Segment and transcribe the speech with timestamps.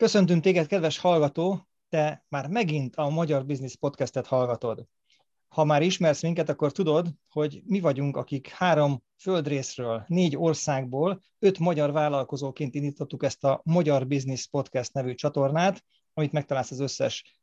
[0.00, 4.86] Köszöntünk téged, kedves hallgató, te már megint a Magyar Business Podcastet hallgatod.
[5.48, 11.58] Ha már ismersz minket, akkor tudod, hogy mi vagyunk, akik három földrészről, négy országból, öt
[11.58, 15.84] magyar vállalkozóként indítottuk ezt a Magyar Business Podcast nevű csatornát,
[16.14, 17.42] amit megtalálsz az összes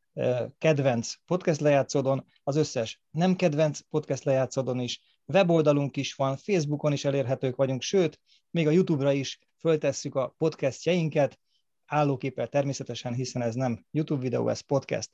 [0.57, 7.05] kedvenc podcast lejátszódon, az összes nem kedvenc podcast lejátszódon is, weboldalunk is van, Facebookon is
[7.05, 8.19] elérhetők vagyunk, sőt,
[8.49, 11.39] még a YouTube-ra is föltesszük a podcastjeinket,
[11.87, 15.11] állóképpel természetesen, hiszen ez nem YouTube videó, ez podcast.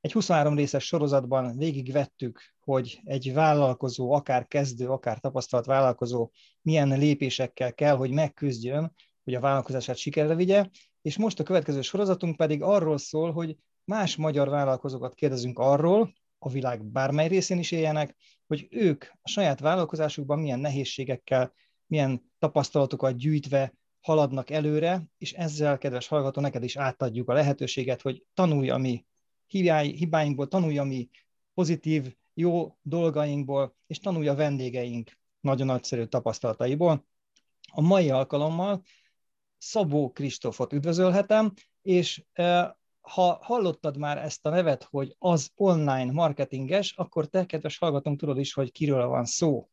[0.00, 6.30] Egy 23 részes sorozatban végigvettük, hogy egy vállalkozó, akár kezdő, akár tapasztalt vállalkozó
[6.62, 8.94] milyen lépésekkel kell, hogy megküzdjön,
[9.24, 10.66] hogy a vállalkozását sikerre vigye,
[11.02, 16.48] és most a következő sorozatunk pedig arról szól, hogy más magyar vállalkozókat kérdezünk arról, a
[16.48, 21.52] világ bármely részén is éljenek, hogy ők a saját vállalkozásukban milyen nehézségekkel,
[21.86, 28.24] milyen tapasztalatokat gyűjtve haladnak előre, és ezzel, kedves hallgató, neked is átadjuk a lehetőséget, hogy
[28.34, 29.04] tanulj a mi
[29.46, 31.08] hibáinkból, tanulj a mi
[31.54, 37.06] pozitív, jó dolgainkból, és tanulj a vendégeink nagyon nagyszerű tapasztalataiból.
[37.72, 38.82] A mai alkalommal
[39.58, 42.24] Szabó Kristófot üdvözölhetem, és
[43.00, 48.38] ha hallottad már ezt a nevet, hogy az online marketinges, akkor te, kedves hallgatónk, tudod
[48.38, 49.68] is, hogy kiről van szó.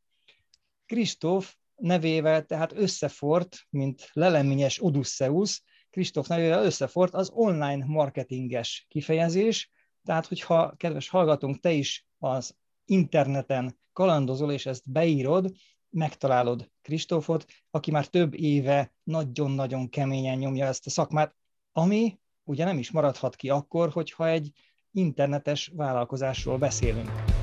[0.86, 9.72] Kristóf nevével tehát összefort, mint leleményes Odysseus, Kristóf nevével összefort az online marketinges kifejezés,
[10.04, 12.56] tehát hogyha, kedves hallgatónk, te is az
[12.86, 15.52] interneten kalandozol, és ezt beírod,
[15.90, 21.36] megtalálod Kristófot, aki már több éve nagyon-nagyon keményen nyomja ezt a szakmát,
[21.72, 24.52] ami ugye nem is maradhat ki akkor, hogyha egy
[24.92, 27.37] internetes vállalkozásról beszélünk.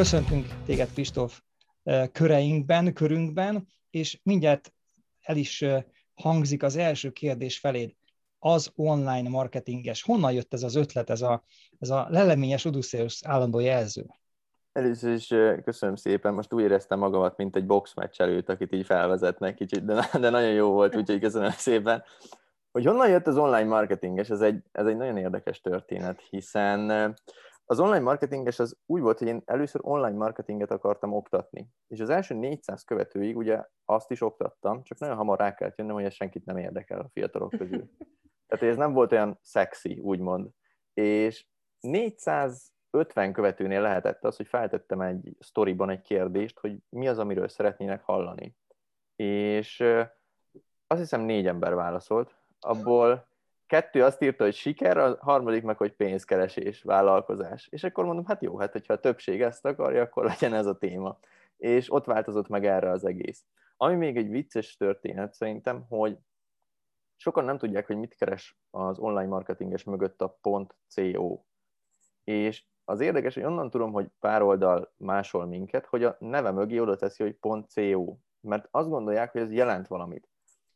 [0.00, 1.40] Köszöntünk téged, Kristóf,
[2.12, 4.72] köreinkben, körünkben, és mindjárt
[5.20, 5.64] el is
[6.14, 7.94] hangzik az első kérdés feléd.
[8.38, 10.02] Az online marketinges.
[10.02, 11.42] Honnan jött ez az ötlet, ez a,
[11.78, 14.06] ez a leleményes Odysseus állandó jelző?
[14.72, 15.26] Először is
[15.64, 20.08] köszönöm szépen, most úgy éreztem magamat, mint egy boxmeccs előtt, akit így felvezetnek kicsit, de,
[20.20, 22.02] de nagyon jó volt, úgyhogy köszönöm szépen.
[22.72, 27.14] Hogy honnan jött az online marketinges, ez egy, ez egy nagyon érdekes történet, hiszen
[27.70, 32.08] az online marketinges az úgy volt, hogy én először online marketinget akartam oktatni, és az
[32.08, 36.12] első 400 követőig ugye azt is oktattam, csak nagyon hamar rá kellett jönnöm, hogy ez
[36.14, 37.90] senkit nem érdekel a fiatalok közül.
[38.46, 40.48] Tehát ez nem volt olyan szexi, úgymond.
[40.92, 41.46] És
[41.80, 48.02] 450 követőnél lehetett az, hogy feltettem egy sztoriban egy kérdést, hogy mi az, amiről szeretnének
[48.02, 48.56] hallani.
[49.16, 49.80] És
[50.86, 53.29] azt hiszem négy ember válaszolt, abból
[53.70, 57.68] kettő azt írta, hogy siker, a harmadik meg, hogy pénzkeresés, vállalkozás.
[57.68, 60.78] És akkor mondom, hát jó, hát hogyha a többség ezt akarja, akkor legyen ez a
[60.78, 61.18] téma.
[61.56, 63.44] És ott változott meg erre az egész.
[63.76, 66.18] Ami még egy vicces történet szerintem, hogy
[67.16, 70.38] sokan nem tudják, hogy mit keres az online marketinges mögött a
[70.88, 71.40] .co.
[72.24, 76.78] És az érdekes, hogy onnan tudom, hogy pár oldal másol minket, hogy a neve mögé
[76.78, 77.38] oda teszi, hogy
[77.74, 78.16] .co.
[78.40, 80.29] Mert azt gondolják, hogy ez jelent valamit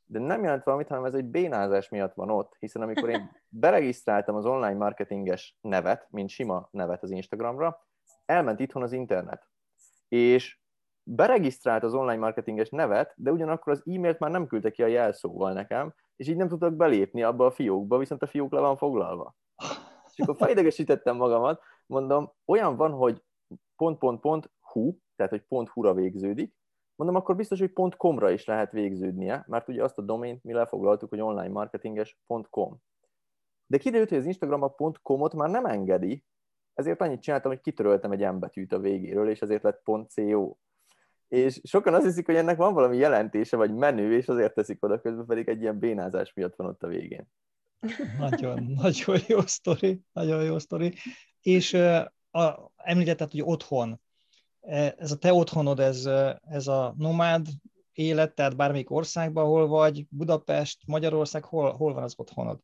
[0.07, 4.35] de nem jelent valamit, hanem ez egy bénázás miatt van ott, hiszen amikor én beregisztráltam
[4.35, 7.87] az online marketinges nevet, mint sima nevet az Instagramra,
[8.25, 9.49] elment itthon az internet.
[10.09, 10.61] És
[11.03, 15.53] beregisztrált az online marketinges nevet, de ugyanakkor az e-mailt már nem küldte ki a jelszóval
[15.53, 19.35] nekem, és így nem tudtak belépni abba a fiókba, viszont a fiók le van foglalva.
[20.15, 23.23] És akkor felidegesítettem magamat, mondom, olyan van, hogy
[23.77, 26.55] pont, pont, pont, hu, tehát hogy pont hura végződik,
[26.97, 31.09] Mondom, akkor biztos, hogy .com-ra is lehet végződnie, mert ugye azt a domaint mi lefoglaltuk,
[31.09, 32.77] hogy onlinemarketinges.com.
[33.67, 36.25] De kiderült, hogy az Instagram a .com-ot már nem engedi,
[36.75, 40.57] ezért annyit csináltam, hogy kitöröltem egy embetűt a végéről, és ezért lett .co.
[41.29, 45.01] És sokan azt hiszik, hogy ennek van valami jelentése, vagy menü, és azért teszik oda,
[45.01, 47.29] közben pedig egy ilyen bénázás miatt van ott a végén.
[48.19, 50.95] Nagyon, nagyon jó sztori, nagyon jó sztori.
[51.41, 51.75] És
[52.31, 54.01] a, említetted, hogy otthon
[54.67, 57.47] ez a te otthonod, ez, e, ez a nomád
[57.93, 62.59] élet, tehát bármelyik országban, hol vagy, Budapest, Magyarország, hol, hol van az otthonod?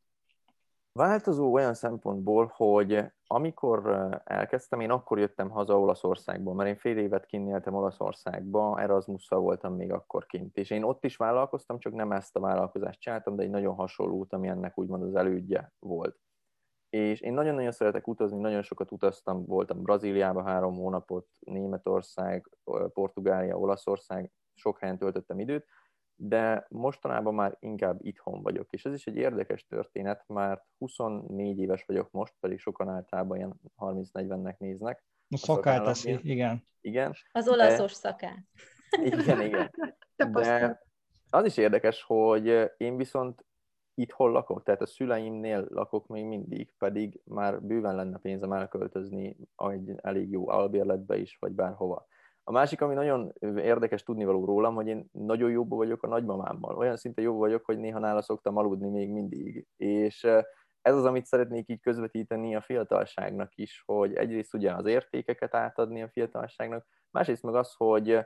[0.92, 6.98] Változó olyan szempontból, hogy amikor e, elkezdtem, én akkor jöttem haza Olaszországból, mert én fél
[6.98, 11.92] évet kint éltem Olaszországba, Erasmusszal voltam még akkor kint, és én ott is vállalkoztam, csak
[11.92, 16.16] nem ezt a vállalkozást csináltam, de egy nagyon hasonlót, ami ennek úgymond az elődje volt
[16.90, 22.48] és én nagyon-nagyon szeretek utazni, nagyon sokat utaztam, voltam Brazíliában három hónapot, Németország,
[22.92, 25.66] Portugália, Olaszország, sok helyen töltöttem időt,
[26.16, 28.72] de mostanában már inkább itthon vagyok.
[28.72, 33.60] És ez is egy érdekes történet, mert 24 éves vagyok most, pedig sokan általában ilyen
[33.78, 36.64] 30-40-nek néznek, A szakát teszi, igen.
[36.80, 37.14] Igen.
[37.32, 38.38] Az olaszos szakát.
[39.04, 39.70] Igen, igen.
[40.16, 40.80] De
[41.30, 43.44] az is érdekes, hogy én viszont
[43.94, 49.92] itthon lakok, tehát a szüleimnél lakok még mindig, pedig már bőven lenne pénzem elköltözni egy
[49.96, 52.06] elég jó albérletbe is, vagy bárhova.
[52.44, 56.76] A másik, ami nagyon érdekes tudnivaló rólam, hogy én nagyon jobb vagyok a nagymamámmal.
[56.76, 59.66] Olyan szinte jobb vagyok, hogy néha nála szoktam aludni még mindig.
[59.76, 60.24] És
[60.82, 66.02] ez az, amit szeretnék így közvetíteni a fiatalságnak is, hogy egyrészt ugye az értékeket átadni
[66.02, 68.18] a fiatalságnak, másrészt meg az, hogy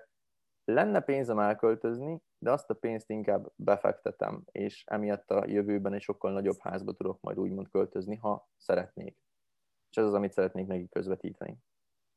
[0.65, 6.33] lenne pénzem elköltözni, de azt a pénzt inkább befektetem, és emiatt a jövőben egy sokkal
[6.33, 9.17] nagyobb házba tudok majd úgymond költözni, ha szeretnék.
[9.91, 11.59] És ez az, amit szeretnék neki közvetíteni.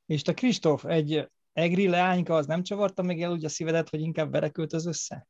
[0.06, 4.02] És te Kristóf, egy egri leányka az nem csavarta meg el úgy a szívedet, hogy
[4.02, 5.28] inkább vele költöz össze?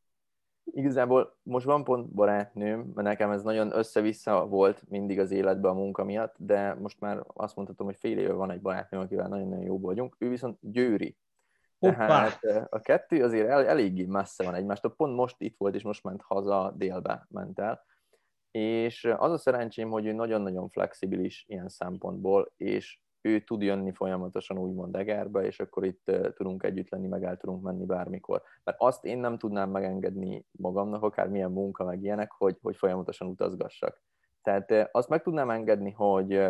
[0.64, 5.74] Igazából most van pont barátnőm, mert nekem ez nagyon össze-vissza volt mindig az életben a
[5.74, 9.66] munka miatt, de most már azt mondhatom, hogy fél éve van egy barátnőm, akivel nagyon-nagyon
[9.66, 10.16] jó vagyunk.
[10.20, 11.18] Ő viszont győri.
[11.80, 12.40] Tehát
[12.70, 14.96] a kettő azért el, eléggé messze van egymástól.
[14.96, 17.86] Pont most itt volt, és most ment haza, délbe ment el.
[18.52, 24.58] És az a szerencsém, hogy ő nagyon-nagyon flexibilis ilyen szempontból, és ő tud jönni folyamatosan
[24.58, 28.42] úgymond Egerbe, és akkor itt tudunk együtt lenni, meg el tudunk menni bármikor.
[28.64, 33.28] Mert azt én nem tudnám megengedni magamnak, akár milyen munka, meg ilyenek, hogy, hogy folyamatosan
[33.28, 34.02] utazgassak.
[34.42, 36.48] Tehát azt meg tudnám engedni, hogy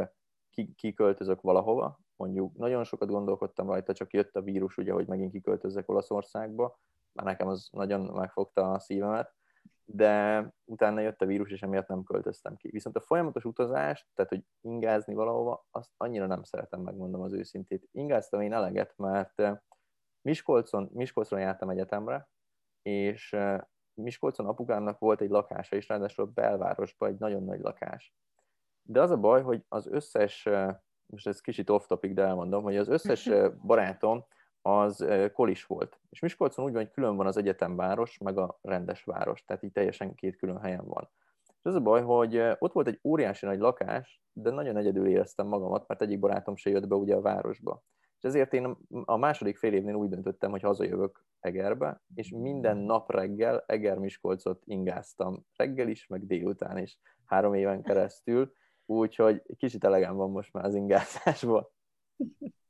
[0.75, 5.89] kiköltözök valahova, mondjuk nagyon sokat gondolkodtam rajta, csak jött a vírus, ugye, hogy megint kiköltözzek
[5.89, 6.79] Olaszországba,
[7.11, 9.35] már nekem az nagyon megfogta a szívemet,
[9.89, 12.69] de utána jött a vírus, és emiatt nem költöztem ki.
[12.69, 17.87] Viszont a folyamatos utazás, tehát hogy ingázni valahova, azt annyira nem szeretem, megmondom az őszintét.
[17.91, 19.57] Ingáztam én eleget, mert eh,
[20.21, 22.29] Miskolcon, Miskolcon jártam egyetemre,
[22.81, 23.59] és eh,
[23.93, 28.15] Miskolcon apukámnak volt egy lakása is, ráadásul a belvárosban egy nagyon nagy lakás.
[28.81, 30.75] De az a baj, hogy az összes, eh,
[31.09, 33.29] most ez kicsit off-topic, de elmondom, hogy az összes
[33.67, 34.25] barátom
[34.61, 35.99] az kolis volt.
[36.09, 39.71] És Miskolcon úgy van, hogy külön van az egyetemváros, meg a rendes város, tehát így
[39.71, 41.09] teljesen két külön helyen van.
[41.47, 45.47] És az a baj, hogy ott volt egy óriási nagy lakás, de nagyon egyedül éreztem
[45.47, 47.83] magamat, mert egyik barátom se jött be ugye a városba.
[48.17, 53.11] És ezért én a második fél évnél úgy döntöttem, hogy hazajövök Egerbe, és minden nap
[53.11, 55.45] reggel Eger-Miskolcot ingáztam.
[55.55, 58.51] Reggel is, meg délután is, három éven keresztül,
[58.87, 61.71] úgyhogy kicsit elegem van most már az ingázásból.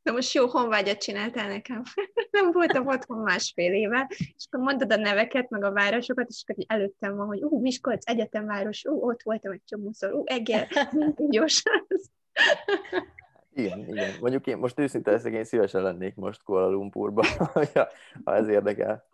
[0.03, 1.83] De most jó honvágyat csináltál nekem.
[2.31, 6.63] nem voltam otthon másfél éve, és akkor mondod a neveket, meg a városokat, és akkor
[6.67, 10.67] előttem van, hogy ú, Miskolc, egyetemváros, ú, ott voltam egy csomószor, ú, Eger,
[11.29, 11.87] gyorsan.
[13.53, 14.11] Igen, igen.
[14.19, 17.25] Mondjuk én most őszinte leszek, én szívesen lennék most Kuala Lumpurba,
[18.23, 19.05] ha ez érdekel.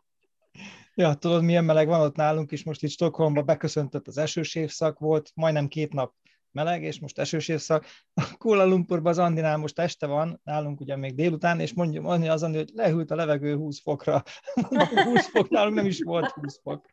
[0.96, 5.00] Ja, tudod, milyen meleg van ott nálunk is, most itt Stockholmba beköszöntött az esős évszak
[5.00, 6.14] volt, majdnem két nap
[6.54, 7.86] meleg, és most esős évszak.
[8.14, 12.32] A Kuala Lumpurban az Andinál most este van, nálunk ugye még délután, és mondja, mondja
[12.32, 14.24] az Andi, hogy lehűlt a levegő 20 fokra.
[15.14, 16.86] 20 fok, nálunk nem is volt 20 fok.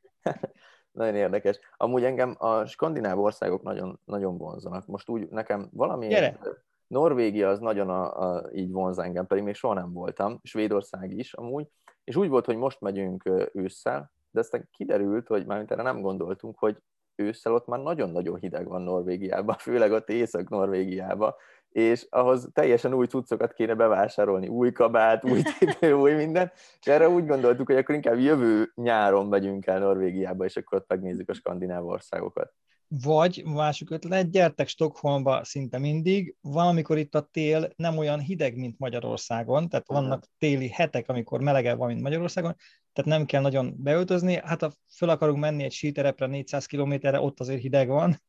[0.92, 1.58] Nagyon érdekes.
[1.76, 4.86] Amúgy engem a skandináv országok nagyon, nagyon vonzanak.
[4.86, 6.06] Most úgy nekem valami...
[6.06, 6.38] Gyere.
[6.86, 10.40] Norvégia az nagyon a, a, így vonz engem, pedig még soha nem voltam.
[10.42, 11.66] Svédország is amúgy.
[12.04, 16.58] És úgy volt, hogy most megyünk ősszel, de aztán kiderült, hogy mármint erre nem gondoltunk,
[16.58, 16.76] hogy
[17.20, 21.34] ősszel ott már nagyon-nagyon hideg van Norvégiában, főleg ott Észak-Norvégiában,
[21.70, 27.08] és ahhoz teljesen új cuccokat kéne bevásárolni, új kabát, új tépő, új minden, és erre
[27.08, 31.34] úgy gondoltuk, hogy akkor inkább jövő nyáron megyünk el Norvégiába, és akkor ott megnézzük a
[31.34, 32.52] skandináv országokat.
[32.92, 38.78] Vagy másik ötlet, gyertek Stockholmba szinte mindig, valamikor itt a tél nem olyan hideg, mint
[38.78, 42.56] Magyarországon, tehát vannak téli hetek, amikor melegebb van, mint Magyarországon,
[42.92, 44.40] tehát nem kell nagyon beöltözni.
[44.44, 48.22] Hát ha föl akarunk menni egy síterepre 400 kilométerre, ott azért hideg van.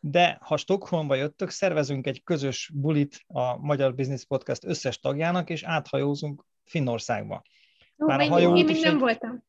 [0.00, 5.62] De ha Stockholmba jöttök, szervezünk egy közös bulit a Magyar Business Podcast összes tagjának, és
[5.62, 7.42] áthajózunk Finnországba.
[7.96, 9.00] Már a hajó én még nem egy...
[9.00, 9.44] voltam.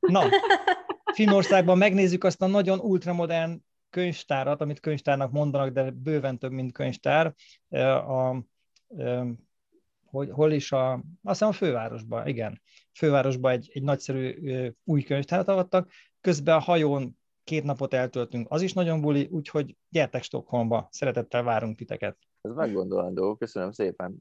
[0.00, 0.24] Na,
[1.14, 3.62] Finnországban megnézzük azt a nagyon ultramodern
[3.94, 7.34] könyvtárat, amit könyvtárnak mondanak, de bőven több, mint könyvtár.
[8.06, 8.44] A,
[10.04, 12.60] hogy hol is a, azt hiszem a fővárosban, igen,
[12.92, 14.34] fővárosban egy, egy nagyszerű
[14.84, 20.22] új könyvtárat avattak, közben a hajón két napot eltöltünk, az is nagyon buli, úgyhogy gyertek
[20.22, 22.16] Stockholmba, szeretettel várunk titeket.
[22.40, 24.20] Ez meggondolandó, köszönöm szépen.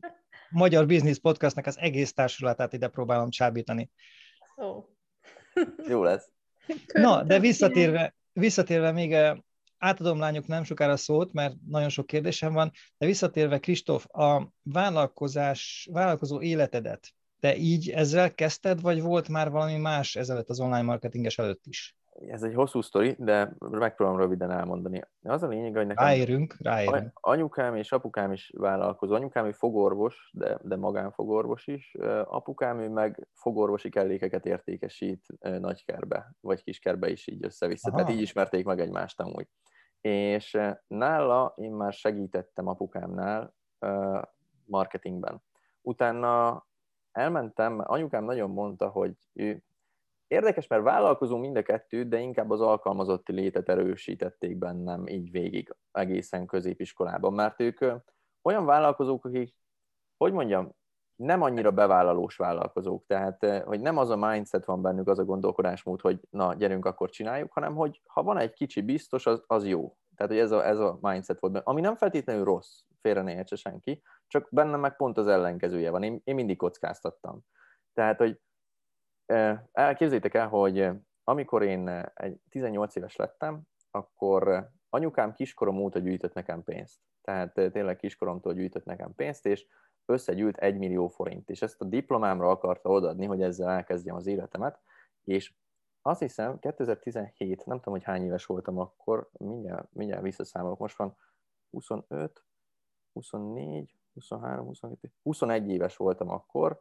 [0.50, 3.89] Magyar Business Podcastnak az egész társulatát ide próbálom csábítani.
[4.56, 4.86] Oh.
[5.88, 6.32] Jó lesz.
[6.94, 9.15] Na, de visszatérve, visszatérve még
[9.83, 15.89] átadom lányok nem sokára szót, mert nagyon sok kérdésem van, de visszatérve, Kristóf, a vállalkozás,
[15.91, 17.07] vállalkozó életedet,
[17.39, 21.95] te így ezzel kezdted, vagy volt már valami más ezelőtt az online marketinges előtt is?
[22.27, 25.01] ez egy hosszú sztori, de megpróbálom röviden elmondani.
[25.23, 27.11] Az a lényeg, hogy nekem Ráérünk, ráérünk.
[27.13, 29.13] anyukám és apukám is vállalkozó.
[29.13, 31.95] Anyukám ő fogorvos, de, de magánfogorvos is.
[32.23, 37.89] Apukám ő meg fogorvosi kellékeket értékesít nagykerbe, vagy kiskerbe is így össze-vissza.
[37.89, 37.97] Aha.
[37.97, 39.47] Tehát így ismerték meg egymást amúgy.
[40.07, 43.53] És nála én már segítettem apukámnál
[44.65, 45.43] marketingben.
[45.81, 46.65] Utána
[47.12, 49.63] elmentem, anyukám nagyon mondta, hogy ő
[50.33, 55.75] Érdekes, mert vállalkozó mind a kettő, de inkább az alkalmazotti létet erősítették bennem így végig
[55.91, 57.86] egészen középiskolában, mert ők
[58.41, 59.55] olyan vállalkozók, akik,
[60.17, 60.75] hogy mondjam,
[61.24, 66.01] nem annyira bevállalós vállalkozók, tehát hogy nem az a mindset van bennük, az a gondolkodásmód,
[66.01, 69.98] hogy na, gyerünk, akkor csináljuk, hanem hogy ha van egy kicsi biztos, az, az jó.
[70.15, 73.36] Tehát, hogy ez a, ez a mindset volt benne, ami nem feltétlenül rossz, félre ne
[73.36, 77.39] értse senki, csak bennem meg pont az ellenkezője van, én, én mindig kockáztattam.
[77.94, 78.39] Tehát, hogy
[79.72, 80.89] Elképzeljétek el, hogy
[81.24, 83.62] amikor én egy 18 éves lettem,
[83.92, 87.00] akkor anyukám kiskorom óta gyűjtött nekem pénzt.
[87.22, 89.65] Tehát tényleg kiskoromtól gyűjtött nekem pénzt, és
[90.05, 94.79] összegyűlt egy millió forint, és ezt a diplomámra akarta odaadni, hogy ezzel elkezdjem az életemet,
[95.24, 95.53] és
[96.01, 101.15] azt hiszem 2017, nem tudom, hogy hány éves voltam akkor, mindjárt, mindjárt visszaszámolok, most van
[101.69, 102.45] 25,
[103.13, 106.79] 24, 23, 22, 21 éves voltam akkor,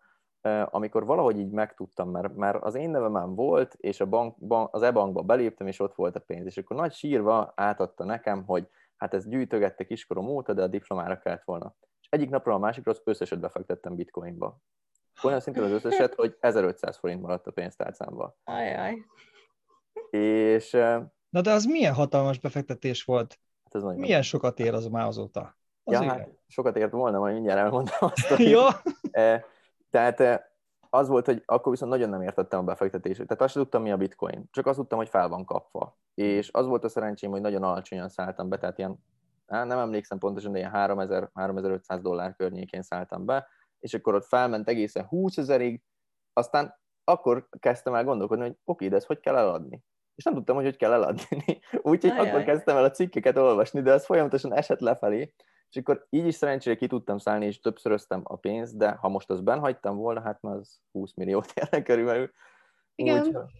[0.71, 4.83] amikor valahogy így megtudtam, mert, mert az én nevem volt, és a bank, bank, az
[4.83, 9.15] e-bankba beléptem, és ott volt a pénz, és akkor nagy sírva átadta nekem, hogy hát
[9.15, 11.75] ezt gyűjtögette kiskorom óta, de a diplomára kellett volna.
[12.13, 14.59] Egyik napról a másikra az összeset befektettem bitcoinba.
[15.23, 18.37] Olyan szinten az összeset, hogy 1500 forint maradt a pénztárcámba.
[18.45, 19.07] Ajaj.
[20.11, 20.71] És...
[21.29, 23.39] Na de az milyen hatalmas befektetés volt?
[23.65, 24.25] Hát ez milyen nagy.
[24.25, 25.57] sokat ér az már azóta?
[25.85, 28.39] Az ja, hát sokat ért volna, majd mindjárt elmondom azt.
[28.39, 28.83] ja.
[29.91, 30.41] Tehát eh,
[30.91, 33.27] az volt, hogy akkor viszont nagyon nem értettem a befektetését.
[33.27, 34.49] Tehát azt sem tudtam, mi a bitcoin.
[34.51, 35.99] Csak azt tudtam, hogy fel van kapva.
[36.15, 39.05] És az volt a szerencsém, hogy nagyon alacsonyan szálltam be, tehát ilyen,
[39.53, 45.05] nem emlékszem pontosan, de ilyen 3000-3500 dollár környékén szálltam be, és akkor ott felment egészen
[45.05, 45.83] 20 ezerig,
[46.33, 49.83] aztán akkor kezdtem el gondolkodni, hogy oké, de ezt hogy kell eladni?
[50.15, 51.61] És nem tudtam, hogy hogy kell eladni.
[51.83, 55.35] Úgyhogy akkor kezdtem el a cikkeket olvasni, de ez folyamatosan esett lefelé,
[55.71, 59.31] és akkor így is szerencsére ki tudtam szállni, és többszöröztem a pénzt, de ha most
[59.31, 62.31] azt benhagytam volna, hát már az 20 milliót érne körülbelül.
[62.95, 63.51] Igen.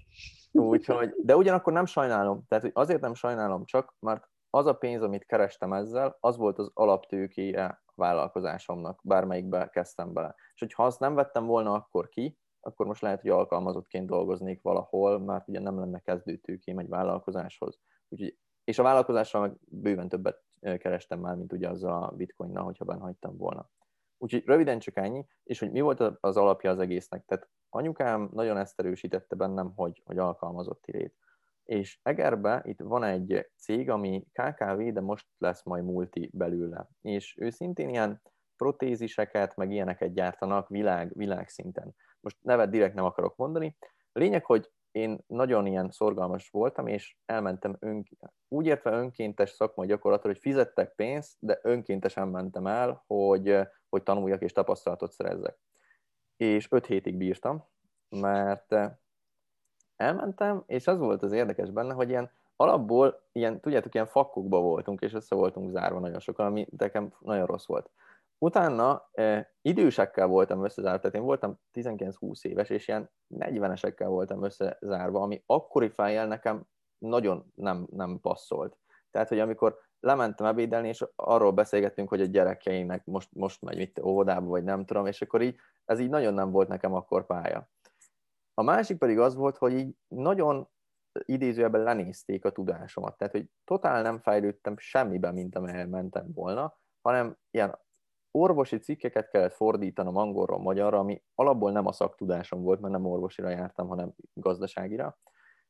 [0.53, 2.45] Úgy, úgy, de ugyanakkor nem sajnálom.
[2.49, 6.59] Tehát hogy azért nem sajnálom csak, mert az a pénz, amit kerestem ezzel, az volt
[6.59, 10.35] az alaptőkéje vállalkozásomnak, bármelyikbe kezdtem bele.
[10.55, 15.19] És hogyha azt nem vettem volna akkor ki, akkor most lehet, hogy alkalmazottként dolgoznék valahol,
[15.19, 17.79] mert ugye nem lenne kezdőtőkém egy vállalkozáshoz.
[18.09, 22.85] Úgyhogy, és a vállalkozással meg bőven többet kerestem már, mint ugye azzal a bitcoinnal, hogyha
[22.85, 23.71] benne hagytam volna.
[24.19, 27.25] Úgyhogy röviden csak ennyi, és hogy mi volt az alapja az egésznek.
[27.25, 31.17] Tehát anyukám nagyon ezt erősítette bennem, hogy, hogy alkalmazotti lét.
[31.65, 36.89] És Egerbe itt van egy cég, ami KKV, de most lesz majd multi belőle.
[37.01, 38.23] És ő szintén ilyen
[38.57, 41.95] protéziseket, meg ilyeneket gyártanak világ, világszinten.
[42.21, 43.77] Most nevet direkt nem akarok mondani.
[44.13, 48.05] Lényeg, hogy én nagyon ilyen szorgalmas voltam, és elmentem ön,
[48.49, 54.43] úgy értve önkéntes szakmai gyakorlatra, hogy fizettek pénzt, de önkéntesen mentem el, hogy, hogy tanuljak
[54.43, 55.59] és tapasztalatot szerezzek.
[56.37, 57.65] És öt hétig bírtam,
[58.09, 58.75] mert
[60.03, 65.01] elmentem, és az volt az érdekes benne, hogy ilyen alapból, ilyen, tudjátok, ilyen fakkokba voltunk,
[65.01, 67.91] és össze voltunk zárva nagyon sokan, ami nekem nagyon rossz volt.
[68.39, 75.21] Utána eh, idősekkel voltam összezárva, tehát én voltam 19-20 éves, és ilyen 40-esekkel voltam összezárva,
[75.21, 76.67] ami akkori fejjel nekem
[76.99, 78.77] nagyon nem, nem passzolt.
[79.11, 83.99] Tehát, hogy amikor lementem ebédelni, és arról beszélgettünk, hogy a gyerekeinek most, most megy mit
[83.99, 87.69] óvodába, vagy nem tudom, és akkor így, ez így nagyon nem volt nekem akkor pálya.
[88.55, 90.69] A másik pedig az volt, hogy így nagyon
[91.25, 93.17] idézőjelben lenézték a tudásomat.
[93.17, 97.79] Tehát, hogy totál nem fejlődtem semmiben, mint amelyel mentem volna, hanem ilyen
[98.31, 103.49] orvosi cikkeket kellett fordítanom angolról magyarra, ami alapból nem a szaktudásom volt, mert nem orvosira
[103.49, 105.19] jártam, hanem gazdaságira.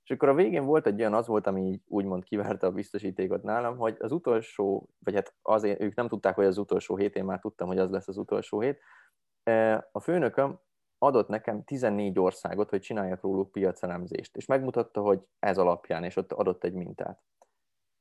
[0.05, 3.43] És akkor a végén volt egy olyan, az volt, ami így úgymond kiverte a biztosítékot
[3.43, 7.25] nálam, hogy az utolsó, vagy hát azért ők nem tudták, hogy az utolsó hét, én
[7.25, 8.81] már tudtam, hogy az lesz az utolsó hét.
[9.43, 10.61] E, a főnököm
[11.03, 16.33] adott nekem 14 országot, hogy csináljak róluk piacelemzést, és megmutatta, hogy ez alapján, és ott
[16.33, 17.23] adott egy mintát.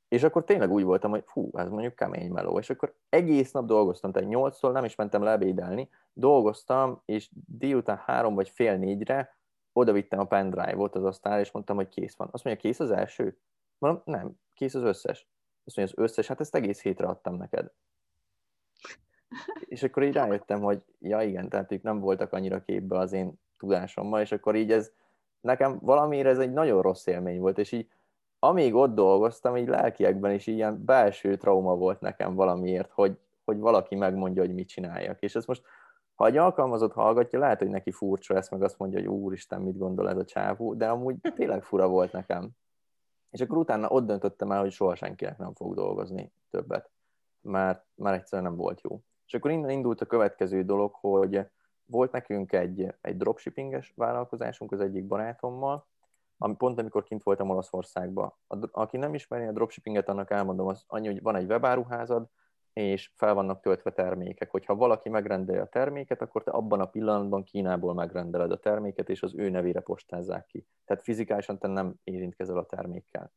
[0.08, 2.60] És akkor tényleg úgy voltam, hogy fú, ez mondjuk kemény meló.
[2.60, 8.36] És akkor egész nap dolgoztam, tehát nyolctól nem is mentem lebédelni, dolgoztam, és délután három
[8.36, 9.38] vagy fél négyre
[9.74, 12.30] oda vittem a pendrive-ot az asztal, és mondtam, hogy kész van.
[12.32, 13.38] Azt mondja, kész az első?
[13.78, 15.28] Mondom, nem, kész az összes.
[15.64, 17.72] Azt mondja, az összes, hát ezt egész hétre adtam neked.
[19.60, 23.34] És akkor így rájöttem, hogy ja igen, tehát ők nem voltak annyira képbe az én
[23.58, 24.92] tudásommal, és akkor így ez
[25.42, 27.90] nekem valamiért ez egy nagyon rossz élmény volt, és így
[28.40, 33.96] amíg ott dolgoztam, így lelkiekben is ilyen belső trauma volt nekem valamiért, hogy, hogy valaki
[33.96, 35.22] megmondja, hogy mit csináljak.
[35.22, 35.64] És ez most,
[36.16, 39.78] ha egy alkalmazott hallgatja, lehet, hogy neki furcsa lesz, meg azt mondja, hogy úristen, mit
[39.78, 42.50] gondol ez a csávú, de amúgy tényleg fura volt nekem.
[43.30, 46.90] És akkor utána ott döntöttem el, hogy soha senkinek nem fog dolgozni többet,
[47.42, 49.02] mert már egyszerűen nem volt jó.
[49.32, 51.48] És akkor innen indult a következő dolog, hogy
[51.86, 55.88] volt nekünk egy, egy dropshippinges vállalkozásunk az egyik barátommal,
[56.38, 58.34] ami pont amikor kint voltam Olaszországban.
[58.48, 62.28] A, aki nem ismeri a dropshippinget, annak elmondom, az annyi, hogy van egy webáruházad,
[62.74, 64.52] és fel vannak töltve termékek.
[64.52, 69.24] Hogyha valaki megrendeli a terméket, akkor te abban a pillanatban Kínából megrendeled a terméket, és
[69.24, 70.66] az ő nevére postázzák ki.
[70.86, 73.32] Tehát fizikálisan te nem érintkezel a termékkel.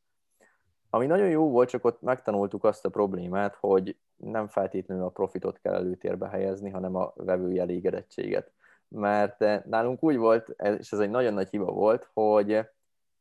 [0.95, 5.59] Ami nagyon jó volt, csak ott megtanultuk azt a problémát, hogy nem feltétlenül a profitot
[5.59, 8.53] kell előtérbe helyezni, hanem a vevői elégedettséget.
[8.89, 10.49] Mert eh, nálunk úgy volt,
[10.79, 12.61] és ez egy nagyon nagy hiba volt, hogy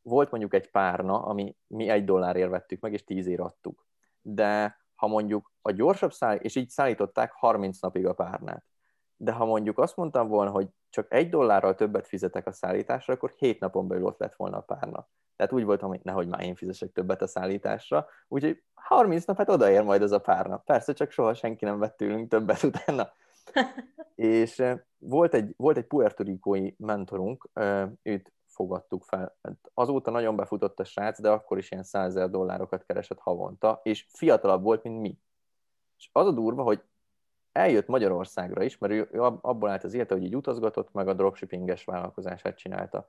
[0.01, 3.88] volt mondjuk egy párna, ami mi egy dollárért vettük meg, és tízért adtuk.
[4.22, 8.63] De ha mondjuk a gyorsabb száll, és így szállították 30 napig a párnát.
[9.24, 13.34] De ha mondjuk azt mondtam volna, hogy csak egy dollárral többet fizetek a szállításra, akkor
[13.38, 15.08] 7 napon belül ott lett volna a párna.
[15.36, 19.50] Tehát úgy voltam, hogy nehogy már én fizessek többet a szállításra, úgyhogy 30 nap, hát
[19.50, 20.58] odaér majd az a párna.
[20.58, 23.12] Persze, csak soha senki nem vett tőlünk többet utána.
[24.15, 29.38] és eh, volt egy, volt egy puertorikói mentorunk, eh, őt fogadtuk fel.
[29.42, 34.08] Hát azóta nagyon befutott a srác, de akkor is ilyen 100 dollárokat keresett havonta, és
[34.10, 35.18] fiatalabb volt, mint mi.
[35.98, 36.84] És az a durva, hogy
[37.54, 41.84] eljött Magyarországra is, mert ő abból állt az élete, hogy így utazgatott, meg a dropshippinges
[41.84, 43.08] vállalkozását csinálta.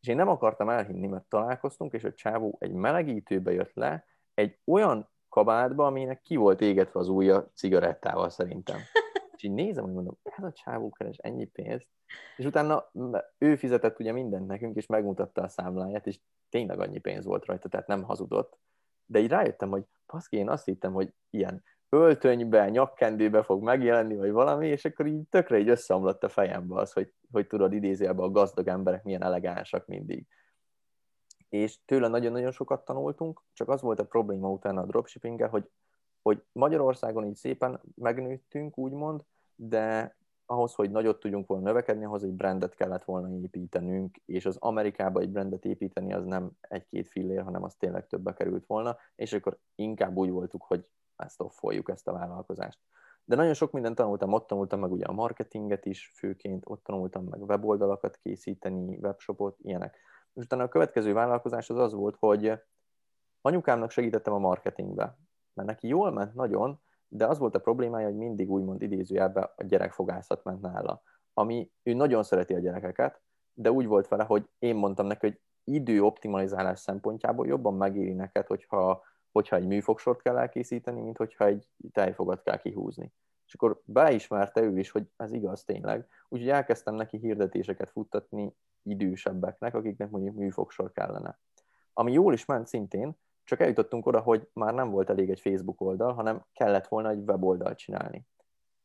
[0.00, 4.58] És én nem akartam elhinni, mert találkoztunk, és a csávó egy melegítőbe jött le, egy
[4.64, 8.76] olyan kabátba, aminek ki volt égetve az ujja cigarettával szerintem.
[9.36, 11.86] És így nézem, hogy mondom, ez a csávó keres ennyi pénzt,
[12.36, 12.90] és utána
[13.38, 17.68] ő fizetett ugye mindent nekünk, és megmutatta a számláját, és tényleg annyi pénz volt rajta,
[17.68, 18.58] tehát nem hazudott.
[19.06, 21.62] De így rájöttem, hogy paszki, én azt hittem, hogy ilyen
[21.94, 26.92] öltönybe, nyakkendőbe fog megjelenni, vagy valami, és akkor így tökre így összeomlott a fejembe az,
[26.92, 30.26] hogy, hogy tudod idézélbe a gazdag emberek milyen elegánsak mindig.
[31.48, 35.70] És tőle nagyon-nagyon sokat tanultunk, csak az volt a probléma utána a dropshipping hogy,
[36.22, 39.22] hogy Magyarországon így szépen megnőttünk, úgymond,
[39.54, 44.56] de ahhoz, hogy nagyot tudjunk volna növekedni, ahhoz egy brandet kellett volna építenünk, és az
[44.56, 49.32] Amerikába egy brandet építeni az nem egy-két fillér, hanem az tényleg többbe került volna, és
[49.32, 52.78] akkor inkább úgy voltuk, hogy ezt offoljuk, ezt a vállalkozást.
[53.24, 57.24] De nagyon sok mindent tanultam, ott tanultam meg ugye a marketinget is főként, ott tanultam
[57.24, 59.98] meg weboldalakat készíteni, webshopot, ilyenek.
[60.32, 62.52] És utána a következő vállalkozás az az volt, hogy
[63.40, 65.18] anyukámnak segítettem a marketingbe,
[65.54, 69.62] mert neki jól ment nagyon, de az volt a problémája, hogy mindig úgymond idézőjelben a
[69.64, 71.02] gyerekfogászat ment nála.
[71.32, 73.22] Ami ő nagyon szereti a gyerekeket,
[73.52, 78.46] de úgy volt vele, hogy én mondtam neki, hogy idő optimalizálás szempontjából jobban megéri neked,
[78.46, 79.02] hogyha,
[79.34, 83.12] hogyha egy műfogsort kell elkészíteni, mint hogyha egy tejfogat kell kihúzni.
[83.46, 86.06] És akkor beismerte ő is, hogy ez igaz tényleg.
[86.28, 91.38] Úgyhogy elkezdtem neki hirdetéseket futtatni idősebbeknek, akiknek mondjuk műfogsor kellene.
[91.92, 95.80] Ami jól is ment szintén, csak eljutottunk oda, hogy már nem volt elég egy Facebook
[95.80, 98.26] oldal, hanem kellett volna egy weboldalt csinálni.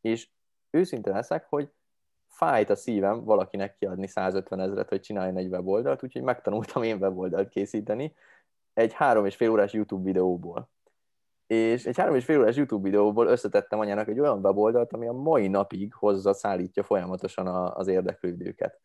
[0.01, 0.29] És
[0.69, 1.71] őszinte leszek, hogy
[2.27, 7.49] fájt a szívem valakinek kiadni 150 ezeret, hogy csináljon egy weboldalt, úgyhogy megtanultam én weboldalt
[7.49, 8.13] készíteni
[8.79, 10.69] egy három és fél órás YouTube videóból.
[11.47, 15.13] És egy három és fél órás YouTube videóból összetettem anyának egy olyan weboldalt, ami a
[15.13, 18.79] mai napig hozza, szállítja folyamatosan az érdeklődőket.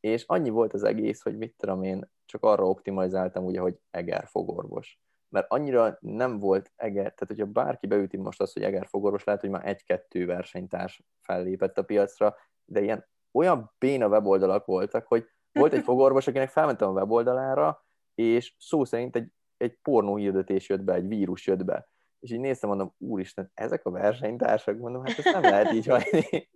[0.00, 4.26] És annyi volt az egész, hogy mit tudom én, csak arra optimalizáltam ugye, hogy Eger
[4.26, 4.98] fogorvos
[5.34, 9.40] mert annyira nem volt Eger, tehát hogyha bárki beüti most azt, hogy Eger fogorvos, lehet,
[9.40, 15.72] hogy már egy-kettő versenytárs fellépett a piacra, de ilyen olyan béna weboldalak voltak, hogy volt
[15.72, 17.83] egy fogorvos, akinek felmentem a weboldalára,
[18.14, 21.88] és szó szerint egy, egy pornó hirdetés jött be, egy vírus jött be.
[22.20, 26.24] És így néztem, mondom, úristen, ezek a versenytársak, mondom, hát ezt nem lehet így hagyni.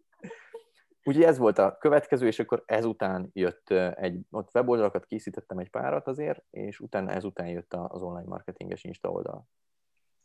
[1.05, 6.07] Úgyhogy ez volt a következő, és akkor ezután jött egy, ott weboldalakat készítettem egy párat
[6.07, 9.47] azért, és utána ezután jött az online marketinges Insta oldal.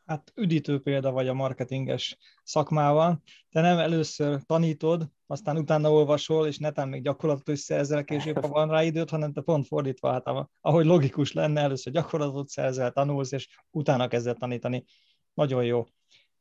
[0.06, 3.22] Hát üdítő példa vagy a marketinges szakmával.
[3.52, 8.48] Te nem először tanítod, aztán utána olvasol, és netán még gyakorlatot is szerzel később, ha
[8.48, 13.32] van rá időt, hanem te pont fordítva, hát ahogy logikus lenne, először gyakorlatot szerzel, tanulsz,
[13.32, 14.86] és utána kezded tanítani.
[15.34, 15.86] Nagyon jó.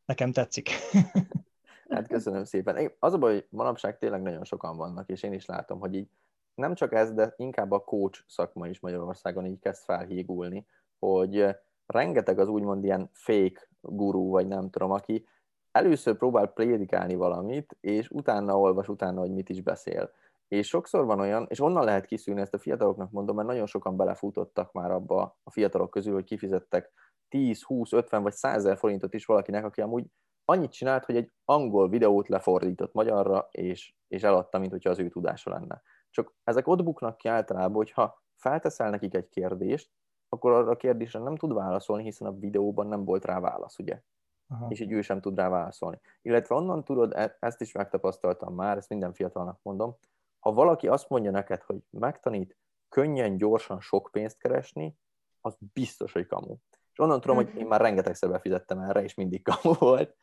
[0.05, 0.71] Nekem tetszik.
[1.89, 2.93] Hát köszönöm szépen.
[2.99, 6.09] Az a baj, hogy manapság tényleg nagyon sokan vannak, és én is látom, hogy így
[6.55, 10.67] nem csak ez, de inkább a coach szakma is Magyarországon így kezd felhígulni,
[10.99, 11.47] hogy
[11.93, 15.27] rengeteg az úgymond ilyen fake gurú, vagy nem tudom, aki
[15.71, 20.11] először próbál prédikálni valamit, és utána olvas utána, hogy mit is beszél.
[20.49, 23.97] És sokszor van olyan, és onnan lehet kiszűrni, ezt a fiataloknak mondom, mert nagyon sokan
[23.97, 26.93] belefutottak már abba a fiatalok közül, hogy kifizettek
[27.29, 30.07] 10, 20, 50 vagy 100 ezer forintot is valakinek, aki amúgy
[30.45, 35.09] annyit csinált, hogy egy angol videót lefordított magyarra, és, és eladta, mint hogyha az ő
[35.09, 35.83] tudása lenne.
[36.11, 39.91] Csak ezek ott buknak ki általában, hogyha felteszel nekik egy kérdést,
[40.33, 44.01] akkor arra a kérdésre nem tud válaszolni, hiszen a videóban nem volt rá válasz, ugye?
[44.49, 44.67] Aha.
[44.69, 46.01] És így ő sem tud rá válaszolni.
[46.23, 49.97] Illetve onnan tudod, e- ezt is megtapasztaltam már, ezt minden fiatalnak mondom,
[50.39, 52.57] ha valaki azt mondja neked, hogy megtanít
[52.89, 54.99] könnyen, gyorsan sok pénzt keresni,
[55.41, 56.57] az biztos, hogy kamu.
[56.93, 60.17] És onnan tudom, hogy én már rengetegszer befizettem erre, és mindig kamu volt.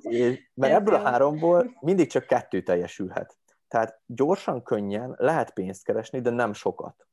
[0.00, 3.36] és, mert ebből a háromból mindig csak kettő teljesülhet.
[3.68, 7.07] Tehát gyorsan, könnyen lehet pénzt keresni, de nem sokat.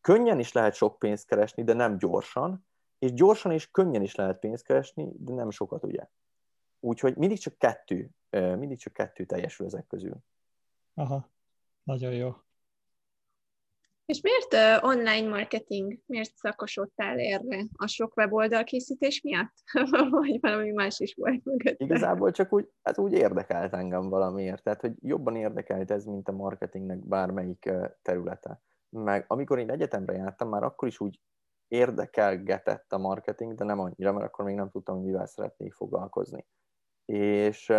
[0.00, 2.66] Könnyen is lehet sok pénzt keresni, de nem gyorsan,
[2.98, 6.06] és gyorsan és könnyen is lehet pénzt keresni, de nem sokat, ugye?
[6.80, 10.16] Úgyhogy mindig csak kettő, mindig csak kettő teljesül ezek közül.
[10.94, 11.30] Aha,
[11.82, 12.36] nagyon jó.
[14.08, 15.98] És miért online marketing?
[16.06, 17.64] Miért szakosodtál erre?
[17.72, 19.52] A sok weboldal készítés miatt?
[20.10, 21.80] Vagy valami más is volt mögött?
[21.80, 24.62] Igazából csak úgy, hát úgy érdekelt engem valamiért.
[24.62, 27.70] Tehát, hogy jobban érdekelt ez, mint a marketingnek bármelyik
[28.02, 28.60] területe.
[28.88, 31.20] Meg amikor én egyetemre jártam, már akkor is úgy
[31.68, 36.46] érdekelgetett a marketing, de nem annyira, mert akkor még nem tudtam, hogy mivel szeretnék foglalkozni.
[37.04, 37.72] És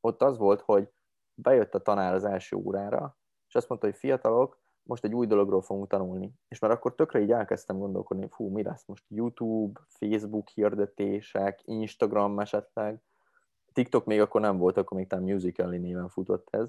[0.00, 0.92] ott az volt, hogy
[1.34, 3.16] bejött a tanár az első órára,
[3.48, 6.32] és azt mondta, hogy fiatalok, most egy új dologról fogunk tanulni.
[6.48, 11.60] És már akkor tökre így elkezdtem gondolkodni, hogy fú, mi lesz most YouTube, Facebook hirdetések,
[11.64, 13.02] Instagram esetleg.
[13.72, 16.68] TikTok még akkor nem volt, akkor még talán Musical.ly néven futott ez.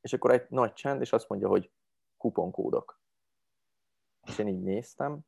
[0.00, 1.70] És akkor egy nagy csend, és azt mondja, hogy
[2.18, 3.00] kuponkódok.
[4.26, 5.20] És én így néztem,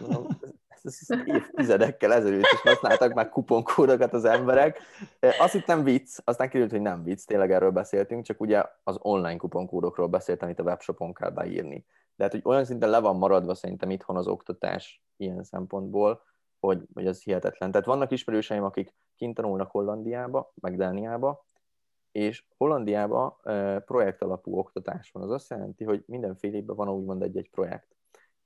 [0.00, 0.26] mondom,
[0.68, 4.80] ez, ez, ez évtizedekkel ezelőtt is használtak már kuponkódokat az emberek.
[5.38, 9.36] Azt hittem vicc, aztán kiderült, hogy nem vicc, tényleg erről beszéltünk, csak ugye az online
[9.36, 11.86] kuponkódokról beszéltem, amit a webshopon kell beírni.
[12.16, 16.22] De hát, hogy olyan szinten le van maradva szerintem itthon az oktatás ilyen szempontból,
[16.60, 17.70] hogy, hogy az hihetetlen.
[17.70, 21.46] Tehát vannak ismerőseim, akik kint tanulnak Hollandiába, meg Dániába,
[22.12, 23.36] és Hollandiában
[23.84, 25.22] projekt alapú oktatás van.
[25.22, 27.96] Az azt jelenti, hogy mindenféle évben van úgymond egy-egy projekt.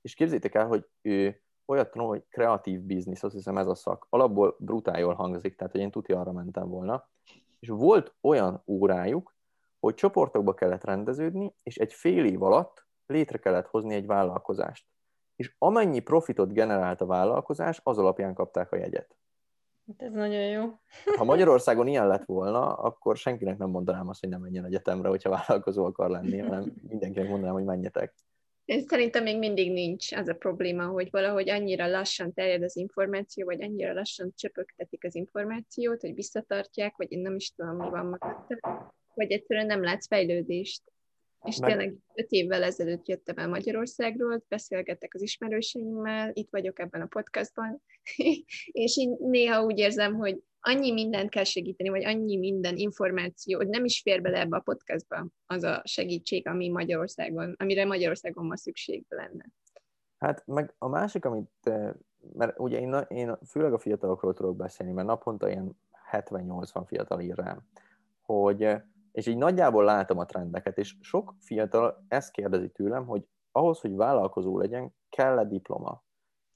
[0.01, 4.07] És képzétek el, hogy ő olyat tanul, hogy kreatív biznisz, azt hiszem ez a szak.
[4.09, 7.09] Alapból brutál jól hangzik, tehát hogy én tuti arra mentem volna.
[7.59, 9.35] És volt olyan órájuk,
[9.79, 14.85] hogy csoportokba kellett rendeződni, és egy fél év alatt létre kellett hozni egy vállalkozást.
[15.35, 19.15] És amennyi profitot generált a vállalkozás, az alapján kapták a jegyet.
[19.87, 20.79] Hát ez nagyon jó.
[21.15, 25.29] Ha Magyarországon ilyen lett volna, akkor senkinek nem mondanám azt, hogy nem menjen egyetemre, hogyha
[25.29, 28.13] vállalkozó akar lenni, hanem mindenkinek mondanám, hogy menjetek.
[28.65, 33.45] Én szerintem még mindig nincs az a probléma, hogy valahogy annyira lassan terjed az információ,
[33.45, 38.05] vagy annyira lassan csöpögtetik az információt, hogy visszatartják, vagy én nem is tudom, mi van
[38.05, 38.59] mögötte,
[39.13, 40.92] vagy egyszerűen nem látsz fejlődést.
[41.43, 41.69] És Meg...
[41.69, 47.81] tényleg öt évvel ezelőtt jöttem el Magyarországról, beszélgettek az ismerőseimmel, itt vagyok ebben a podcastban,
[48.71, 53.67] és én néha úgy érzem, hogy annyi mindent kell segíteni, vagy annyi minden információ, hogy
[53.67, 58.57] nem is fér bele ebbe a podcastba az a segítség, ami Magyarországon, amire Magyarországon ma
[58.57, 59.45] szükség lenne.
[60.17, 61.71] Hát meg a másik, amit,
[62.33, 65.77] mert ugye én, én főleg a fiatalokról tudok beszélni, mert naponta ilyen
[66.11, 67.61] 70-80 fiatal ír rám,
[68.21, 68.67] hogy,
[69.13, 73.95] és így nagyjából látom a trendeket, és sok fiatal ezt kérdezi tőlem, hogy ahhoz, hogy
[73.95, 76.03] vállalkozó legyen, kell-e diploma?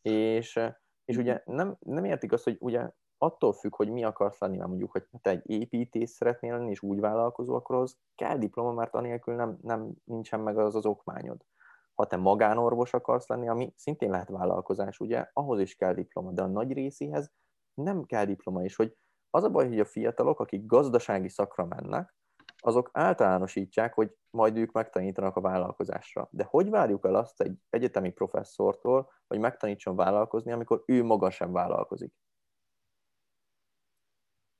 [0.01, 0.59] És,
[1.05, 4.69] és ugye nem, nem értik azt, hogy ugye attól függ, hogy mi akarsz lenni, mert
[4.69, 8.93] mondjuk, hogy te egy építész szeretnél lenni, és úgy vállalkozó, akkor az kell diploma, mert
[8.93, 11.45] anélkül nem, nem nincsen meg az az okmányod.
[11.93, 16.41] Ha te magánorvos akarsz lenni, ami szintén lehet vállalkozás, ugye, ahhoz is kell diploma, de
[16.41, 17.31] a nagy részéhez
[17.73, 18.97] nem kell diploma, és hogy
[19.29, 22.15] az a baj, hogy a fiatalok, akik gazdasági szakra mennek,
[22.57, 26.27] azok általánosítják, hogy majd ők megtanítanak a vállalkozásra.
[26.31, 31.51] De hogy várjuk el azt egy egyetemi professzortól, hogy megtanítson vállalkozni, amikor ő maga sem
[31.51, 32.13] vállalkozik?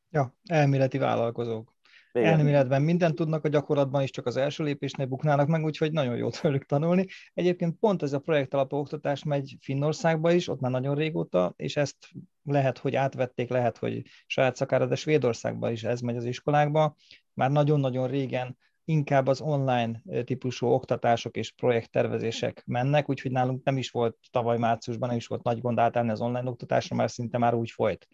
[0.10, 1.76] Ja, elméleti vállalkozók.
[2.17, 2.34] Igen.
[2.34, 6.30] Elméletben mindent tudnak, a gyakorlatban is csak az első lépésnél buknának meg, úgyhogy nagyon jó
[6.30, 7.06] tőlük tanulni.
[7.34, 11.77] Egyébként pont ez a projekt alapú oktatás megy Finnországba is, ott már nagyon régóta, és
[11.77, 11.95] ezt
[12.43, 16.95] lehet, hogy átvették, lehet, hogy saját szakára, de Svédországban is ez megy az iskolákba.
[17.34, 23.89] Már nagyon-nagyon régen inkább az online típusú oktatások és projekttervezések mennek, úgyhogy nálunk nem is
[23.89, 27.53] volt tavaly márciusban, nem is volt nagy gond átállni az online oktatásra, mert szinte már
[27.53, 28.08] úgy folyt.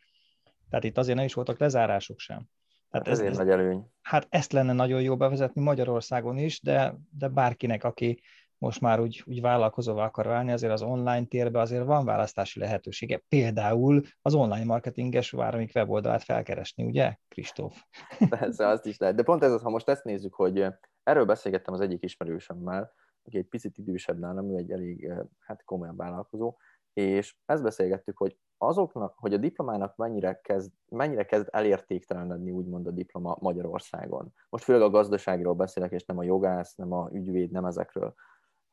[0.69, 2.47] Tehát itt azért nem is voltak lezárások sem.
[2.93, 3.91] Tehát hát ez, ez nagy előny.
[4.01, 8.21] Hát ezt lenne nagyon jó bevezetni Magyarországon is, de, de bárkinek, aki
[8.57, 13.21] most már úgy, úgy vállalkozóvá akar válni, azért az online térbe azért van választási lehetősége.
[13.27, 17.83] Például az online marketinges váromik weboldalát felkeresni, ugye, Kristóf?
[18.29, 19.15] Persze, azt is lehet.
[19.15, 20.65] De pont ez az, ha most ezt nézzük, hogy
[21.03, 25.95] erről beszélgettem az egyik ismerősömmel, aki egy picit idősebb nálam, ő egy elég hát komolyan
[25.95, 26.55] vállalkozó,
[26.93, 32.91] és ezt beszélgettük, hogy azoknak, hogy a diplomának mennyire kezd, mennyire kezd elértéktelenedni, úgymond a
[32.91, 34.33] diploma Magyarországon.
[34.49, 38.13] Most főleg a gazdaságról beszélek, és nem a jogász, nem a ügyvéd, nem ezekről.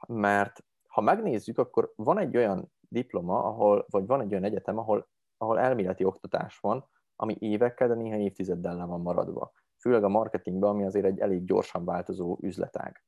[0.07, 5.09] Mert ha megnézzük, akkor van egy olyan diploma, ahol, vagy van egy olyan egyetem, ahol,
[5.37, 9.53] ahol elméleti oktatás van, ami évekkel, de néha évtizeddel le van maradva.
[9.81, 13.05] Főleg a marketingben, ami azért egy elég gyorsan változó üzletág.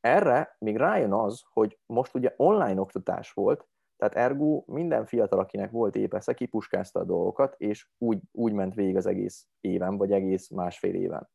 [0.00, 5.70] Erre még rájön az, hogy most ugye online oktatás volt, tehát ergo minden fiatal, akinek
[5.70, 10.48] volt épesze, kipuskázta a dolgokat, és úgy, úgy ment végig az egész éven, vagy egész
[10.48, 11.28] másfél éven.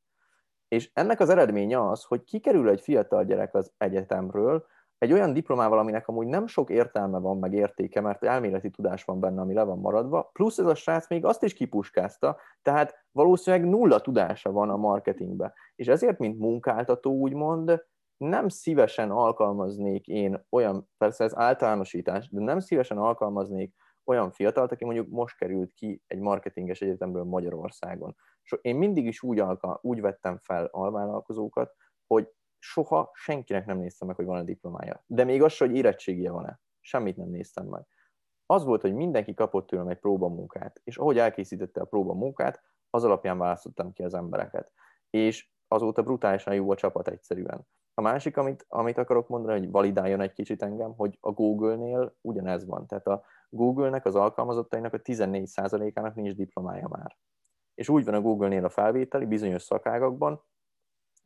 [0.67, 4.65] És ennek az eredménye az, hogy kikerül egy fiatal gyerek az egyetemről,
[4.97, 9.19] egy olyan diplomával, aminek amúgy nem sok értelme van, meg értéke, mert elméleti tudás van
[9.19, 13.69] benne, ami le van maradva, plusz ez a srác még azt is kipuskázta, tehát valószínűleg
[13.69, 15.53] nulla tudása van a marketingbe.
[15.75, 17.83] És ezért, mint munkáltató úgymond,
[18.21, 24.85] nem szívesen alkalmaznék én olyan, persze ez általánosítás, de nem szívesen alkalmaznék olyan fiatalt, aki
[24.85, 28.15] mondjuk most került ki egy marketinges egyetemről Magyarországon.
[28.43, 31.75] És én mindig is úgy, alka, úgy vettem fel alvállalkozókat,
[32.07, 35.03] hogy soha senkinek nem néztem meg, hogy van-e diplomája.
[35.07, 36.59] De még az, hogy érettségie van-e.
[36.79, 37.87] Semmit nem néztem meg.
[38.45, 43.37] Az volt, hogy mindenki kapott tőlem egy próbamunkát, és ahogy elkészítette a próbamunkát, az alapján
[43.37, 44.71] választottam ki az embereket.
[45.09, 47.67] És azóta brutálisan jó a csapat egyszerűen.
[48.01, 52.65] A másik, amit, amit akarok mondani, hogy validáljon egy kicsit engem, hogy a Google-nél ugyanez
[52.65, 52.87] van.
[52.87, 57.17] Tehát a Google-nek, az alkalmazottainak a 14%-ának nincs diplomája már.
[57.73, 60.43] És úgy van a Google-nél a felvételi bizonyos szakágakban,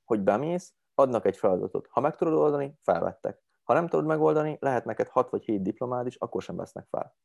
[0.03, 1.87] hogy bemész, adnak egy feladatot.
[1.89, 3.41] Ha meg tudod oldani, felvettek.
[3.63, 7.15] Ha nem tudod megoldani, lehet neked 6 vagy 7 diplomád is, akkor sem vesznek fel.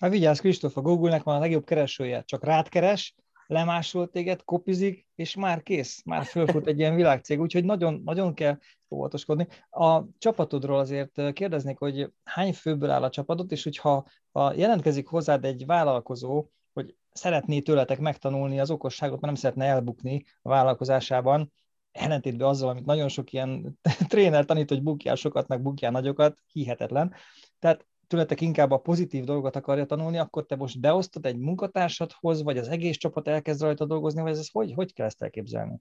[0.00, 2.22] Hát vigyázz, Kristóf, a Google-nek van a legjobb keresője.
[2.22, 3.14] Csak rád keres,
[3.48, 8.58] lemásol téged, kopizik, és már kész, már fölfut egy ilyen világcég, úgyhogy nagyon, nagyon kell
[8.90, 9.46] óvatoskodni.
[9.70, 15.44] A csapatodról azért kérdeznék, hogy hány főből áll a csapatod, és hogyha ha jelentkezik hozzád
[15.44, 21.52] egy vállalkozó, hogy szeretné tőletek megtanulni az okosságot, mert nem szeretne elbukni a vállalkozásában,
[21.92, 27.14] ellentétben azzal, amit nagyon sok ilyen tréner tanít, hogy bukjál sokat, meg bukjál nagyokat, hihetetlen.
[27.58, 32.58] Tehát tőletek inkább a pozitív dolgot akarja tanulni, akkor te most beosztod egy munkatársadhoz, vagy
[32.58, 35.80] az egész csapat elkezd rajta dolgozni, vagy ez hogy, hogy kell ezt elképzelni?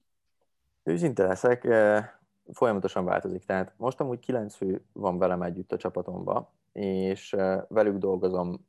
[0.83, 2.09] Őszinte leszek, eh,
[2.51, 3.45] folyamatosan változik.
[3.45, 8.65] Tehát most amúgy kilenc fő van velem együtt a csapatomba, és eh, velük dolgozom.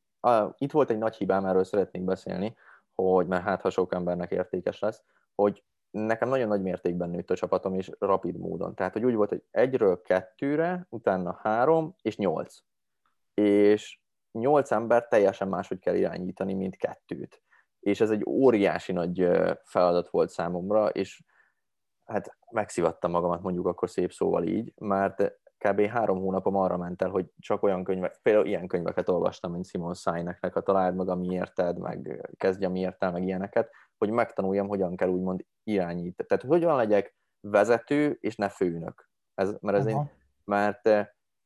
[0.58, 2.56] Itt volt egy nagy hibám, erről szeretnék beszélni,
[2.94, 5.02] hogy mert hát ha sok embernek értékes lesz,
[5.34, 8.74] hogy nekem nagyon nagy mértékben nőtt a csapatom, és rapid módon.
[8.74, 12.58] Tehát, hogy úgy volt, hogy egyről kettőre, utána három, és nyolc
[13.38, 14.00] és
[14.32, 17.42] nyolc ember teljesen máshogy kell irányítani, mint kettőt.
[17.80, 19.28] És ez egy óriási nagy
[19.64, 21.22] feladat volt számomra, és
[22.04, 25.80] hát megszivattam magamat mondjuk akkor szép szóval így, mert kb.
[25.80, 29.94] három hónapom arra ment el, hogy csak olyan könyvek, például ilyen könyveket olvastam, mint Simon
[29.94, 34.96] Sineknek a Találd meg, ami érted, meg kezdj, ami értel, meg ilyeneket, hogy megtanuljam, hogyan
[34.96, 36.28] kell úgymond irányítani.
[36.28, 39.10] Tehát, hogy hogyan legyek vezető, és ne főnök.
[39.34, 40.10] Ez, mert, ez én,
[40.44, 40.88] mert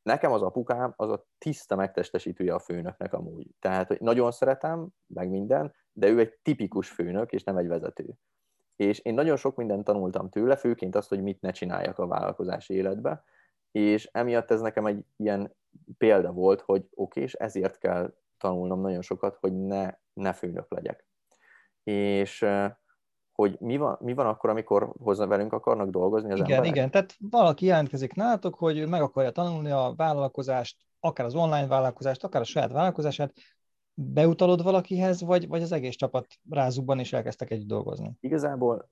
[0.02, 3.46] nekem az apukám az a tiszta megtestesítője a főnöknek amúgy.
[3.60, 8.14] Tehát, hogy nagyon szeretem, meg minden, de ő egy tipikus főnök, és nem egy vezető.
[8.76, 12.74] És én nagyon sok mindent tanultam tőle, főként azt, hogy mit ne csináljak a vállalkozási
[12.74, 13.24] életbe,
[13.70, 15.54] és emiatt ez nekem egy ilyen
[15.98, 20.70] példa volt, hogy oké, okay, és ezért kell tanulnom nagyon sokat, hogy ne, ne főnök
[20.70, 21.06] legyek.
[21.82, 22.46] És
[23.32, 26.76] hogy mi van, mi van akkor, amikor hozzá velünk akarnak dolgozni az igen, emberek?
[26.76, 32.24] Igen, tehát valaki jelentkezik nálatok, hogy meg akarja tanulni a vállalkozást, akár az online vállalkozást,
[32.24, 33.32] akár a saját vállalkozását,
[33.94, 38.16] beutalod valakihez, vagy, vagy az egész csapat rázukban és elkezdtek együtt dolgozni?
[38.20, 38.88] Igazából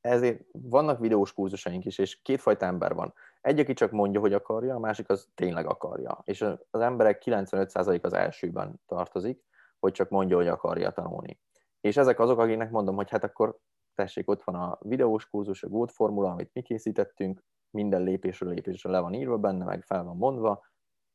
[0.00, 3.14] ezért vannak videós kurzusaink is, és kétfajta ember van.
[3.40, 6.20] Egy, aki csak mondja, hogy akarja, a másik az tényleg akarja.
[6.24, 9.42] És az emberek 95% az elsőben tartozik,
[9.78, 11.40] hogy csak mondja, hogy akarja tanulni.
[11.82, 13.58] És ezek azok, akiknek mondom, hogy hát akkor
[13.94, 18.90] tessék, ott van a videós kurzus, a Good formula, amit mi készítettünk, minden lépésről lépésre
[18.90, 20.64] le van írva benne, meg fel van mondva,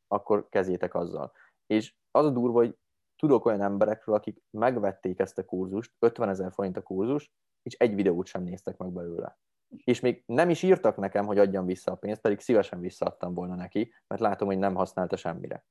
[0.07, 1.31] akkor kezétek azzal.
[1.65, 2.77] És az a durva, hogy
[3.15, 7.95] tudok olyan emberekről, akik megvették ezt a kurzust, 50 ezer forint a kurzus, és egy
[7.95, 9.37] videót sem néztek meg belőle.
[9.83, 13.55] És még nem is írtak nekem, hogy adjam vissza a pénzt, pedig szívesen visszaadtam volna
[13.55, 15.65] neki, mert látom, hogy nem használta semmire.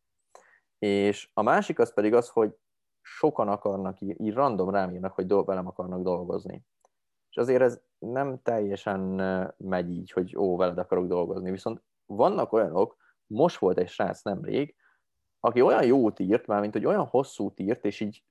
[0.79, 2.57] És a másik az pedig az, hogy
[3.07, 6.65] sokan akarnak, így, így random rám írnak, hogy do- velem akarnak dolgozni.
[7.31, 9.01] És azért ez nem teljesen
[9.57, 11.51] megy így, hogy ó, veled akarok dolgozni.
[11.51, 14.75] Viszont vannak olyanok, most volt egy srác nemrég,
[15.41, 18.25] aki olyan jót írt, mármint hogy olyan hosszú írt, és így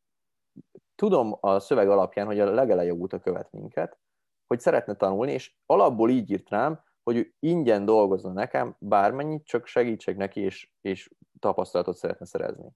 [0.96, 4.00] tudom a szöveg alapján, hogy a legeleje óta követ minket,
[4.48, 9.66] hogy szeretne tanulni, és alapból így írt rám, hogy ő ingyen dolgozna nekem bármennyit, csak
[9.66, 11.10] segítsek neki, és, és
[11.40, 12.70] tapasztalatot szeretne szerezni.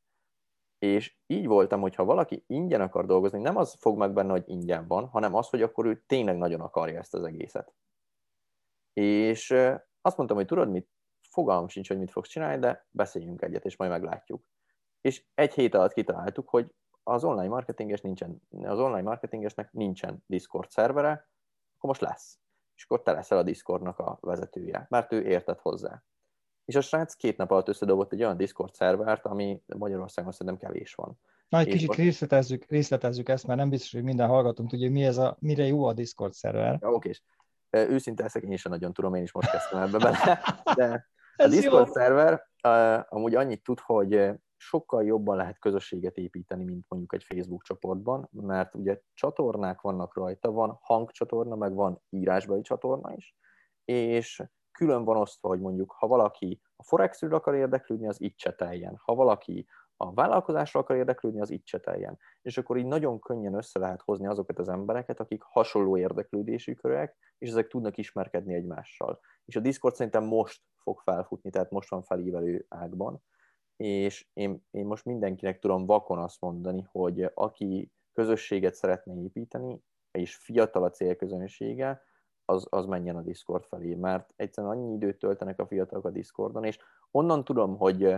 [0.79, 4.43] És így voltam, hogy ha valaki ingyen akar dolgozni, nem az fog meg benne, hogy
[4.45, 7.73] ingyen van, hanem az, hogy akkor ő tényleg nagyon akarja ezt az egészet.
[8.93, 9.51] És
[10.01, 10.89] azt mondtam, hogy tudod mit,
[11.29, 14.43] fogalmam sincs, hogy mit fogsz csinálni, de beszéljünk egyet, és majd meglátjuk.
[15.01, 20.69] És egy hét alatt kitaláltuk, hogy az online marketinges nincsen, az online marketingesnek nincsen Discord
[20.69, 21.11] szervere,
[21.77, 22.39] akkor most lesz.
[22.75, 26.03] És akkor te leszel a Discordnak a vezetője, mert ő értett hozzá.
[26.69, 30.93] És a srác két nap alatt összedobott egy olyan Discord szervert, ami Magyarországon szerintem kevés
[30.93, 31.19] van.
[31.47, 35.17] Na, egy kicsit részletezzük, részletezzük ezt, mert nem biztos, hogy minden hallgatunk tudja, mi ez
[35.17, 36.77] a, mire jó a Discord szerver.
[36.81, 37.11] Ja, oké.
[37.69, 40.41] Őszinte leszek, én sem nagyon tudom, én is most kezdtem ebbe bele,
[40.75, 41.93] de a Discord jó.
[41.93, 47.63] szerver uh, amúgy annyit tud, hogy sokkal jobban lehet közösséget építeni, mint mondjuk egy Facebook
[47.63, 53.35] csoportban, mert ugye csatornák vannak rajta, van hangcsatorna, meg van írásbeli csatorna is,
[53.85, 54.43] és
[54.79, 58.99] külön van osztva, hogy mondjuk, ha valaki a Forexről akar érdeklődni, az itt cseteljen.
[59.03, 62.17] Ha valaki a vállalkozásra akar érdeklődni, az itt cseteljen.
[62.41, 67.15] És akkor így nagyon könnyen össze lehet hozni azokat az embereket, akik hasonló érdeklődésű körök,
[67.37, 69.19] és ezek tudnak ismerkedni egymással.
[69.45, 73.23] És a Discord szerintem most fog felfutni, tehát most van felívelő ágban,
[73.75, 80.35] és én, én most mindenkinek tudom vakon azt mondani, hogy aki közösséget szeretne építeni, és
[80.35, 82.01] fiatal a célközönsége,
[82.49, 86.63] az, az menjen a Discord felé, mert egyszerűen annyi időt töltenek a fiatalok a Discordon,
[86.63, 86.79] és
[87.11, 88.15] onnan tudom, hogy,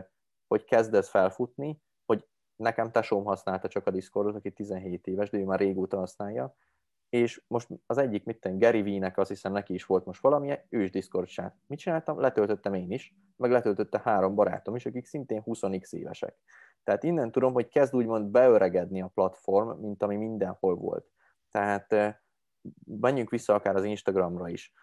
[0.48, 5.38] hogy kezd ez felfutni, hogy nekem tesóm használta csak a Discordot, aki 17 éves, de
[5.38, 6.56] ő már régóta használja,
[7.10, 10.58] és most az egyik, mit tenni, Gary V-nek azt hiszem neki is volt most valami,
[10.70, 11.54] ő is Discord csinált.
[11.68, 12.20] Mit csináltam?
[12.20, 16.36] Letöltöttem én is, meg letöltötte három barátom is, akik szintén 20x évesek.
[16.84, 21.06] Tehát innen tudom, hogy kezd úgymond beöregedni a platform, mint ami mindenhol volt.
[21.50, 22.22] Tehát
[22.86, 24.74] menjünk vissza akár az Instagramra is.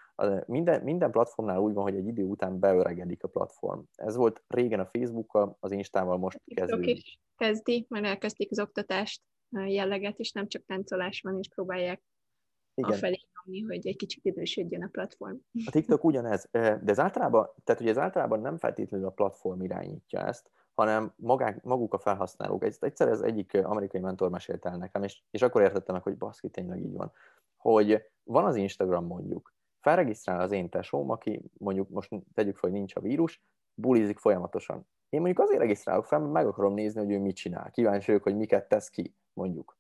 [0.47, 3.81] Minden, minden platformnál úgy van, hogy egy idő után beöregedik a platform.
[3.95, 6.97] Ez volt régen a Facebookkal, az Instával most kezdődik.
[6.97, 12.03] is kezdi, mert elkezdték az oktatást jelleget, és nem csak táncolás van, és próbálják
[12.75, 12.91] igen.
[12.91, 15.37] afelé nyomni, hogy egy kicsit idősödjön a platform.
[15.65, 20.21] A TikTok ugyanez, de ez általában, tehát hogy ez általában nem feltétlenül a platform irányítja
[20.21, 22.65] ezt, hanem magák, maguk a felhasználók.
[22.65, 26.49] Egyszer ez egyik amerikai mentor mesélt el nekem, és, és akkor értettem meg, hogy baszki,
[26.49, 27.13] tényleg így van,
[27.57, 32.79] hogy van az Instagram mondjuk, felregisztrál az én tesóm, aki mondjuk most tegyük fel, hogy
[32.79, 33.43] nincs a vírus,
[33.75, 34.87] bulizik folyamatosan.
[35.09, 37.71] Én mondjuk azért regisztrálok fel, mert meg akarom nézni, hogy ő mit csinál.
[37.71, 39.79] Kíváncsi vagyok, hogy miket tesz ki, mondjuk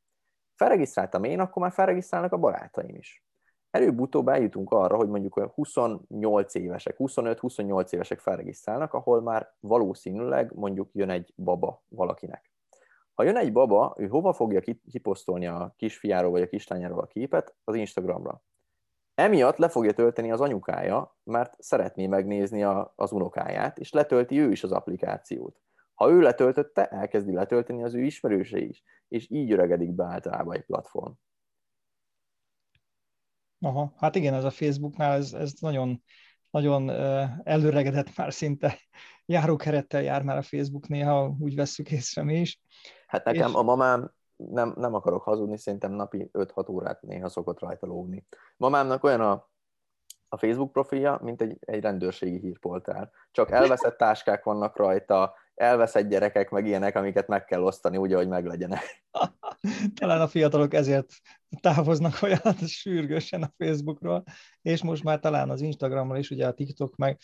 [0.58, 3.24] felregisztráltam én, akkor már felregisztrálnak a barátaim is.
[3.70, 10.88] Előbb-utóbb eljutunk arra, hogy mondjuk olyan 28 évesek, 25-28 évesek felregisztrálnak, ahol már valószínűleg mondjuk
[10.92, 12.52] jön egy baba valakinek.
[13.14, 17.54] Ha jön egy baba, ő hova fogja kiposztolni a kisfiáról vagy a kislányáról a képet?
[17.64, 18.42] Az Instagramra.
[19.14, 24.50] Emiatt le fogja tölteni az anyukája, mert szeretné megnézni a, az unokáját, és letölti ő
[24.50, 25.60] is az applikációt.
[25.94, 30.64] Ha ő letöltötte, elkezdi letölteni az ő ismerőse is, és így öregedik be általában egy
[30.64, 31.12] platform.
[33.60, 36.02] Aha, hát igen, ez a Facebooknál ez, ez nagyon,
[36.50, 36.90] nagyon
[37.44, 38.78] előregedett már szinte
[39.26, 42.60] járókerettel jár már a Facebook néha, úgy vesszük észre mi is.
[43.06, 43.54] Hát nekem és...
[43.54, 48.26] a mamám, nem, nem akarok hazudni, szerintem napi 5-6 órát néha szokott rajta lógni.
[48.56, 49.48] Mamámnak olyan a,
[50.28, 53.10] a Facebook profilja, mint egy, egy rendőrségi hírpoltár.
[53.30, 58.28] Csak elveszett táskák vannak rajta, elveszett gyerekek, meg ilyenek, amiket meg kell osztani úgy, ahogy
[58.28, 59.04] meglegyenek.
[60.00, 61.12] Talán a fiatalok ezért
[61.60, 64.24] távoznak olyan sürgősen a Facebookról,
[64.62, 67.18] és most már talán az Instagramról is, ugye a TikTok meg.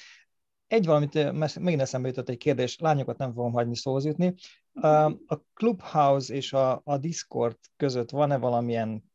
[0.67, 4.35] Egy valamit, megint eszembe jutott egy kérdés, lányokat nem fogom hagyni szóhoz jutni.
[5.27, 9.13] A Clubhouse és a, a Discord között van-e valamilyen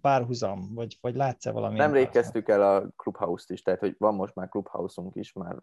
[0.00, 1.78] párhuzam, vagy, vagy látsz-e valami?
[1.78, 5.62] Nem kezdtük el a Clubhouse-t is, tehát hogy van most már Clubhouse-unk is, már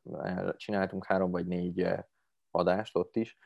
[0.55, 1.87] csináltunk három vagy négy
[2.51, 3.37] adást ott is.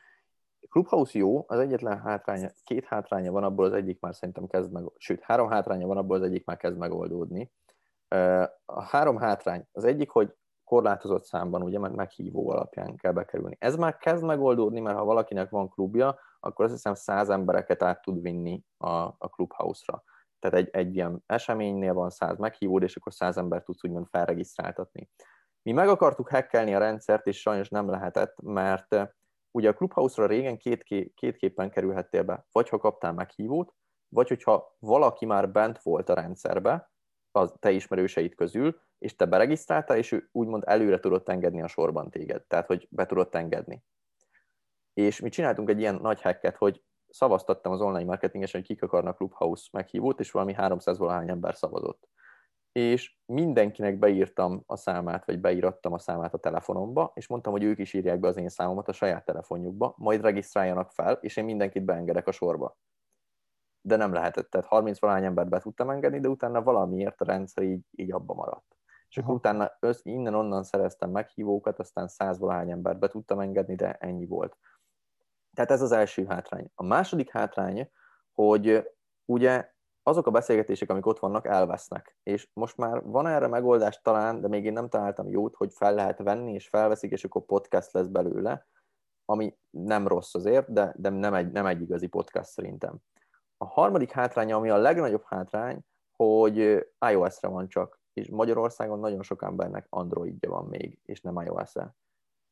[0.70, 4.84] Clubhouse jó, az egyetlen hátránya, két hátránya van, abból az egyik már szerintem kezd meg,
[4.98, 7.52] sőt, három hátránya van, abból az egyik már kezd megoldódni.
[8.66, 13.56] A három hátrány, az egyik, hogy korlátozott számban, ugye, mert meghívó alapján kell bekerülni.
[13.60, 18.02] Ez már kezd megoldódni, mert ha valakinek van klubja, akkor azt hiszem száz embereket át
[18.02, 20.04] tud vinni a, a Clubhouse-ra.
[20.40, 25.10] Tehát egy, egy ilyen eseménynél van száz meghívód, és akkor száz ember tudsz úgymond felregisztráltatni.
[25.64, 29.08] Mi meg akartuk hackelni a rendszert, és sajnos nem lehetett, mert eh,
[29.52, 30.84] ugye a Clubhouse-ra régen két,
[31.16, 33.74] kétképpen kerülhettél be, vagy ha kaptál meghívót,
[34.08, 36.92] vagy hogyha valaki már bent volt a rendszerbe,
[37.32, 42.10] az te ismerőseid közül, és te beregisztráltál, és ő úgymond előre tudott engedni a sorban
[42.10, 43.84] téged, tehát hogy be tudott engedni.
[44.94, 49.18] És mi csináltunk egy ilyen nagy hacket, hogy szavaztattam az online marketingesen, hogy kik akarnak
[49.18, 52.08] Clubhouse meghívót, és valami 300 valahány ember szavazott
[52.74, 57.80] és mindenkinek beírtam a számát, vagy beírattam a számát a telefonomba, és mondtam, hogy ők
[57.80, 61.86] is írják be az én számomat a saját telefonjukba, majd regisztráljanak fel, és én mindenkit
[61.86, 62.78] beengedek a sorba.
[63.82, 67.64] De nem lehetett, tehát 30 valány embert be tudtam engedni, de utána valamiért a rendszer
[67.64, 68.78] így, így abba maradt.
[69.10, 69.72] És akkor utána
[70.02, 74.58] innen-onnan szereztem meghívókat, aztán 100 valahány embert be tudtam engedni, de ennyi volt.
[75.54, 76.72] Tehát ez az első hátrány.
[76.76, 77.92] A második hátrány,
[78.32, 78.90] hogy
[79.26, 79.73] ugye
[80.04, 82.18] azok a beszélgetések, amik ott vannak, elvesznek.
[82.24, 85.94] És most már van erre megoldás talán, de még én nem találtam jót, hogy fel
[85.94, 88.68] lehet venni, és felveszik, és akkor podcast lesz belőle,
[89.26, 92.98] ami nem rossz azért, de, de nem, egy, nem egy igazi podcast szerintem.
[93.58, 95.80] A harmadik hátránya, ami a legnagyobb hátrány,
[96.16, 101.96] hogy iOS-re van csak, és Magyarországon nagyon sok embernek Androidja van még, és nem iOS-e.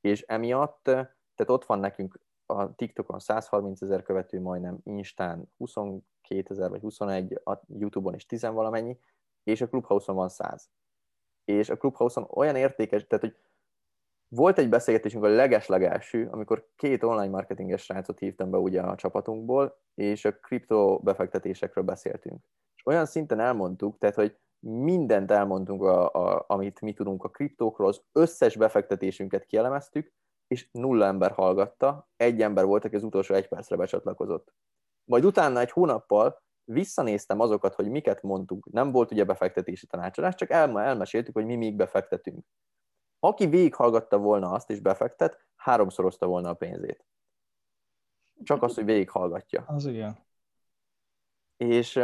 [0.02, 2.20] És emiatt, tehát ott van nekünk
[2.52, 8.41] a TikTokon 130 ezer követő majdnem, Instán 22 ezer vagy 21, a Youtube-on is 10
[8.41, 8.99] valamennyi,
[9.43, 10.70] és a Clubhouse-on van 100.
[11.45, 13.36] És a Clubhouse-on olyan értékes, tehát hogy
[14.28, 19.80] volt egy beszélgetésünk a leges-legelső, amikor két online marketinges srácot hívtam be ugye a csapatunkból,
[19.95, 22.39] és a kripto befektetésekről beszéltünk.
[22.76, 27.88] És olyan szinten elmondtuk, tehát hogy mindent elmondtunk, a, a, amit mi tudunk a kriptókról,
[27.88, 30.14] az összes befektetésünket kielemeztük,
[30.52, 34.54] és nulla ember hallgatta, egy ember volt, aki az utolsó egy percre becsatlakozott.
[35.04, 38.72] Majd utána egy hónappal visszanéztem azokat, hogy miket mondtunk.
[38.72, 42.45] Nem volt ugye befektetési tanácsadás, csak el, elmeséltük, hogy mi még befektetünk.
[43.20, 47.06] Aki végighallgatta volna azt és befektet, háromszorozta volna a pénzét.
[48.43, 49.64] Csak az, hogy végighallgatja.
[49.68, 50.18] Az igen.
[51.58, 51.95] És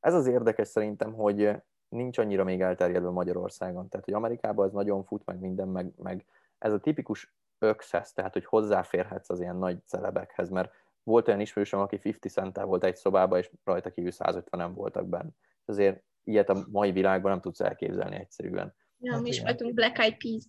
[0.00, 3.88] ez az érdekes szerintem, hogy nincs annyira még elterjedve Magyarországon.
[3.88, 6.26] Tehát, hogy Amerikában ez nagyon fut, meg minden, meg, meg
[6.58, 11.80] ez a tipikus access, tehát hogy hozzáférhetsz az ilyen nagy celebekhez, mert volt olyan ismerősöm,
[11.80, 15.30] aki 50 centtel volt egy szobába, és rajta kívül 150-en voltak benne.
[15.64, 18.74] Azért ilyet a mai világban nem tudsz elképzelni egyszerűen.
[18.98, 20.44] Ja, hát mi is voltunk Black Eyed peas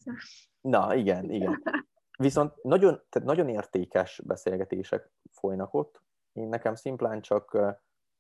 [0.62, 1.64] Na, igen, igen.
[2.18, 6.02] Viszont nagyon, tehát nagyon értékes beszélgetések folynak ott.
[6.34, 7.52] Én nekem szimplán csak,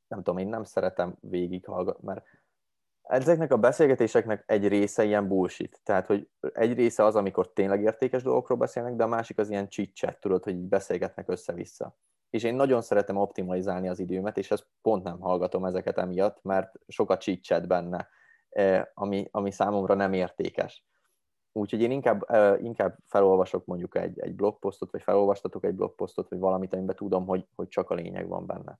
[0.07, 2.25] nem tudom, én nem szeretem végighallgatni, mert
[3.11, 5.79] ezeknek a beszélgetéseknek egy része ilyen bullshit.
[5.83, 9.69] Tehát, hogy egy része az, amikor tényleg értékes dolgokról beszélnek, de a másik az ilyen
[9.69, 11.97] chit tudod, hogy így beszélgetnek össze-vissza.
[12.29, 16.79] És én nagyon szeretem optimalizálni az időmet, és ezt pont nem hallgatom ezeket emiatt, mert
[16.87, 18.07] sokat chit benne,
[18.49, 20.85] eh, ami, ami számomra nem értékes.
[21.51, 26.39] Úgyhogy én inkább, eh, inkább felolvasok mondjuk egy, egy blogposztot, vagy felolvastatok egy blogposztot, vagy
[26.39, 28.79] valamit, amiben tudom, hogy, hogy csak a lényeg van benne.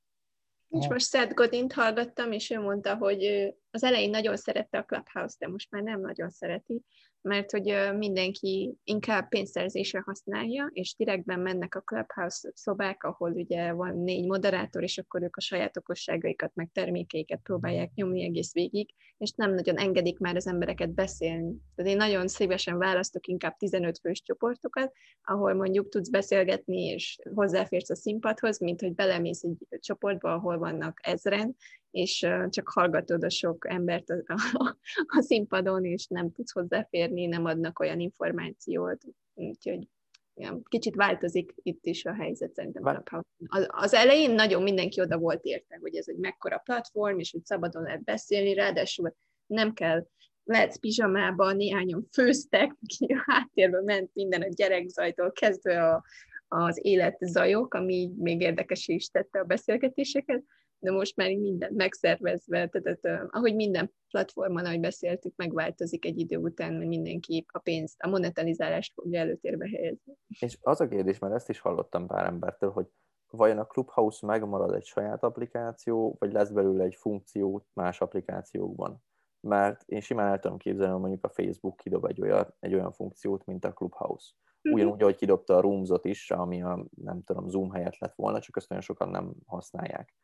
[0.69, 5.35] És most Seth Godint hallgattam, és ő mondta, hogy az elején nagyon szerette a Clubhouse,
[5.39, 6.83] de most már nem nagyon szereti,
[7.21, 13.97] mert hogy mindenki inkább pénzszerzésre használja, és direktben mennek a Clubhouse szobák, ahol ugye van
[13.97, 19.31] négy moderátor, és akkor ők a saját okosságaikat, meg termékeiket próbálják nyomni egész végig, és
[19.31, 21.55] nem nagyon engedik már az embereket beszélni.
[21.75, 24.91] Tehát én nagyon szívesen választok inkább 15 fős csoportokat,
[25.23, 30.99] ahol mondjuk tudsz beszélgetni, és hozzáférsz a színpadhoz, mint hogy belemész egy csoportba, ahol vannak
[31.03, 31.55] ezren,
[31.91, 34.23] és csak hallgatod a sok embert a,
[34.53, 34.77] a,
[35.07, 39.87] a színpadon, és nem tudsz hozzáférni, nem adnak olyan információt, úgyhogy
[40.35, 43.03] ja, kicsit változik itt is a helyzet szerintem.
[43.47, 47.45] Az, az elején nagyon mindenki oda volt érte, hogy ez egy mekkora platform, és hogy
[47.45, 49.15] szabadon lehet beszélni, ráadásul
[49.45, 50.07] nem kell
[50.43, 56.03] lehetsz pizsamában, néhányan főztek, ki a háttérben ment minden a gyerekzajtól kezdve a,
[56.47, 60.43] az életzajok, ami még érdekes is tette a beszélgetéseket,
[60.81, 66.77] de most már minden megszervezve, tehát ahogy minden platformon, ahogy beszéltük, megváltozik egy idő után,
[66.77, 70.13] hogy mindenki a pénzt, a monetalizálást fogja előtérbe helyezni.
[70.39, 72.87] És az a kérdés, mert ezt is hallottam pár embertől, hogy
[73.29, 79.03] vajon a Clubhouse megmarad egy saját applikáció, vagy lesz belőle egy funkció más applikációkban?
[79.39, 82.91] Mert én simán el tudom képzelni, hogy mondjuk a Facebook kidob egy olyan, egy olyan
[82.91, 84.31] funkciót, mint a Clubhouse.
[84.61, 84.73] Mhm.
[84.73, 88.57] Ugyanúgy, ahogy kidobta a Roomzot is, ami a, nem tudom, Zoom helyett lett volna, csak
[88.57, 90.15] ezt nagyon sokan nem használják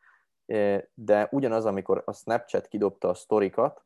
[0.94, 3.84] de ugyanaz, amikor a Snapchat kidobta a sztorikat,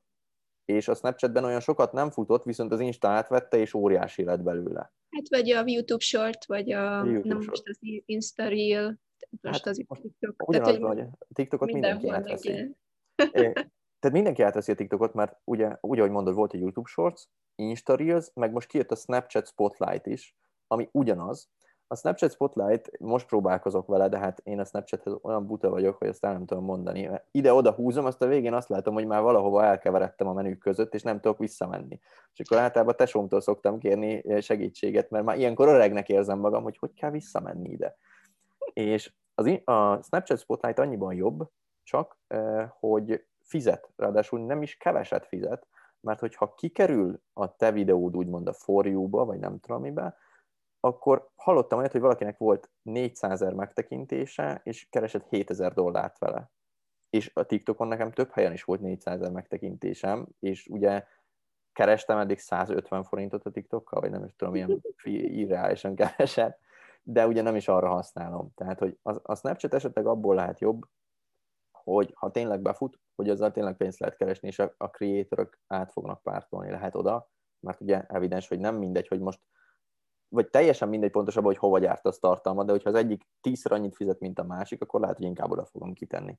[0.65, 4.93] és a Snapchatben olyan sokat nem futott, viszont az Insta átvette, és óriási lett belőle.
[5.11, 7.47] Hát vagy a YouTube Short, vagy a, a nem short.
[7.47, 8.99] most az Insta Reel,
[9.41, 10.49] most hát, az most TikTok.
[10.49, 12.77] Ugyanaz Tehát, a TikTokot mindenki átveszi.
[13.99, 17.23] Tehát mindenki átveszi a TikTokot, mert ugye, úgy, ahogy mondod, volt a YouTube Shorts,
[17.55, 20.37] Insta Reels, meg most kijött a Snapchat Spotlight is,
[20.67, 21.51] ami ugyanaz,
[21.93, 26.09] a Snapchat Spotlight, most próbálkozok vele, de hát én a Snapchathez olyan buta vagyok, hogy
[26.09, 27.11] ezt el nem tudom mondani.
[27.31, 31.03] Ide-oda húzom, azt a végén azt látom, hogy már valahova elkeveredtem a menük között, és
[31.03, 32.01] nem tudok visszamenni.
[32.33, 36.93] És akkor általában tesómtól szoktam kérni segítséget, mert már ilyenkor öregnek érzem magam, hogy hogy
[36.93, 37.97] kell visszamenni ide.
[38.73, 41.49] És az, a Snapchat Spotlight annyiban jobb,
[41.83, 42.19] csak,
[42.69, 45.67] hogy fizet, ráadásul nem is keveset fizet,
[46.01, 50.17] mert hogyha kikerül a te videód úgymond a for you-ba, vagy nem tudom mibe,
[50.85, 56.51] akkor hallottam olyat, hogy valakinek volt 400 ezer megtekintése, és keresett 7000 dollárt vele.
[57.11, 61.05] És a TikTokon nekem több helyen is volt 400 ezer megtekintésem, és ugye
[61.73, 66.59] kerestem eddig 150 forintot a TikTokkal, vagy nem is tudom, ilyen irreálisan keresett,
[67.03, 68.51] de ugye nem is arra használom.
[68.55, 70.83] Tehát, hogy a, a Snapchat esetleg abból lehet jobb,
[71.71, 75.93] hogy ha tényleg befut, hogy azzal tényleg pénzt lehet keresni, és a, a creatorok át
[75.93, 77.31] fognak pártolni lehet oda,
[77.61, 79.41] mert ugye evidens, hogy nem mindegy, hogy most
[80.33, 84.21] vagy teljesen mindegy pontosabban, hogy hova gyártasz tartalmat, de hogyha az egyik tízszer annyit fizet,
[84.21, 86.39] mint a másik, akkor lehet, hogy inkább oda fogom kitenni.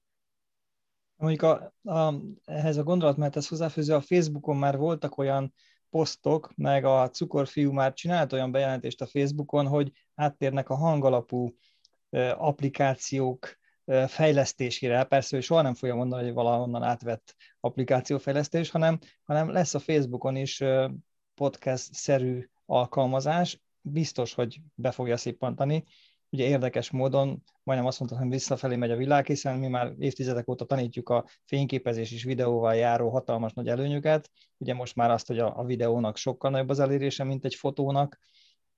[1.16, 2.14] Mondjuk a, a,
[2.46, 5.54] ehhez a gondolatmehethez hozzáfűző, a Facebookon már voltak olyan
[5.89, 11.56] posztok, meg a cukorfiú már csinált olyan bejelentést a Facebookon, hogy áttérnek a hangalapú
[12.36, 13.58] applikációk
[14.08, 15.04] fejlesztésére.
[15.04, 20.36] Persze, hogy soha nem fogja mondani, hogy valahonnan átvett applikációfejlesztés, hanem, hanem lesz a Facebookon
[20.36, 20.64] is
[21.34, 25.84] podcast-szerű alkalmazás, biztos, hogy be fogja szippantani.
[26.30, 30.50] Ugye érdekes módon, majdnem azt mondtam, hogy visszafelé megy a világ, hiszen mi már évtizedek
[30.50, 34.30] óta tanítjuk a fényképezés és videóval járó hatalmas nagy előnyöket.
[34.58, 38.20] Ugye most már azt, hogy a, videónak sokkal nagyobb az elérése, mint egy fotónak,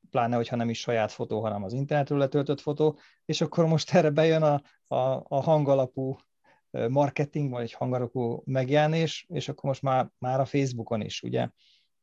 [0.10, 4.10] pláne, hogyha nem is saját fotó, hanem az internetről letöltött fotó, és akkor most erre
[4.10, 4.62] bejön a,
[4.96, 6.16] a, a hangalapú
[6.90, 11.50] marketing, vagy egy hangalapú megjelenés, és akkor most már, már a Facebookon is, ugye?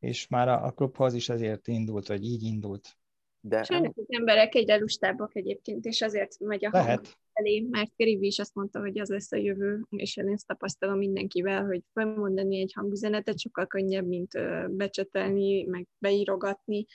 [0.03, 2.97] És már a, a klubhoz is ezért indult, vagy így indult.
[3.41, 6.87] De Sajnos az emberek egyre lustábbak egyébként, és azért megy a Lehet.
[6.89, 10.47] hang elé, mert Gary is azt mondta, hogy az lesz a jövő, és én ezt
[10.47, 14.33] tapasztalom mindenkivel, hogy felmondani egy hangüzenetet sokkal könnyebb, mint
[14.71, 16.87] becsetelni, meg beírogatni,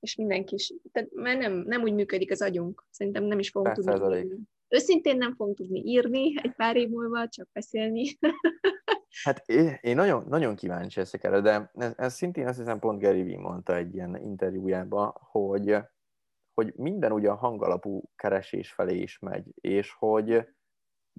[0.00, 2.86] és mindenki is, tehát már nem, nem úgy működik az agyunk.
[2.90, 4.38] Szerintem nem is fogunk tudni írni.
[4.68, 8.04] Őszintén nem fogunk tudni írni egy pár év múlva, csak beszélni.
[9.24, 13.22] Hát én, nagyon, nagyon kíváncsi ezek erre, de ez, ez szintén azt hiszem pont Gary
[13.22, 15.76] Vee mondta egy ilyen interjújában, hogy,
[16.54, 20.48] hogy minden ugye a hangalapú keresés felé is megy, és hogy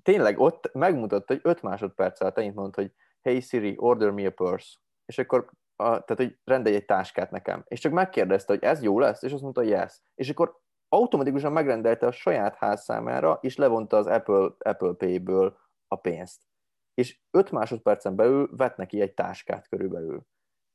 [0.03, 4.31] tényleg ott megmutatta, hogy 5 másodperc alatt ennyit mondta, hogy hey Siri, order me a
[4.31, 7.63] purse, és akkor a, tehát, hogy rendelj egy táskát nekem.
[7.67, 10.01] És csak megkérdezte, hogy ez jó lesz, és azt mondta, hogy yes.
[10.15, 15.95] És akkor automatikusan megrendelte a saját ház számára, és levonta az Apple, Apple Pay-ből a
[15.95, 16.50] pénzt.
[16.93, 20.21] És 5 másodpercen belül vett neki egy táskát körülbelül.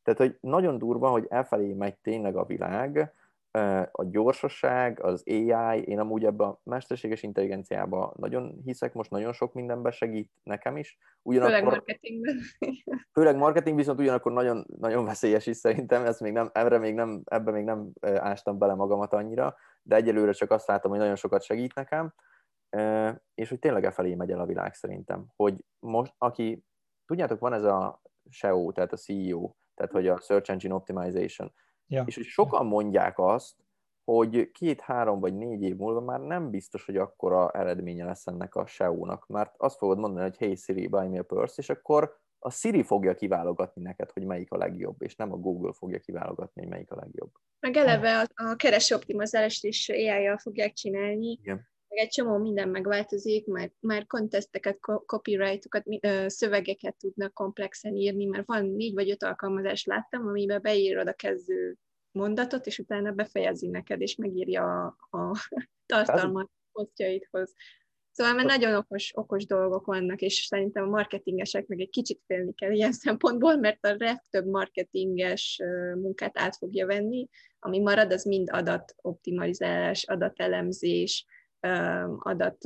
[0.03, 3.15] Tehát, hogy nagyon durva, hogy elfelé megy tényleg a világ,
[3.93, 9.53] a gyorsaság, az AI, én amúgy ebben a mesterséges intelligenciában nagyon hiszek, most nagyon sok
[9.53, 10.99] mindenben segít nekem is.
[11.23, 12.37] Ugyanakkor, főleg marketingben.
[13.15, 17.23] Főleg marketing, viszont ugyanakkor nagyon, nagyon veszélyes is szerintem, ezt még nem, ebbe még nem,
[17.25, 21.43] ebbe még nem ástam bele magamat annyira, de egyelőre csak azt látom, hogy nagyon sokat
[21.43, 22.15] segít nekem,
[23.35, 26.65] és hogy tényleg e felé megy el a világ szerintem, hogy most, aki,
[27.07, 31.53] tudjátok, van ez a SEO, tehát a CEO, tehát hogy a Search Engine Optimization,
[31.89, 32.05] Ja.
[32.07, 33.55] És hogy sokan mondják azt,
[34.05, 38.67] hogy két-három vagy négy év múlva már nem biztos, hogy akkora eredménye lesz ennek a
[38.67, 42.51] SEO-nak, mert azt fogod mondani, hogy hey Siri, buy me a purse, és akkor a
[42.51, 46.71] Siri fogja kiválogatni neked, hogy melyik a legjobb, és nem a Google fogja kiválogatni, hogy
[46.71, 47.31] melyik a legjobb.
[47.61, 51.31] Meg eleve a, a kereső optimizálást is AI-jal fogják csinálni.
[51.31, 55.85] Igen meg egy csomó minden megváltozik, már, már konteszteket, copyrightokat,
[56.27, 61.77] szövegeket tudnak komplexen írni, mert van négy vagy öt alkalmazás láttam, amiben beírod a kezdő
[62.13, 65.33] mondatot, és utána befejezi neked, és megírja a, a
[65.87, 67.55] tartalmat posztjaidhoz.
[68.11, 72.55] Szóval mert nagyon okos, okos dolgok vannak, és szerintem a marketingesek meg egy kicsit félni
[72.55, 75.63] kell ilyen szempontból, mert a legtöbb marketinges
[75.95, 77.29] munkát át fogja venni,
[77.59, 81.27] ami marad, az mind adatoptimalizálás, adatelemzés,
[82.19, 82.59] adat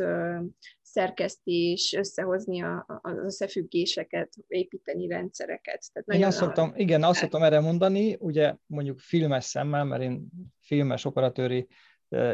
[0.83, 5.85] szerkesztés, összehozni a, az összefüggéseket, építeni rendszereket.
[5.93, 10.29] Tehát én azt szoktam, igen, azt szoktam erre mondani, ugye mondjuk filmes szemmel, mert én
[10.61, 11.69] filmes operatőri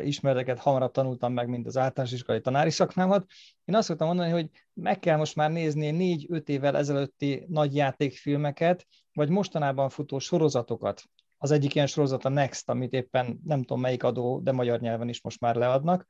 [0.02, 3.26] ismereteket hamarabb tanultam meg, mint az általános iskolai tanári szakmámat.
[3.64, 8.86] Én azt szoktam mondani, hogy meg kell most már nézni négy-öt évvel ezelőtti nagy játékfilmeket,
[9.12, 11.02] vagy mostanában futó sorozatokat.
[11.38, 15.08] Az egyik ilyen sorozat a Next, amit éppen nem tudom melyik adó, de magyar nyelven
[15.08, 16.06] is most már leadnak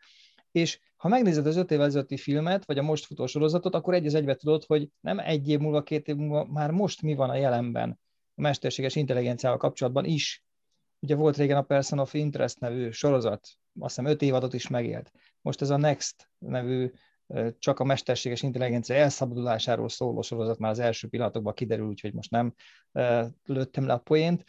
[0.57, 4.07] és ha megnézed az öt évvel ezelőtti filmet, vagy a most futó sorozatot, akkor egy
[4.07, 7.31] az egybe tudod, hogy nem egy év múlva, két év múlva, már most mi van
[7.31, 8.01] a jelenben
[8.35, 10.45] a mesterséges intelligenciával kapcsolatban is.
[11.01, 13.49] Ugye volt régen a Person of Interest nevű sorozat,
[13.81, 15.13] azt hiszem öt évadot is megélt.
[15.41, 16.91] Most ez a Next nevű
[17.59, 22.55] csak a mesterséges intelligencia elszabadulásáról szóló sorozat már az első pillanatokban kiderül, úgyhogy most nem
[23.45, 24.45] lőttem le a poént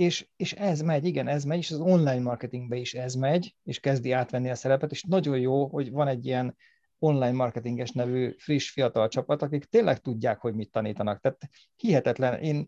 [0.00, 3.80] és, és ez megy, igen, ez megy, és az online marketingbe is ez megy, és
[3.80, 6.56] kezdi átvenni a szerepet, és nagyon jó, hogy van egy ilyen
[6.98, 11.20] online marketinges nevű friss, fiatal csapat, akik tényleg tudják, hogy mit tanítanak.
[11.20, 12.40] Tehát hihetetlen.
[12.40, 12.66] Én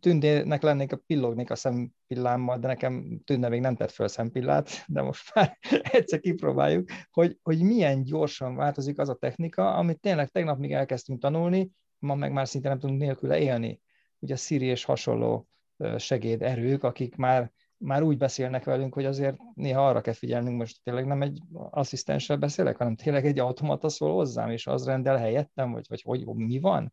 [0.00, 5.34] tündének lennék, pillognék a szempillámmal, de nekem tűnne még nem tett föl szempillát, de most
[5.34, 5.58] már
[5.92, 11.20] egyszer kipróbáljuk, hogy, hogy milyen gyorsan változik az a technika, amit tényleg tegnap még elkezdtünk
[11.20, 13.80] tanulni, ma meg már szinte nem tudunk nélküle élni.
[14.18, 15.48] Ugye a Siri és hasonló
[15.96, 21.06] segéderők, akik már, már úgy beszélnek velünk, hogy azért néha arra kell figyelnünk, most tényleg
[21.06, 25.86] nem egy asszisztenssel beszélek, hanem tényleg egy automata szól hozzám, és az rendel helyettem, vagy,
[25.88, 26.92] vagy hogy mi van?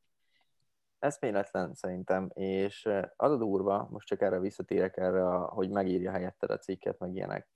[1.00, 6.50] Ez méletlen szerintem, és az a durva, most csak erre visszatérek erre, hogy megírja helyetted
[6.50, 7.50] a cikket, meg ilyenek.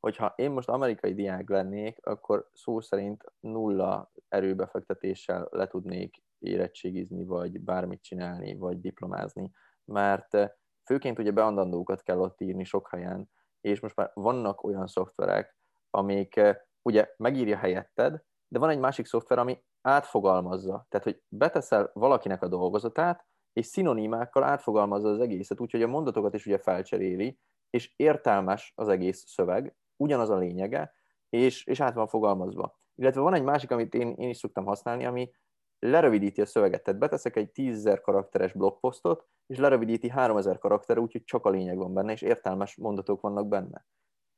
[0.00, 7.60] Hogyha én most amerikai diák lennék, akkor szó szerint nulla erőbefektetéssel le tudnék érettségizni, vagy
[7.60, 9.50] bármit csinálni, vagy diplomázni,
[9.84, 13.30] mert főként ugye beandandókat kell ott írni sok helyen,
[13.60, 15.56] és most már vannak olyan szoftverek,
[15.90, 16.40] amik
[16.82, 20.86] ugye megírja helyetted, de van egy másik szoftver, ami átfogalmazza.
[20.88, 26.46] Tehát, hogy beteszel valakinek a dolgozatát, és szinonimákkal átfogalmazza az egészet, úgyhogy a mondatokat is
[26.46, 27.38] ugye felcseréli,
[27.70, 30.92] és értelmes az egész szöveg, ugyanaz a lényege,
[31.28, 32.78] és, és át van fogalmazva.
[32.94, 35.30] Illetve van egy másik, amit én, én is szoktam használni, ami
[35.78, 36.82] lerövidíti a szöveget.
[36.82, 41.94] Tehát beteszek egy 10.000 karakteres blogposztot, és lerövidíti 3000 karakter, úgyhogy csak a lényeg van
[41.94, 43.86] benne, és értelmes mondatok vannak benne.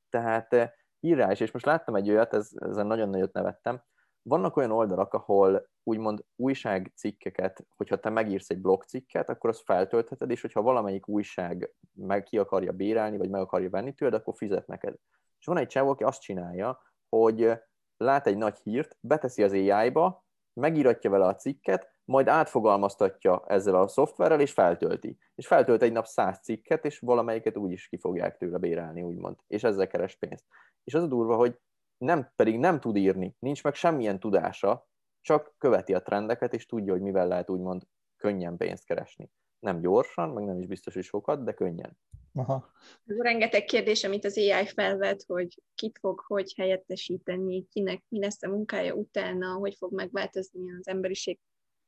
[0.09, 0.71] Tehát eh,
[1.01, 3.83] írás, és most láttam egy olyat, ez, ezen nagyon nagyot nevettem,
[4.23, 10.41] vannak olyan oldalak, ahol úgymond újságcikkeket, hogyha te megírsz egy blogcikket, akkor azt feltöltheted, és
[10.41, 14.95] hogyha valamelyik újság meg ki akarja bérelni, vagy meg akarja venni tőled, akkor fizet neked.
[15.39, 17.53] És van egy csávó, aki azt csinálja, hogy
[17.97, 20.27] lát egy nagy hírt, beteszi az AI-ba,
[20.59, 25.19] megíratja vele a cikket, majd átfogalmaztatja ezzel a szoftverrel, és feltölti.
[25.35, 29.37] És feltölt egy nap száz cikket, és valamelyiket úgy is ki fogják tőle bérelni, úgymond.
[29.47, 30.45] És ezzel keres pénzt.
[30.85, 31.59] És az a durva, hogy
[31.99, 34.87] nem, pedig nem tud írni, nincs meg semmilyen tudása,
[35.21, 37.83] csak követi a trendeket, és tudja, hogy mivel lehet úgymond
[38.17, 39.31] könnyen pénzt keresni.
[39.59, 41.99] Nem gyorsan, meg nem is biztos, hogy sokat, de könnyen.
[42.35, 42.73] Aha.
[43.07, 48.49] Rengeteg kérdés, amit az AI felvet, hogy kit fog hogy helyettesíteni, kinek mi lesz a
[48.49, 51.39] munkája utána, hogy fog megváltozni az emberiség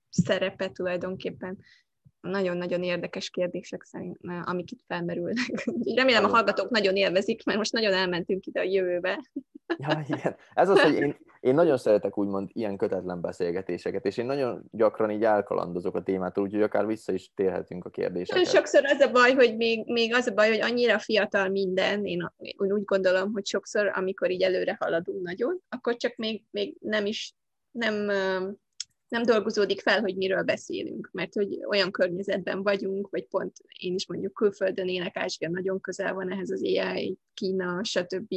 [0.08, 1.58] szerepe tulajdonképpen.
[2.20, 5.64] Nagyon-nagyon érdekes kérdések szerint, amik itt felmerülnek.
[5.94, 9.20] Remélem a hallgatók nagyon élvezik, mert most nagyon elmentünk ide a jövőbe.
[9.78, 10.36] Ja, igen.
[10.54, 15.10] Ez az, hogy én, én nagyon szeretek úgymond ilyen kötetlen beszélgetéseket, és én nagyon gyakran
[15.10, 18.44] így elkalandozok a témától, úgyhogy akár vissza is térhetünk a kérdésekre.
[18.44, 22.30] Sokszor az a baj, hogy még, még az a baj, hogy annyira fiatal minden, én
[22.56, 27.34] úgy gondolom, hogy sokszor, amikor így előre haladunk nagyon, akkor csak még, még nem is,
[27.70, 28.10] nem,
[29.10, 34.06] nem dolgozódik fel, hogy miről beszélünk, mert hogy olyan környezetben vagyunk, vagy pont én is
[34.06, 38.34] mondjuk külföldön élek, Ázsia nagyon közel van ehhez az AI, Kína, stb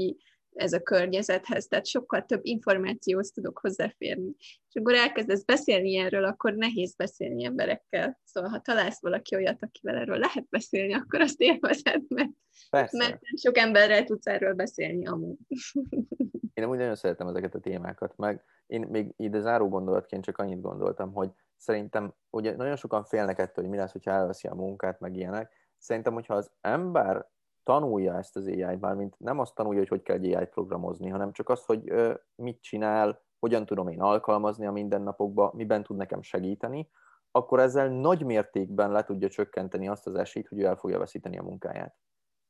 [0.53, 4.35] ez a környezethez, tehát sokkal több információhoz tudok hozzáférni.
[4.39, 8.19] És akkor elkezdesz beszélni erről, akkor nehéz beszélni emberekkel.
[8.23, 12.31] Szóval, ha találsz valaki olyat, akivel erről lehet beszélni, akkor azt élvezed, mert,
[12.69, 12.97] Persze.
[12.97, 15.37] mert sok emberrel tudsz erről beszélni amúgy.
[16.53, 20.61] Én amúgy nagyon szeretem ezeket a témákat, meg én még ide záró gondolatként csak annyit
[20.61, 24.99] gondoltam, hogy szerintem ugye nagyon sokan félnek ettől, hogy mi lesz, hogyha elveszi a munkát,
[24.99, 25.53] meg ilyenek.
[25.77, 27.27] Szerintem, hogyha az ember
[27.63, 31.31] tanulja ezt az AI-t, mármint nem azt tanulja, hogy hogy kell egy AI-t programozni, hanem
[31.31, 36.21] csak azt, hogy ö, mit csinál, hogyan tudom én alkalmazni a mindennapokban, miben tud nekem
[36.21, 36.89] segíteni,
[37.31, 41.37] akkor ezzel nagy mértékben le tudja csökkenteni azt az esélyt, hogy ő el fogja veszíteni
[41.37, 41.95] a munkáját.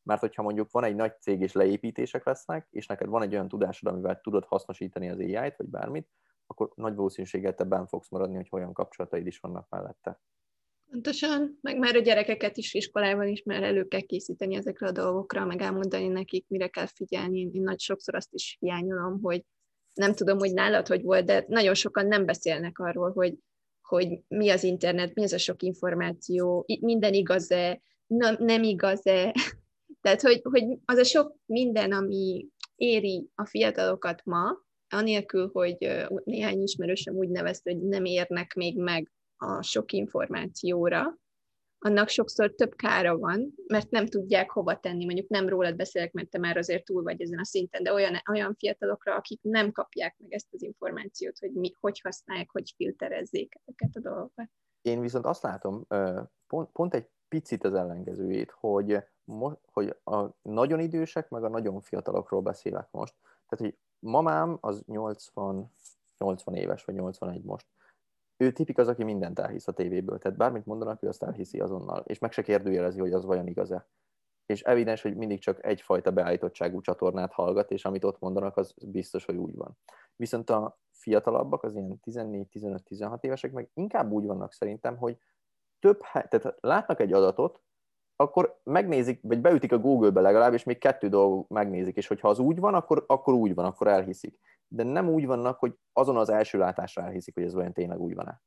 [0.04, 3.48] Mert hogyha mondjuk van egy nagy cég és leépítések lesznek, és neked van egy olyan
[3.48, 6.10] tudásod, amivel tudod hasznosítani az AI-t, vagy bármit,
[6.46, 10.22] akkor nagy valószínűséggel te benn fogsz maradni, hogy olyan kapcsolataid is vannak mellette.
[10.92, 15.46] Pontosan, meg már a gyerekeket is iskolában is már elő kell készíteni ezekre a dolgokra,
[15.46, 17.40] meg elmondani nekik, mire kell figyelni.
[17.40, 19.46] Én nagy sokszor azt is hiányolom, hogy
[19.94, 23.36] nem tudom, hogy nálad hogy volt, de nagyon sokan nem beszélnek arról, hogy,
[23.82, 29.34] hogy mi az internet, mi az a sok információ, minden igaz-e, nem, nem igaz-e.
[30.02, 34.58] Tehát, hogy, hogy az a sok minden, ami éri a fiatalokat ma,
[34.90, 35.78] anélkül, hogy
[36.24, 41.18] néhány ismerősöm úgy nevezte, hogy nem érnek még meg a sok információra,
[41.86, 45.06] annak sokszor több kára van, mert nem tudják hova tenni.
[45.06, 48.22] Mondjuk nem rólad beszélek, mert te már azért túl vagy ezen a szinten, de olyan,
[48.30, 53.56] olyan fiatalokra, akik nem kapják meg ezt az információt, hogy mi, hogy használják, hogy filterezzék
[53.64, 54.50] ezeket a dolgokat.
[54.82, 55.88] Én viszont azt látom,
[56.48, 58.98] pont, pont egy picit az ellenkezőjét, hogy,
[59.66, 63.16] hogy a nagyon idősek, meg a nagyon fiatalokról beszélek most.
[63.22, 65.72] Tehát, hogy mamám az 80,
[66.18, 67.68] 80 éves, vagy 81 most
[68.44, 72.04] ő tipik az, aki mindent elhisz a tévéből, tehát bármit mondanak, ő azt elhiszi azonnal,
[72.06, 73.88] és meg se kérdőjelezi, hogy az vajon igaz-e.
[74.46, 79.26] És evidens, hogy mindig csak egyfajta beállítottságú csatornát hallgat, és amit ott mondanak, az biztos,
[79.26, 79.78] hogy úgy van.
[80.16, 85.18] Viszont a fiatalabbak, az ilyen 14-15-16 évesek meg inkább úgy vannak szerintem, hogy
[85.80, 87.62] több, tehát látnak egy adatot,
[88.16, 92.40] akkor megnézik, vagy beütik a Google-be legalább, és még kettő dolgot megnézik, és hogyha az
[92.40, 94.40] úgy van, akkor, akkor úgy van, akkor elhiszik.
[94.68, 98.16] De nem úgy vannak, hogy azon az első látásra elhiszik, hogy ez olyan tényleg úgy
[98.16, 98.42] van-e.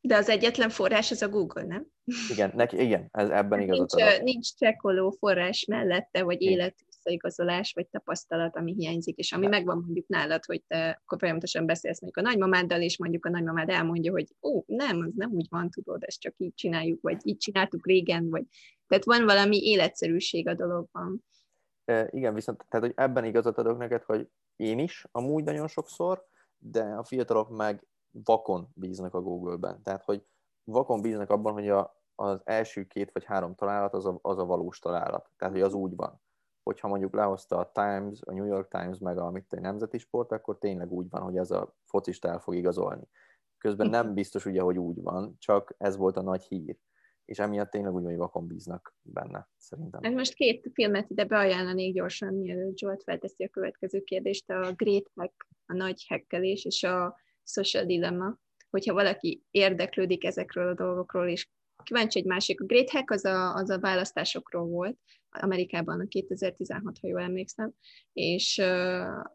[0.00, 1.86] De az egyetlen forrás az a Google, nem?
[2.30, 6.74] Igen, neki, igen ez, ebben igazat nincs, nincs csekkoló forrás mellette, vagy élet
[7.10, 12.00] visszaigazolás, vagy tapasztalat, ami hiányzik, és ami megvan mondjuk nálad, hogy te akkor folyamatosan beszélsz
[12.00, 15.70] mondjuk a nagymamáddal, és mondjuk a nagymamád elmondja, hogy ó, nem, az nem úgy van,
[15.70, 18.44] tudod, ezt csak így csináljuk, vagy így csináltuk régen, vagy
[18.86, 21.24] tehát van valami életszerűség a dologban.
[21.84, 26.24] E, igen, viszont tehát, hogy ebben igazat adok neked, hogy én is amúgy nagyon sokszor,
[26.58, 29.82] de a fiatalok meg vakon bíznak a Google-ben.
[29.82, 30.22] Tehát, hogy
[30.64, 34.44] vakon bíznak abban, hogy a, az első két vagy három találat az a, az a
[34.44, 35.30] valós találat.
[35.36, 36.20] Tehát, hogy az úgy van.
[36.70, 40.32] Hogyha mondjuk lehozta a Times, a New York Times, meg a mit a nemzeti sport,
[40.32, 43.08] akkor tényleg úgy van, hogy ez a focista el fog igazolni.
[43.58, 46.76] Közben nem biztos ugye, hogy úgy van, csak ez volt a nagy hír
[47.30, 50.02] és emiatt tényleg úgy, hogy vakon bíznak benne, szerintem.
[50.02, 55.10] Hát most két filmet ide beajánlanék gyorsan, mielőtt Zsolt felteszi a következő kérdést, a Great
[55.14, 58.38] Hack, a nagy hekkelés, és a Social Dilemma,
[58.70, 61.48] hogyha valaki érdeklődik ezekről a dolgokról, és
[61.82, 62.60] kíváncsi egy másik.
[62.60, 64.98] A Great Hack az a, az a választásokról volt,
[65.30, 67.72] Amerikában a 2016, ha jól emlékszem,
[68.12, 68.58] és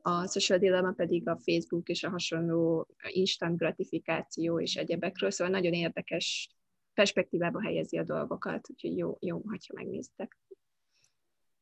[0.02, 5.74] a Social Dilemma pedig a Facebook és a hasonló instant gratifikáció és egyebekről, szóval nagyon
[5.74, 6.50] érdekes
[6.94, 10.40] perspektívába helyezi a dolgokat, úgyhogy jó, jó hogyha megnéztek.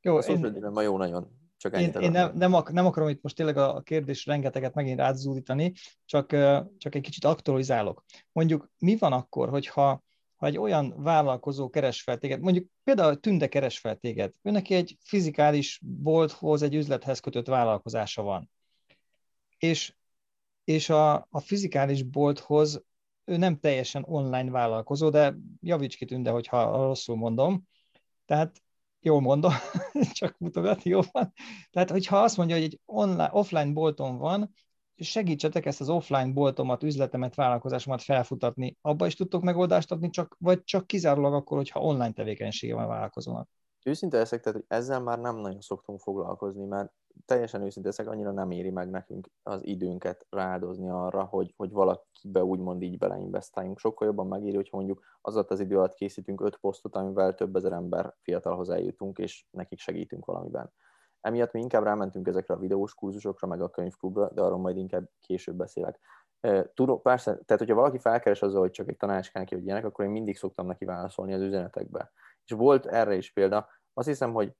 [0.01, 0.53] Jó, a Social én...
[0.53, 1.41] Dilemma jó nagyon.
[1.57, 4.99] Csak én, én nem, nem, ak- nem akarom itt most tényleg a kérdés rengeteget megint
[4.99, 5.73] átzúdítani,
[6.05, 6.27] csak,
[6.77, 8.03] csak egy kicsit aktualizálok.
[8.31, 10.03] Mondjuk mi van akkor, hogyha
[10.43, 14.73] ha egy olyan vállalkozó keres fel téged, mondjuk például Tünde keres fel téged, ő neki
[14.73, 18.49] egy fizikális bolthoz, egy üzlethez kötött vállalkozása van.
[19.57, 19.95] És,
[20.63, 22.83] és a, a fizikális bolthoz
[23.25, 27.67] ő nem teljesen online vállalkozó, de javíts ki Tünde, hogyha rosszul mondom.
[28.25, 28.61] Tehát
[28.99, 29.53] jól mondom,
[30.19, 31.33] csak mutogat, jó van.
[31.71, 34.53] Tehát, hogyha azt mondja, hogy egy online, offline bolton van,
[35.09, 40.63] segítsetek ezt az offline boltomat, üzletemet, vállalkozásomat felfutatni, abba is tudtok megoldást adni, csak, vagy
[40.63, 43.49] csak kizárólag akkor, hogyha online tevékenysége van a vállalkozónak?
[43.85, 46.91] Őszinte leszek, tehát hogy ezzel már nem nagyon szoktunk foglalkozni, mert
[47.25, 52.43] teljesen őszinte leszek, annyira nem éri meg nekünk az időnket rááldozni arra, hogy, hogy valakibe
[52.43, 53.79] úgymond így beleinvestáljunk.
[53.79, 57.71] Sokkal jobban megéri, hogy mondjuk az az idő alatt készítünk öt posztot, amivel több ezer
[57.71, 60.73] ember fiatalhoz eljutunk, és nekik segítünk valamiben.
[61.23, 65.09] Emiatt mi inkább rámentünk ezekre a videós kurzusokra, meg a könyvklubra, de arról majd inkább
[65.21, 65.99] később beszélek.
[66.73, 70.05] Tudom, persze, tehát hogyha valaki felkeres azzal, hogy csak egy tanácskán ki, hogy ilyenek, akkor
[70.05, 72.11] én mindig szoktam neki válaszolni az üzenetekbe.
[72.45, 74.53] És volt erre is példa, azt hiszem, hogy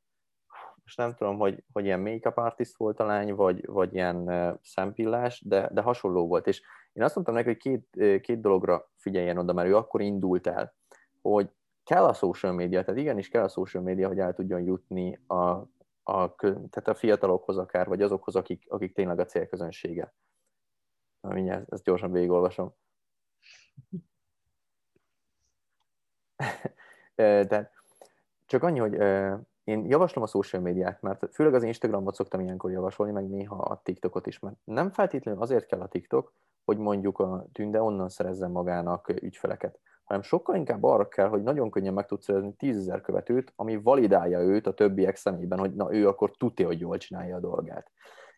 [0.84, 5.44] most nem tudom, hogy, hogy ilyen make-up artist volt a lány, vagy, vagy ilyen szempillás,
[5.46, 6.48] de, de hasonló volt.
[6.48, 6.62] És
[6.94, 7.88] én azt mondtam neki, hogy két,
[8.22, 10.74] két dologra figyeljen oda, mert ő akkor indult el,
[11.22, 11.50] hogy
[11.84, 15.66] kell a social media, tehát igenis kell a social media, hogy el tudjon jutni a,
[16.04, 20.14] a, tehát a fiatalokhoz akár, vagy azokhoz, akik, akik tényleg a célközönsége.
[21.22, 22.76] Na, mindjárt, ezt gyorsan végigolvasom.
[27.16, 27.72] Tehát
[28.46, 28.94] csak annyi, hogy
[29.64, 33.82] én javaslom a social médiát, mert főleg az Instagramot szoktam ilyenkor javasolni, meg néha a
[33.84, 36.34] TikTokot is, mert nem feltétlenül azért kell a TikTok,
[36.66, 41.72] hogy mondjuk a tünde onnan szerezzen magának ügyfeleket, hanem sokkal inkább arra kell, hogy nagyon
[41.72, 46.08] könnyen meg tudsz szerezni tízezer követőt, ami validálja őt a többiek szemében, hogy na ő
[46.08, 47.92] akkor tudja, hogy jól csinálja a dolgát.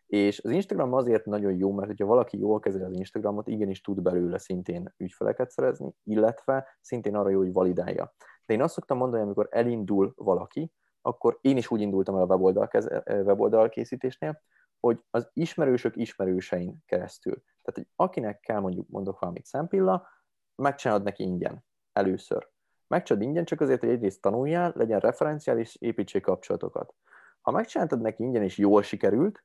[0.06, 4.02] És az Instagram azért nagyon jó, mert hogyha valaki jól kezeli az Instagramot, igenis tud
[4.02, 8.14] belőle szintén ügyfeleket szerezni, illetve szintén arra jó, hogy validálja.
[8.46, 12.26] De én azt szoktam mondani, amikor elindul valaki, akkor én is úgy indultam el a
[12.26, 14.42] weboldal, kez, weboldal készítésnél,
[14.80, 17.34] hogy az ismerősök ismerősein keresztül.
[17.34, 20.08] Tehát, hogy akinek kell mondjuk, mondok valamit szempilla,
[20.56, 22.48] megcsinálod neki ingyen először.
[22.86, 26.94] Megcsinálod ingyen csak azért, hogy egyrészt tanuljál, legyen referenciál és építsék kapcsolatokat.
[27.40, 29.44] Ha megcsináltad neki ingyen és jól sikerült,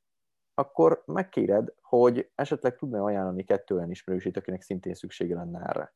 [0.53, 5.93] akkor megkéred, hogy esetleg tudna ajánlani kettő olyan ismerősét, akinek szintén szüksége lenne erre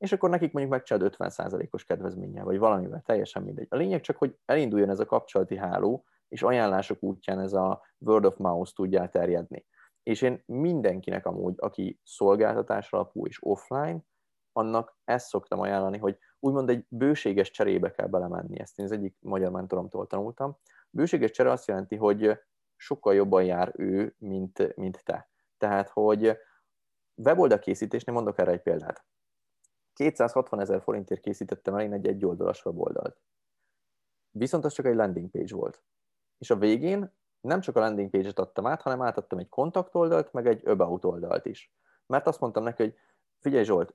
[0.00, 3.66] és akkor nekik mondjuk megcsinálod 50%-os kedvezménnyel, vagy valamivel, teljesen mindegy.
[3.70, 8.24] A lényeg csak, hogy elinduljon ez a kapcsolati háló, és ajánlások útján ez a word
[8.24, 9.66] of mouth tudja terjedni.
[10.02, 14.06] És én mindenkinek amúgy, aki szolgáltatás alapú és offline,
[14.52, 18.60] annak ezt szoktam ajánlani, hogy úgymond egy bőséges cserébe kell belemenni.
[18.60, 20.58] Ezt én az egyik magyar mentoromtól tanultam.
[20.90, 22.40] Bőséges csere azt jelenti, hogy
[22.76, 25.30] sokkal jobban jár ő, mint, mint te.
[25.58, 26.38] Tehát, hogy
[27.14, 29.04] weboldal készítésnél mondok erre egy példát.
[29.92, 33.20] 260 ezer forintért készítettem el én egy egyoldalas weboldalt.
[34.30, 35.82] Viszont az csak egy landing page volt.
[36.38, 40.46] És a végén nem csak a landing page-et adtam át, hanem átadtam egy kontaktoldalt, meg
[40.46, 41.74] egy about oldalt is.
[42.06, 42.94] Mert azt mondtam neki, hogy
[43.38, 43.94] figyelj Zsolt,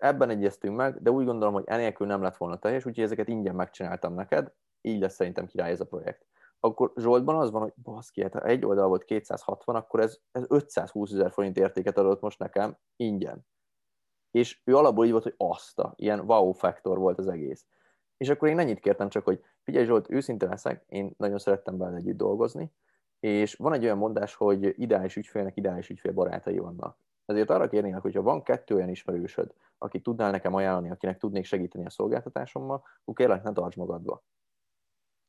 [0.00, 3.54] ebben egyeztünk meg, de úgy gondolom, hogy enélkül nem lett volna teljes, úgyhogy ezeket ingyen
[3.54, 6.26] megcsináltam neked, így lesz szerintem király ez a projekt.
[6.60, 10.44] Akkor Zsoltban az van, hogy baszki, hát ha egy oldal volt 260, akkor ez, ez
[10.48, 13.46] 520 ezer forint értéket adott most nekem ingyen.
[14.30, 17.66] És ő alapból így volt, hogy azt a, ilyen wow faktor volt az egész.
[18.16, 21.94] És akkor én ennyit kértem csak, hogy figyelj Zsolt, őszinte leszek, én nagyon szerettem veled
[21.94, 22.72] együtt dolgozni,
[23.20, 26.98] és van egy olyan mondás, hogy ideális ügyfélnek ideális ügyfél barátai vannak.
[27.24, 31.84] Ezért arra kérnélek, hogyha van kettő olyan ismerősöd, aki tudnál nekem ajánlani, akinek tudnék segíteni
[31.84, 34.22] a szolgáltatásommal, akkor kérlek, ne tarts magadba.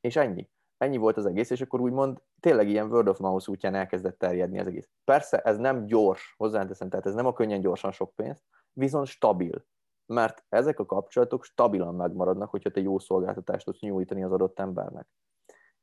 [0.00, 0.50] És ennyi.
[0.76, 4.58] Ennyi volt az egész, és akkor úgymond tényleg ilyen word of mouth útján elkezdett terjedni
[4.58, 4.88] az egész.
[5.04, 8.42] Persze ez nem gyors, hozzáteszem, tehát ez nem a könnyen gyorsan sok pénzt,
[8.72, 9.66] viszont stabil.
[10.06, 15.08] Mert ezek a kapcsolatok stabilan megmaradnak, hogyha te jó szolgáltatást tudsz nyújtani az adott embernek.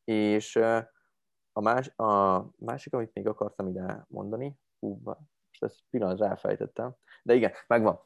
[0.03, 0.55] És
[1.51, 5.32] a, más, a másik, amit még akartam ide mondani, hú, most
[5.63, 7.99] ezt pillanat ráfejtettem, de igen, megvan.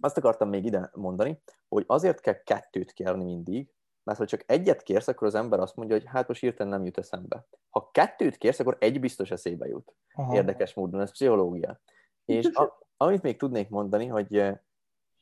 [0.00, 3.72] Azt akartam még ide mondani, hogy azért kell kettőt kérni mindig,
[4.02, 6.84] mert ha csak egyet kérsz, akkor az ember azt mondja, hogy hát most hirtelen nem
[6.84, 7.46] jut eszembe.
[7.70, 9.94] Ha kettőt kérsz, akkor egy biztos eszébe jut.
[10.14, 10.34] Aha.
[10.34, 11.80] Érdekes módon, ez pszichológia.
[12.24, 14.28] És a, amit még tudnék mondani, hogy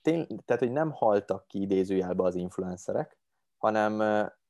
[0.03, 3.19] tény, tehát, hogy nem haltak ki idézőjelbe az influencerek,
[3.57, 4.03] hanem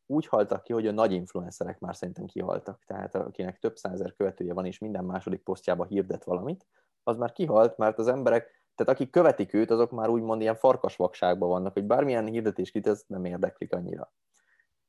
[0.07, 2.85] úgy haltak ki, hogy a nagy influencerek már szerintem kihaltak.
[2.87, 6.67] Tehát akinek több százer követője van, és minden második posztjába hirdet valamit,
[7.03, 11.49] az már kihalt, mert az emberek, tehát akik követik őt, azok már úgymond ilyen farkasvakságban
[11.49, 14.13] vannak, hogy bármilyen hirdetés kit, ez nem érdeklik annyira.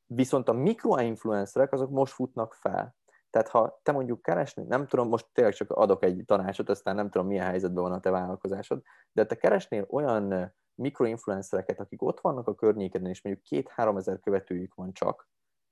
[0.06, 2.96] Viszont a mikroinfluencerek azok most futnak fel.
[3.30, 7.10] Tehát ha te mondjuk keresni, nem tudom, most tényleg csak adok egy tanácsot, aztán nem
[7.10, 12.48] tudom, milyen helyzetben van a te vállalkozásod, de te keresnél olyan mikroinfluencereket, akik ott vannak
[12.48, 15.28] a környékeden, és mondjuk két-három ezer követőjük van csak,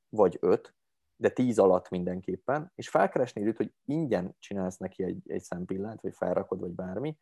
[0.09, 0.75] vagy öt,
[1.23, 6.15] de tíz alatt mindenképpen, és felkeresnéd őt, hogy ingyen csinálsz neki egy, egy szempillát, vagy
[6.15, 7.19] felrakod, vagy bármi,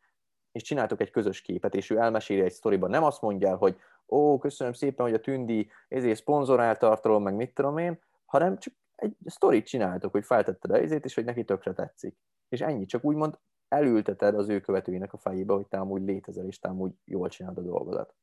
[0.53, 2.91] és csináltok egy közös képet, és ő elmeséli egy sztoriban.
[2.91, 3.77] Nem azt mondja el, hogy
[4.09, 8.75] ó, köszönöm szépen, hogy a Tündi ezért szponzorált tartalom, meg mit tudom én, hanem csak
[8.97, 12.17] egy sztorit csináltok, hogy feltetted ezért, és hogy neki tökre tetszik.
[12.49, 13.39] És ennyi, csak úgymond
[13.69, 17.59] elülteted az ő követőinek a fejébe, hogy te amúgy létezel, és te amúgy jól csinálod
[17.59, 18.15] a dolgodat.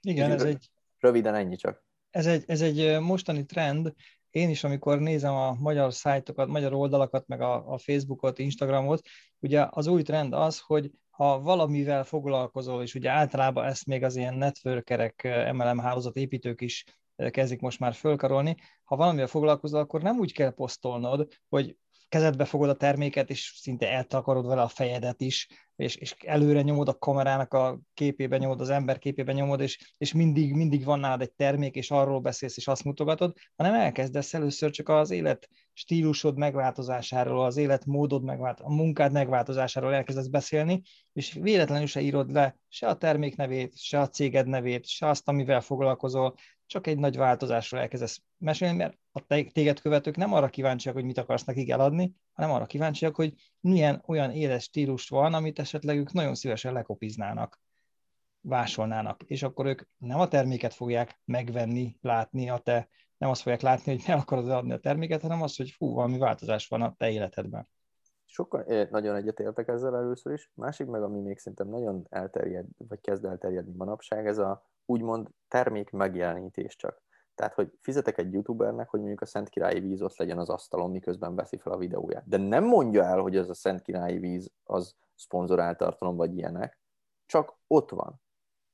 [0.00, 0.70] Igen, ez egy...
[0.98, 1.86] Röviden ennyi csak.
[2.10, 3.94] Ez egy, ez egy mostani trend.
[4.38, 9.00] Én is, amikor nézem a magyar szájtokat, magyar oldalakat, meg a, a Facebookot, Instagramot,
[9.38, 14.16] ugye az új trend az, hogy ha valamivel foglalkozol, és ugye általában ezt még az
[14.16, 16.84] ilyen networkerek, MLM hálózat építők is
[17.30, 21.76] kezdik most már fölkarolni, ha valamivel foglalkozol, akkor nem úgy kell posztolnod, hogy
[22.08, 25.48] kezedbe fogod a terméket, és szinte eltakarod vele a fejedet is,
[25.78, 30.12] és, és előre nyomod a kamerának a képébe nyomod, az ember képébe nyomod, és, és
[30.12, 34.70] mindig, mindig van nálad egy termék, és arról beszélsz, és azt mutogatod, hanem elkezdesz először
[34.70, 41.86] csak az élet stílusod megváltozásáról, az életmódod megvált, a munkád megváltozásáról elkezdesz beszélni, és véletlenül
[41.86, 46.34] se írod le se a termék nevét, se a céged nevét, se azt, amivel foglalkozol,
[46.66, 49.20] csak egy nagy változásról elkezdesz mesélni, mert a
[49.52, 54.02] téged követők nem arra kíváncsiak, hogy mit akarsz nekik eladni, hanem arra kíváncsiak, hogy milyen
[54.06, 57.60] olyan éles stílus van, amit esetleg ők nagyon szívesen lekopiznának,
[58.40, 63.60] vásolnának, és akkor ők nem a terméket fogják megvenni, látni, a te, nem azt fogják
[63.60, 66.94] látni, hogy meg akarod adni a terméket, hanem azt, hogy fú, valami változás van a
[66.96, 67.68] te életedben.
[68.24, 70.50] Sokkal nagyon egyetértek ezzel először is.
[70.54, 75.90] Másik meg, ami még szerintem nagyon elterjed, vagy kezd elterjedni manapság, ez a úgymond termék
[75.90, 77.02] megjelenítés csak.
[77.38, 80.90] Tehát, hogy fizetek egy youtubernek, hogy mondjuk a Szent Királyi víz ott legyen az asztalon,
[80.90, 82.28] miközben veszi fel a videóját.
[82.28, 86.78] De nem mondja el, hogy ez a Szent Királyi víz az szponzorált tartalom, vagy ilyenek,
[87.26, 88.20] csak ott van.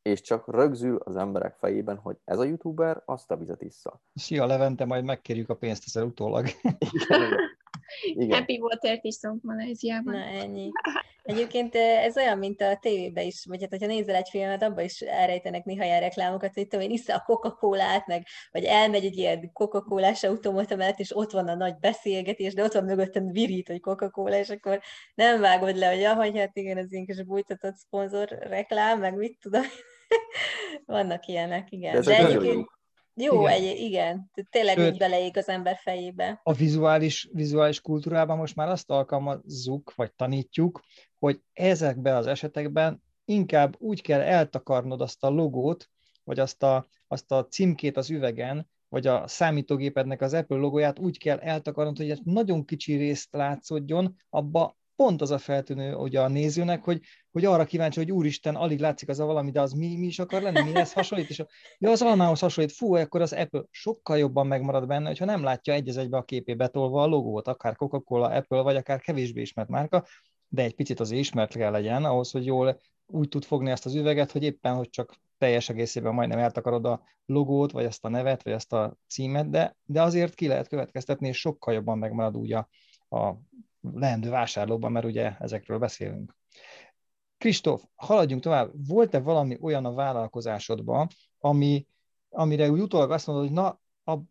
[0.03, 4.03] És csak rögzül az emberek fejében, hogy ez a youtuber azt a vizet issza.
[4.15, 6.47] Szia Levente, majd megkérjük a pénzt ezzel utólag.
[6.47, 7.39] Igen, igen.
[8.25, 8.39] Igen.
[8.39, 10.15] Happy Water-t iszunk Malajziában.
[10.15, 10.71] Na ennyi.
[11.25, 15.01] Egyébként ez olyan, mint a tévében is, vagy hát, hogyha nézel egy filmet, abban is
[15.01, 19.53] elrejtenek néha ilyen reklámokat, hogy tudom én, iszza a Coca-Colát, meg, vagy elmegy egy ilyen
[19.53, 23.81] Coca-Colás automata mellett, és ott van a nagy beszélgetés, de ott van mögöttem virít, hogy
[23.81, 24.81] Coca-Cola, és akkor
[25.15, 29.17] nem vágod le, hogy ja, hogy hát igen, ez ilyen kis bújtatott szponzor reklám, meg
[29.17, 29.63] mit tudom.
[30.87, 31.95] Vannak ilyenek, igen.
[31.95, 32.69] De, de egyébként...
[33.15, 33.53] Jó, igen.
[33.53, 34.31] Egy, igen.
[34.51, 36.41] Tényleg Sőt, úgy beleég az ember fejébe.
[36.43, 40.81] A vizuális, vizuális kultúrában most már azt alkalmazzuk, vagy tanítjuk,
[41.19, 45.91] hogy ezekben az esetekben inkább úgy kell eltakarnod azt a logót,
[46.25, 51.19] vagy azt a, azt a címkét az üvegen, vagy a számítógépednek az Apple logóját úgy
[51.19, 56.29] kell eltakarnod, hogy egy nagyon kicsi részt látszódjon, abba pont az a feltűnő ugye a
[56.29, 59.97] nézőnek, hogy, hogy arra kíváncsi, hogy úristen, alig látszik az a valami, de az mi,
[59.97, 61.47] mi is akar lenni, mihez hasonlít, és a,
[61.79, 65.73] ja, az almához hasonlít, fú, akkor az Apple sokkal jobban megmarad benne, hogyha nem látja
[65.73, 70.07] egy egybe a képé betolva a logót, akár Coca-Cola, Apple, vagy akár kevésbé ismert márka,
[70.49, 73.95] de egy picit az ismert kell legyen ahhoz, hogy jól úgy tud fogni ezt az
[73.95, 78.43] üveget, hogy éppen, hogy csak teljes egészében majdnem eltakarod a logót, vagy ezt a nevet,
[78.43, 82.53] vagy ezt a címet, de, de azért ki lehet következtetni, és sokkal jobban megmarad úgy
[82.53, 82.69] a,
[83.09, 83.35] a
[83.93, 86.37] leendő vásárlóban, mert ugye ezekről beszélünk.
[87.39, 88.71] Kristóf, haladjunk tovább.
[88.87, 91.09] Volt-e valami olyan a vállalkozásodban,
[91.39, 91.87] ami,
[92.29, 93.81] amire úgy utólag azt mondod, hogy na,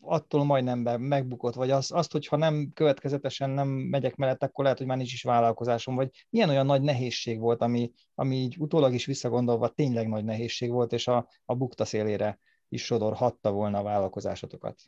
[0.02, 4.88] attól majdnem megbukott, vagy az, azt, hogyha nem következetesen nem megyek mellett, akkor lehet, hogy
[4.88, 9.06] már nincs is vállalkozásom, vagy milyen olyan nagy nehézség volt, ami, ami így utólag is
[9.06, 12.40] visszagondolva tényleg nagy nehézség volt, és a, a bukta szélére
[12.70, 14.82] is sodorhatta volna a vállalkozásotokat?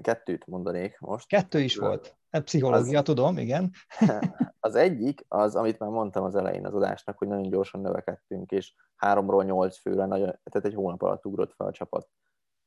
[0.00, 1.28] Kettőt mondanék most.
[1.28, 2.16] Kettő is volt.
[2.30, 3.70] Hát pszichológia, az, tudom, igen.
[4.60, 8.74] Az egyik, az, amit már mondtam az elején az adásnak, hogy nagyon gyorsan növekedtünk, és
[8.96, 12.08] háromról nyolc főre, nagyon, tehát egy hónap alatt ugrott fel a csapat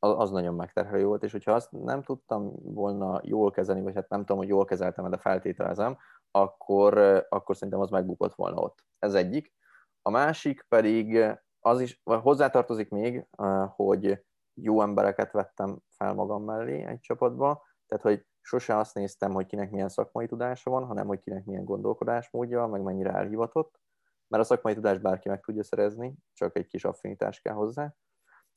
[0.04, 4.10] az, az nagyon megterhelő volt, és hogyha azt nem tudtam volna jól kezelni, vagy hát
[4.10, 5.98] nem tudom, hogy jól kezeltem, de feltételezem,
[6.32, 6.98] akkor,
[7.30, 8.86] akkor szerintem az megbukott volna ott.
[9.00, 9.54] Ez egyik.
[10.02, 11.24] A másik pedig
[11.60, 13.28] az is, vagy hozzátartozik még,
[13.76, 19.46] hogy jó embereket vettem fel magam mellé egy csapatba, tehát hogy sose azt néztem, hogy
[19.46, 23.80] kinek milyen szakmai tudása van, hanem hogy kinek milyen gondolkodásmódja, meg mennyire elhivatott,
[24.28, 27.96] mert a szakmai tudást bárki meg tudja szerezni, csak egy kis affinitás kell hozzá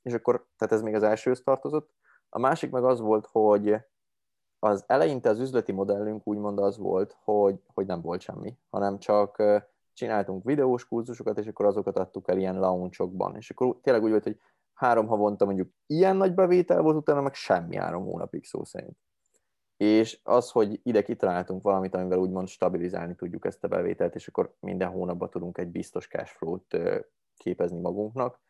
[0.04, 1.94] és akkor, tehát ez még az elsőhöz tartozott.
[2.28, 3.76] A másik meg az volt, hogy
[4.58, 9.42] az eleinte az üzleti modellünk úgymond az volt, hogy, hogy nem volt semmi, hanem csak
[9.92, 13.36] csináltunk videós kurzusokat, és akkor azokat adtuk el ilyen launchokban.
[13.36, 14.40] És akkor tényleg úgy volt, hogy
[14.74, 18.96] három havonta mondjuk ilyen nagy bevétel volt, utána meg semmi három hónapig szó szerint.
[19.76, 24.54] És az, hogy ide kitaláltunk valamit, amivel úgymond stabilizálni tudjuk ezt a bevételt, és akkor
[24.60, 26.76] minden hónapban tudunk egy biztos cash flow-t
[27.36, 28.40] képezni magunknak,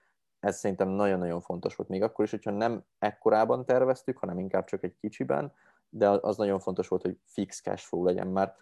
[0.44, 4.84] ez szerintem nagyon-nagyon fontos volt még akkor is, hogyha nem ekkorában terveztük, hanem inkább csak
[4.84, 5.52] egy kicsiben,
[5.88, 8.56] de az nagyon fontos volt, hogy fix cash flow legyen, mert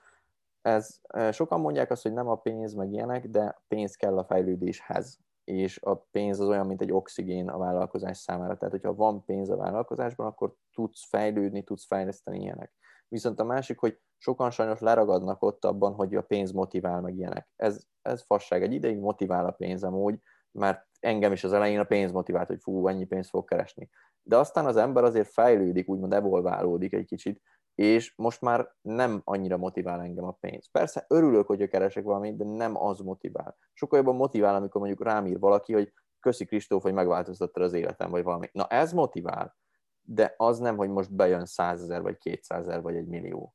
[0.62, 1.00] ez,
[1.32, 5.18] sokan mondják azt, hogy nem a pénz meg ilyenek, de pénz kell a fejlődéshez,
[5.52, 8.56] és a pénz az olyan, mint egy oxigén a vállalkozás számára.
[8.56, 12.72] Tehát, hogyha van pénz a vállalkozásban, akkor tudsz fejlődni, tudsz fejleszteni ilyenek.
[13.08, 17.48] Viszont a másik, hogy sokan sajnos leragadnak ott abban, hogy a pénz motivál meg ilyenek.
[17.56, 18.62] Ez, ez fasság.
[18.62, 20.18] Egy ideig motivál a pénz amúgy,
[20.50, 23.90] mert engem is az elején a pénz motivált, hogy fú, ennyi pénzt fog keresni.
[24.22, 27.42] De aztán az ember azért fejlődik, úgymond evolválódik egy kicsit,
[27.74, 30.70] és most már nem annyira motivál engem a pénz.
[30.70, 33.56] Persze örülök, hogy keresek valamit, de nem az motivál.
[33.72, 38.10] Sokkal jobban motivál, amikor mondjuk rám ír valaki, hogy köszi Kristóf, hogy megváltoztatta az életem,
[38.10, 38.48] vagy valami.
[38.52, 39.56] Na ez motivál,
[40.02, 43.54] de az nem, hogy most bejön százezer, vagy kétszázer, vagy egy millió.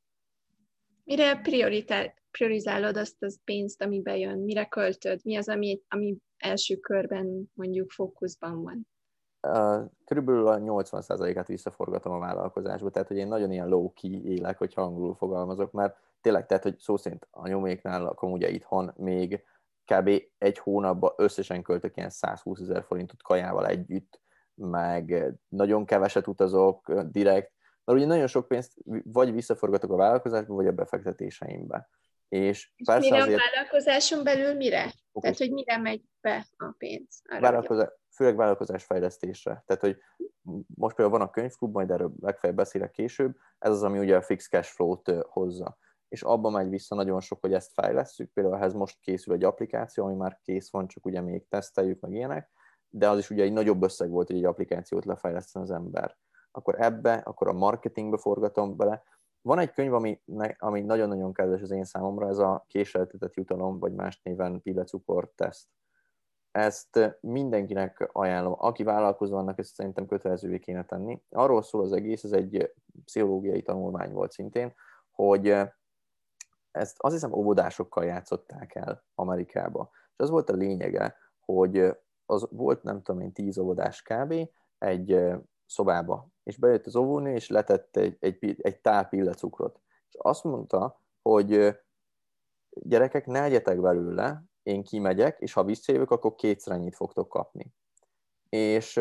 [1.04, 1.40] Mire
[2.30, 4.38] priorizálod azt az pénzt, ami bejön?
[4.38, 5.20] Mire költöd?
[5.24, 8.88] Mi az, ami, ami első körben mondjuk fókuszban van?
[10.04, 15.14] Körülbelül a 80%-át visszaforgatom a vállalkozásba, tehát hogy én nagyon ilyen low-key élek, hogy angolul
[15.14, 19.44] fogalmazok, mert tényleg, tehát hogy szó szerint a nyoméknál lakom ugye itthon még
[19.84, 20.10] kb.
[20.38, 24.20] egy hónapban összesen költök ilyen 120 ezer forintot kajával együtt,
[24.54, 27.52] meg nagyon keveset utazok direkt,
[27.84, 28.72] mert ugye nagyon sok pénzt
[29.04, 31.88] vagy visszaforgatok a vállalkozásba, vagy a befektetéseimbe.
[32.28, 33.38] És, és persze mire azért...
[33.38, 34.82] a vállalkozáson belül mire?
[34.82, 35.22] Fokusz.
[35.22, 37.22] Tehát, hogy mire megy be a pénz?
[37.40, 37.88] Vállalkozás,
[38.18, 39.62] főleg vállalkozás fejlesztésre.
[39.66, 39.98] Tehát, hogy
[40.74, 44.22] most például van a könyvklub, majd erről legfeljebb beszélek később, ez az, ami ugye a
[44.22, 45.78] fix cash flow-t hozza.
[46.08, 50.04] És abban megy vissza nagyon sok, hogy ezt fejlesztjük, például ehhez most készül egy applikáció,
[50.04, 52.50] ami már kész van, csak ugye még teszteljük, meg ilyenek,
[52.88, 56.16] de az is ugye egy nagyobb összeg volt, hogy egy applikációt lefejleszten az ember.
[56.50, 59.02] Akkor ebbe, akkor a marketingbe forgatom bele,
[59.40, 60.20] van egy könyv, ami,
[60.58, 65.68] ami nagyon-nagyon kedves az én számomra, ez a késeltetett jutalom, vagy más néven pillecukor teszt.
[66.58, 68.54] Ezt mindenkinek ajánlom.
[68.58, 71.22] Aki vállalkozó, annak ezt szerintem kötelezővé kéne tenni.
[71.30, 72.72] Arról szól az egész, ez egy
[73.04, 74.74] pszichológiai tanulmány volt szintén,
[75.10, 75.48] hogy
[76.70, 79.90] ezt azt hiszem óvodásokkal játszották el Amerikába.
[79.92, 81.96] És az volt a lényege, hogy
[82.26, 84.34] az volt nem tudom én tíz óvodás kb.
[84.78, 85.20] egy
[85.66, 89.80] szobába, és bejött az óvónő, és letett egy, egy, egy tál pillacukrot.
[90.08, 91.78] És azt mondta, hogy
[92.68, 97.74] gyerekek, ne egyetek belőle, én kimegyek, és ha visszajövök, akkor kétszer ennyit fogtok kapni.
[98.48, 99.00] És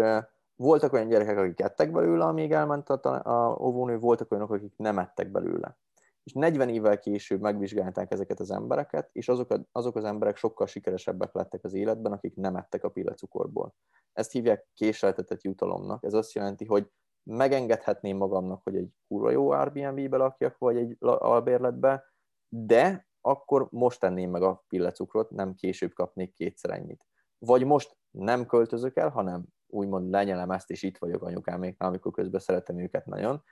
[0.56, 5.00] voltak olyan gyerekek, akik ettek belőle, amíg elment a, a óvónő, voltak olyanok, akik nem
[5.00, 5.78] ettek belőle.
[6.24, 10.68] És 40 évvel később megvizsgálták ezeket az embereket, és azok, a, azok az emberek sokkal
[10.68, 13.76] sikeresebbek lettek az életben, akik nem ettek a pillacukorból.
[14.14, 16.04] Ezt hívják késeltetett jutalomnak.
[16.04, 16.90] Ez azt jelenti, hogy
[17.24, 22.04] megengedhetném magamnak, hogy egy kurva jó Airbnb-be lakjak, vagy egy albérletbe,
[22.50, 27.06] de akkor most tenném meg a pillecukrot, nem később kapnék kétszer ennyit.
[27.38, 32.40] Vagy most nem költözök el, hanem úgymond lenyelem ezt, és itt vagyok anyukáméknál, amikor közben
[32.40, 33.44] szeretem őket nagyon,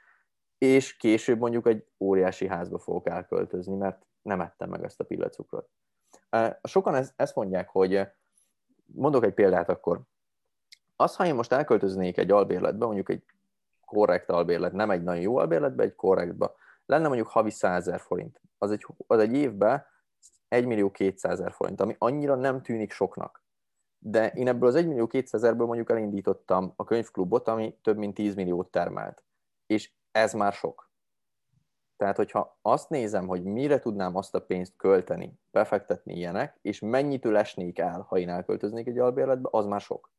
[0.58, 5.70] és később mondjuk egy óriási házba fogok elköltözni, mert nem ettem meg ezt a pillacukrot.
[6.64, 8.08] Sokan ezt mondják, hogy
[8.86, 10.02] mondok egy példát akkor.
[10.96, 13.24] Az, ha én most elköltöznék egy albérletbe, mondjuk egy
[13.86, 16.56] korrekt albérlet, nem egy nagyon jó albérletbe, egy korrektba,
[16.86, 18.42] lenne mondjuk havi 100 forint.
[18.58, 19.86] Az egy, az egy évben
[20.48, 23.44] 1 millió 200 forint, ami annyira nem tűnik soknak.
[23.98, 28.14] De én ebből az 1 millió 200 ezerből mondjuk elindítottam a könyvklubot, ami több mint
[28.14, 29.24] 10 milliót termelt.
[29.66, 30.86] És ez már sok.
[31.98, 37.38] Tehát, hogyha azt nézem, hogy mire tudnám azt a pénzt költeni, befektetni ilyenek, és mennyitől
[37.38, 40.12] esnék el, ha én elköltöznék egy albérletbe, az már sok.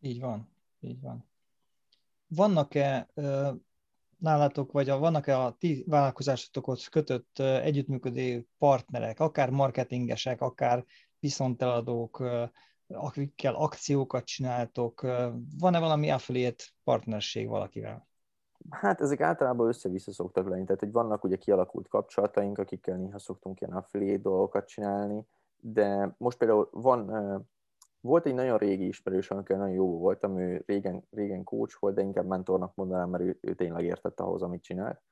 [0.00, 0.48] Így van,
[0.80, 1.28] így van.
[2.26, 3.08] Vannak-e
[4.20, 10.84] nálatok, vagy a, vannak-e a ti vállalkozásotokhoz kötött együttműködő partnerek, akár marketingesek, akár
[11.18, 12.22] viszonteladók,
[12.86, 15.00] akikkel akciókat csináltok?
[15.58, 18.08] Van-e valami affiliate partnerség valakivel?
[18.70, 23.60] Hát ezek általában össze-vissza szoktak lenni, tehát hogy vannak ugye kialakult kapcsolataink, akikkel néha szoktunk
[23.60, 27.10] ilyen affiliate dolgokat csinálni, de most például van,
[28.00, 32.02] volt egy nagyon régi ismerős, amikor nagyon jó voltam, ő régen, régen coach volt, de
[32.02, 35.02] inkább mentornak mondanám, mert ő, ő tényleg értett ahhoz, amit csinált.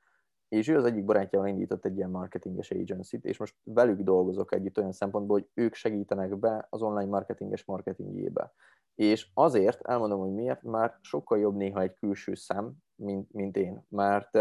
[0.47, 4.77] És ő az egyik barátjával indított egy ilyen marketinges agency és most velük dolgozok együtt
[4.77, 8.53] olyan szempontból, hogy ők segítenek be az online marketinges marketingjébe.
[8.95, 13.85] És azért elmondom, hogy miért, már sokkal jobb néha egy külső szem, mint, mint én.
[13.89, 14.31] Mert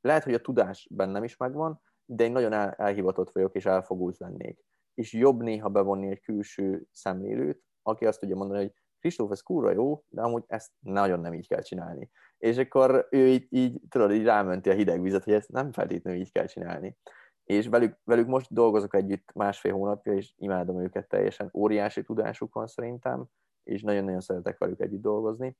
[0.00, 4.18] lehet, hogy a tudás bennem is megvan, de én nagyon el, elhivatott vagyok, és elfogult
[4.18, 4.64] lennék.
[4.94, 9.70] És jobb néha bevonni egy külső szemlélőt, aki azt tudja mondani, hogy Kristóf, ez kúra
[9.70, 12.10] jó, de amúgy ezt nagyon nem így kell csinálni.
[12.38, 16.20] És akkor ő így, így tudod, így rámenti a hideg vizet, hogy ezt nem feltétlenül
[16.20, 16.96] így kell csinálni.
[17.44, 21.50] És velük, velük most dolgozok együtt másfél hónapja, és imádom őket teljesen.
[21.54, 23.24] Óriási tudásuk van szerintem,
[23.62, 25.56] és nagyon-nagyon szeretek velük együtt dolgozni.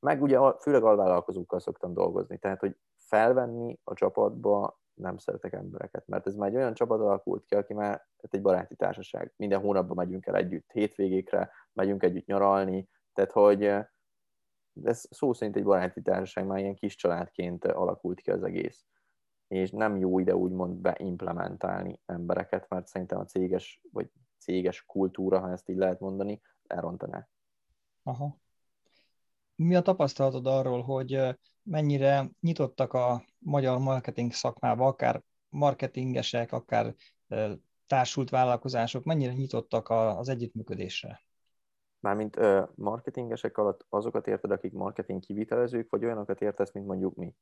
[0.00, 6.26] Meg ugye főleg alvállalkozókkal szoktam dolgozni, tehát hogy felvenni a csapatba nem szeretek embereket, mert
[6.26, 9.32] ez már egy olyan csapat alakult ki, aki már hát egy baráti társaság.
[9.36, 13.62] Minden hónapban megyünk el együtt hétvégékre, megyünk együtt nyaralni, tehát hogy
[14.84, 18.86] ez szó szerint egy baráti társaság, már ilyen kis családként alakult ki az egész.
[19.48, 25.50] És nem jó ide úgymond beimplementálni embereket, mert szerintem a céges, vagy céges kultúra, ha
[25.50, 27.28] ezt így lehet mondani, elrontaná.
[28.02, 28.38] Aha.
[29.54, 31.38] Mi a tapasztalatod arról, hogy
[31.70, 36.94] mennyire nyitottak a magyar marketing szakmába, akár marketingesek, akár
[37.86, 41.22] társult vállalkozások, mennyire nyitottak az együttműködésre?
[42.00, 42.38] Mármint
[42.74, 47.34] marketingesek alatt azokat érted, akik marketing kivitelezők, vagy olyanokat értesz, mint mondjuk mi?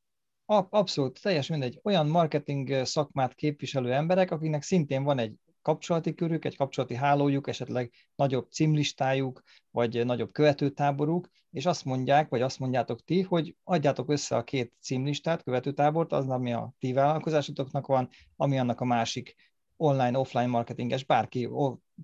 [0.46, 1.80] Abszolút, teljesen mindegy.
[1.82, 7.92] Olyan marketing szakmát képviselő emberek, akiknek szintén van egy kapcsolati körük, egy kapcsolati hálójuk, esetleg
[8.14, 14.36] nagyobb címlistájuk, vagy nagyobb követőtáboruk, és azt mondják, vagy azt mondjátok ti, hogy adjátok össze
[14.36, 19.34] a két címlistát, követőtábort, az, ami a ti vállalkozásotoknak van, ami annak a másik
[19.76, 21.48] online, offline marketinges, bárki,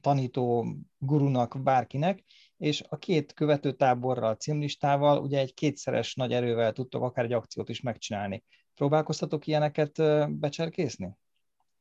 [0.01, 0.67] tanító,
[0.99, 2.25] gurunak, bárkinek,
[2.57, 7.81] és a két követőtáborral, címlistával ugye egy kétszeres nagy erővel tudtok akár egy akciót is
[7.81, 8.45] megcsinálni.
[8.75, 9.93] Próbálkoztatok ilyeneket
[10.39, 11.17] becserkészni?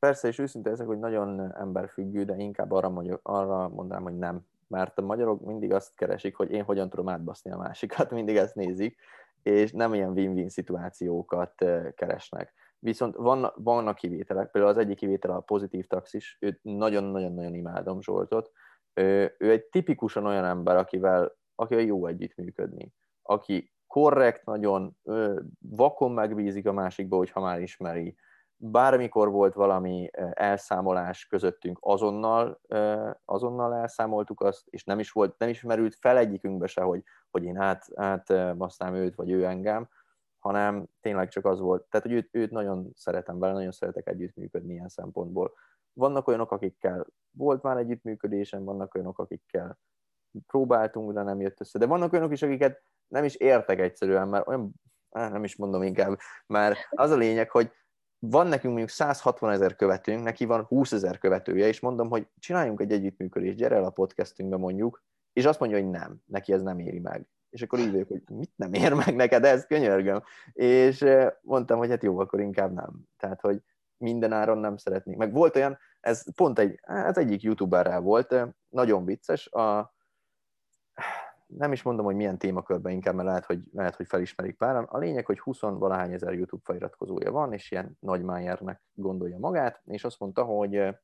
[0.06, 4.46] Persze, és őszinte ezek, hogy nagyon emberfüggő, de inkább arra, mondjuk, arra mondanám, hogy nem.
[4.68, 8.54] Mert a magyarok mindig azt keresik, hogy én hogyan tudom átbaszni a másikat, mindig ezt
[8.54, 8.96] nézik,
[9.42, 11.54] és nem ilyen win-win szituációkat
[11.94, 12.52] keresnek.
[12.78, 18.50] Viszont vannak, vannak kivételek, például az egyik kivétel a pozitív taxis, őt nagyon-nagyon-nagyon imádom Zsoltot.
[18.94, 22.92] Ő, ő egy tipikusan olyan ember, akivel, akivel jó együttműködni,
[23.22, 24.96] aki korrekt, nagyon
[25.58, 28.16] vakon megbízik a másikba, hogyha már ismeri,
[28.64, 32.60] bármikor volt valami elszámolás közöttünk, azonnal,
[33.24, 37.44] azonnal elszámoltuk azt, és nem is, volt, nem is merült fel egyikünkbe se, hogy, hogy
[37.44, 39.88] én át, átbasztám őt, vagy ő engem,
[40.38, 44.72] hanem tényleg csak az volt, tehát hogy őt, őt nagyon szeretem vele, nagyon szeretek együttműködni
[44.72, 45.52] ilyen szempontból.
[45.92, 49.78] Vannak olyanok, akikkel volt már együttműködésem, vannak olyanok, akikkel
[50.46, 51.78] próbáltunk, de nem jött össze.
[51.78, 54.72] De vannak olyanok is, akiket nem is értek egyszerűen, mert olyan,
[55.10, 57.72] nem is mondom inkább, mert az a lényeg, hogy
[58.24, 62.80] van nekünk mondjuk 160 ezer követőnk, neki van 20 ezer követője, és mondom, hogy csináljunk
[62.80, 66.78] egy együttműködést, gyere el a podcastünkbe mondjuk, és azt mondja, hogy nem, neki ez nem
[66.78, 67.28] éri meg.
[67.50, 70.22] És akkor így vagyok, hogy mit nem ér meg neked, ez könyörgöm.
[70.52, 71.04] És
[71.40, 72.90] mondtam, hogy hát jó, akkor inkább nem.
[73.16, 73.60] Tehát, hogy
[73.96, 75.16] minden áron nem szeretnék.
[75.16, 78.34] Meg volt olyan, ez pont egy, ez egyik youtuberrel volt,
[78.68, 79.94] nagyon vicces, a,
[81.56, 84.84] nem is mondom, hogy milyen témakörben inkább, mert lehet, hogy, lehet, hogy felismerik páran.
[84.84, 89.80] A lényeg, hogy 20 valahány ezer YouTube feliratkozója van, és ilyen nagy májernek gondolja magát,
[89.84, 90.94] és azt mondta, hogy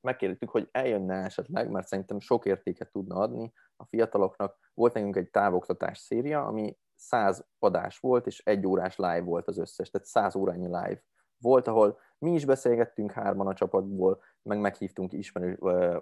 [0.00, 4.70] megkérdeztük, hogy eljönne esetleg, mert szerintem sok értéket tudna adni a fiataloknak.
[4.74, 9.58] Volt nekünk egy távoktatás széria, ami 100 adás volt, és egy órás live volt az
[9.58, 11.02] összes, tehát 100 órányi live
[11.38, 15.56] volt, ahol Mi is beszélgettünk hárman a csapatból, meg meghívtunk ismerő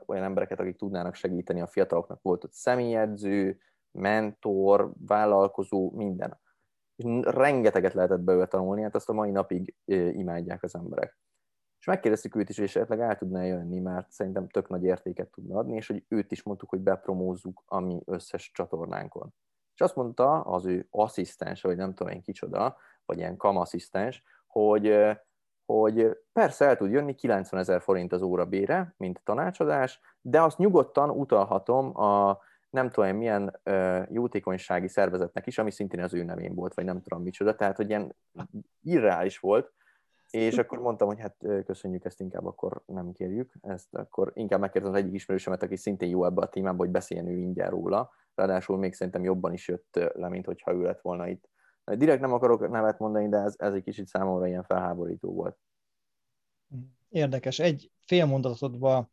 [0.06, 2.22] olyan embereket, akik tudnának segíteni a fiataloknak.
[2.22, 3.58] Volt ott személyedző,
[3.90, 6.40] mentor, vállalkozó, minden.
[6.96, 9.74] És rengeteget lehetett belőle tanulni, hát azt a mai napig
[10.12, 11.18] imádják az emberek.
[11.80, 15.58] És megkérdeztük őt is, hogy esetleg el tudná jönni, mert szerintem tök nagy értéket tudna
[15.58, 19.34] adni, és hogy őt is mondtuk, hogy bepromózzuk a mi összes csatornánkon.
[19.74, 24.94] És azt mondta az ő asszisztens, vagy nem tudom én kicsoda, vagy ilyen kamasszisztens, hogy,
[25.72, 30.58] hogy persze el tud jönni 90 ezer forint az óra bére, mint tanácsadás, de azt
[30.58, 32.38] nyugodtan utalhatom a
[32.70, 33.60] nem tudom milyen
[34.10, 37.88] jótékonysági szervezetnek is, ami szintén az ő nevén volt, vagy nem tudom micsoda, tehát hogy
[37.88, 38.16] ilyen
[38.82, 39.72] irreális volt,
[40.30, 44.96] és akkor mondtam, hogy hát köszönjük, ezt inkább akkor nem kérjük, ezt akkor inkább megkérdezem
[44.96, 48.78] az egyik ismerősemet, aki szintén jó ebbe a témába, hogy beszéljen ő ingyen róla, ráadásul
[48.78, 51.48] még szerintem jobban is jött le, mint hogyha ő lett volna itt.
[51.96, 55.58] Direkt nem akarok nevet mondani, de ez, ez egy kicsit számomra ilyen felháborító volt.
[57.08, 57.58] Érdekes.
[57.58, 59.10] Egy fél mondatodba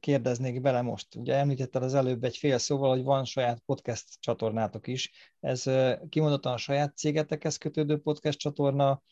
[0.00, 1.14] kérdeznék bele most.
[1.14, 5.12] Ugye említetted az előbb egy fél szóval, hogy van saját podcast csatornátok is.
[5.40, 5.64] Ez
[6.08, 9.02] kimondottan a saját cégetekhez kötődő podcast csatorna,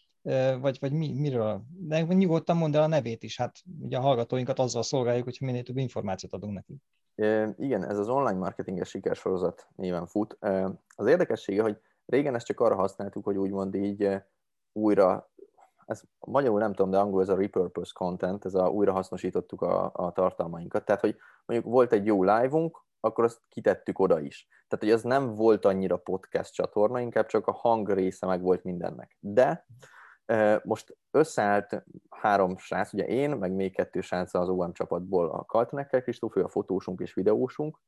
[0.61, 1.65] vagy, vagy mi, miről?
[1.71, 5.63] De nyugodtan mondd el a nevét is, hát ugye a hallgatóinkat azzal szolgáljuk, hogyha minél
[5.63, 6.77] több információt adunk nekik.
[7.59, 10.39] Igen, ez az online marketinges sikersorozat néven fut.
[10.97, 14.23] Az érdekessége, hogy régen ezt csak arra használtuk, hogy úgymond így
[14.73, 15.31] újra,
[15.87, 19.91] ez magyarul nem tudom, de angol ez a repurpose content, ez a újra hasznosítottuk a,
[19.95, 20.85] a tartalmainkat.
[20.85, 21.17] Tehát, hogy
[21.47, 24.49] mondjuk volt egy jó live-unk, akkor azt kitettük oda is.
[24.69, 28.63] Tehát, hogy az nem volt annyira podcast csatorna, inkább csak a hang része meg volt
[28.63, 29.17] mindennek.
[29.21, 29.67] De
[30.63, 36.03] most összeállt három srác, ugye én, meg még kettő srác az OM csapatból, a Kaltenekkel
[36.03, 37.81] Kristóf, ő a fotósunk és videósunk,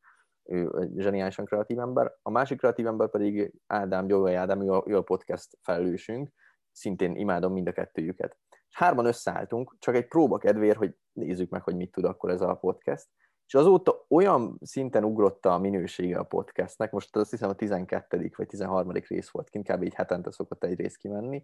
[0.48, 4.84] ő egy zseniálisan kreatív ember, a másik kreatív ember pedig Ádám, Gyolgai Ádám, ő a,
[4.86, 6.30] ő a podcast felelősünk,
[6.72, 8.36] szintén imádom mind a kettőjüket.
[8.68, 12.40] És hárman összeálltunk, csak egy próba kedvéért, hogy nézzük meg, hogy mit tud akkor ez
[12.40, 13.06] a podcast,
[13.46, 18.32] és azóta olyan szinten ugrott a minősége a podcastnek, most azt hiszem a 12.
[18.36, 18.92] vagy 13.
[18.92, 19.82] rész volt kint, kb.
[19.82, 21.42] így hetente szokott egy rész kimenni,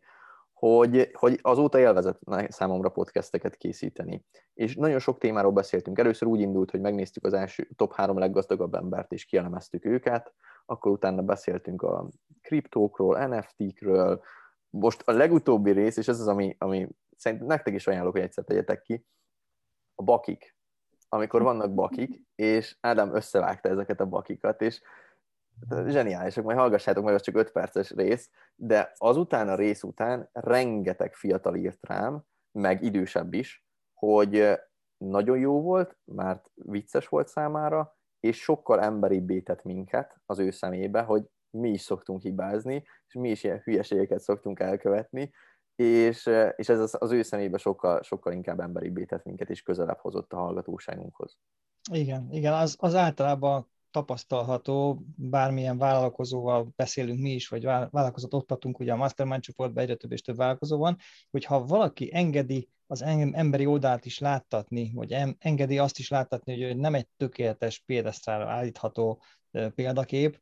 [0.68, 4.24] hogy, hogy azóta élvezett számomra podcasteket készíteni.
[4.54, 5.98] És nagyon sok témáról beszéltünk.
[5.98, 10.34] Először úgy indult, hogy megnéztük az első top három leggazdagabb embert, és kielemeztük őket,
[10.66, 12.08] akkor utána beszéltünk a
[12.42, 14.22] kriptókról, NFT-kről,
[14.70, 18.44] most a legutóbbi rész, és ez az, ami, ami szerintem nektek is ajánlok, hogy egyszer
[18.44, 19.06] tegyetek ki,
[19.94, 20.56] a bakik.
[21.08, 24.80] Amikor vannak bakik, és Ádám összevágta ezeket a bakikat, és
[25.86, 31.14] zseniálisak, majd hallgassátok meg, az csak 5 perces rész, de azután a rész után rengeteg
[31.14, 32.22] fiatal írt rám,
[32.52, 34.60] meg idősebb is, hogy
[34.96, 41.02] nagyon jó volt, mert vicces volt számára, és sokkal emberibbé tett minket az ő szemébe,
[41.02, 45.32] hogy mi is szoktunk hibázni, és mi is ilyen hülyeségeket szoktunk elkövetni,
[45.74, 49.98] és, és ez az, az ő szemébe sokkal, sokkal inkább emberibbé tett minket, és közelebb
[49.98, 51.38] hozott a hallgatóságunkhoz.
[51.92, 58.92] Igen, igen, az, az általában tapasztalható, bármilyen vállalkozóval beszélünk mi is, vagy vállalkozót oktatunk, ugye
[58.92, 60.96] a Mastermind csoportban egyre több és több vállalkozó van,
[61.30, 66.76] hogy ha valaki engedi az emberi oldalt is láttatni, vagy engedi azt is láttatni, hogy
[66.76, 69.22] nem egy tökéletes példesztrára állítható
[69.74, 70.40] példakép,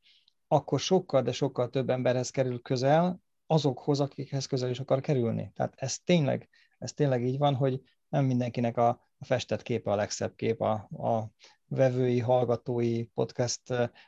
[0.49, 5.53] akkor sokkal, de sokkal több emberhez kerül közel, azokhoz, akikhez közel is akar kerülni.
[5.55, 6.49] Tehát ez tényleg,
[6.79, 10.73] ez tényleg így van, hogy nem mindenkinek a, a festett képe a legszebb kép, a,
[10.91, 11.31] a
[11.71, 13.61] vevői, hallgatói, podcast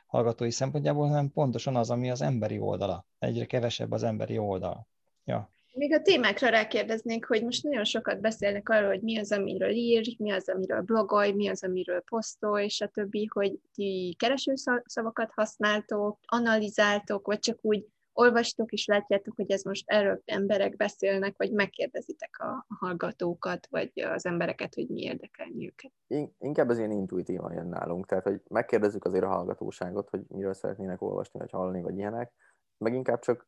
[0.05, 3.05] hallgatói szempontjából, hanem pontosan az, ami az emberi oldala.
[3.19, 4.87] Egyre kevesebb az emberi oldal.
[5.25, 5.51] Ja.
[5.73, 10.15] Még a témákra rákérdeznék, hogy most nagyon sokat beszélnek arról, hogy mi az, amiről ír,
[10.17, 17.39] mi az, amiről blogolj, mi az, amiről posztolj, többi, hogy ti keresőszavakat használtok, analizáltok, vagy
[17.39, 23.67] csak úgy olvastok, és látjátok, hogy ez most erről emberek beszélnek, vagy megkérdezitek a hallgatókat,
[23.69, 25.91] vagy az embereket, hogy mi érdekelni őket?
[26.37, 31.01] Inkább ez ilyen intuitívan jön nálunk, tehát hogy megkérdezzük azért a hallgatóságot, hogy miről szeretnének
[31.01, 32.33] olvasni, vagy hallani, vagy ilyenek,
[32.77, 33.47] meg inkább csak,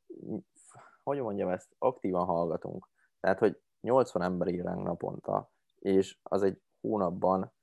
[1.04, 2.90] hogy mondjam ezt, aktívan hallgatunk.
[3.20, 7.54] Tehát, hogy 80 ember ír naponta, és az egy hónapban,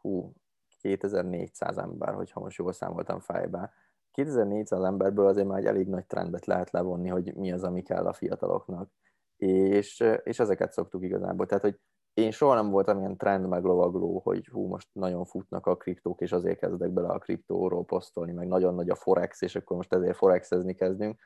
[0.00, 0.32] hú,
[0.80, 3.72] 2400 ember, hogyha most jól számoltam fejbe,
[4.10, 8.06] 2400 emberből azért már egy elég nagy trendet lehet levonni, hogy mi az, ami kell
[8.06, 8.90] a fiataloknak.
[9.36, 11.46] És, és ezeket szoktuk igazából.
[11.46, 11.78] Tehát, hogy
[12.14, 16.32] én soha nem voltam ilyen trend meglovagló, hogy hú, most nagyon futnak a kriptók, és
[16.32, 20.16] azért kezdek bele a kriptóról posztolni, meg nagyon nagy a forex, és akkor most ezért
[20.16, 21.20] forexezni kezdünk.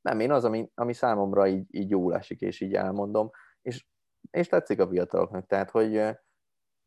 [0.00, 3.30] Nem, én az, ami, ami számomra így, így jól esik, és így elmondom,
[3.62, 3.86] és,
[4.30, 5.46] és tetszik a fiataloknak.
[5.46, 6.16] Tehát, hogy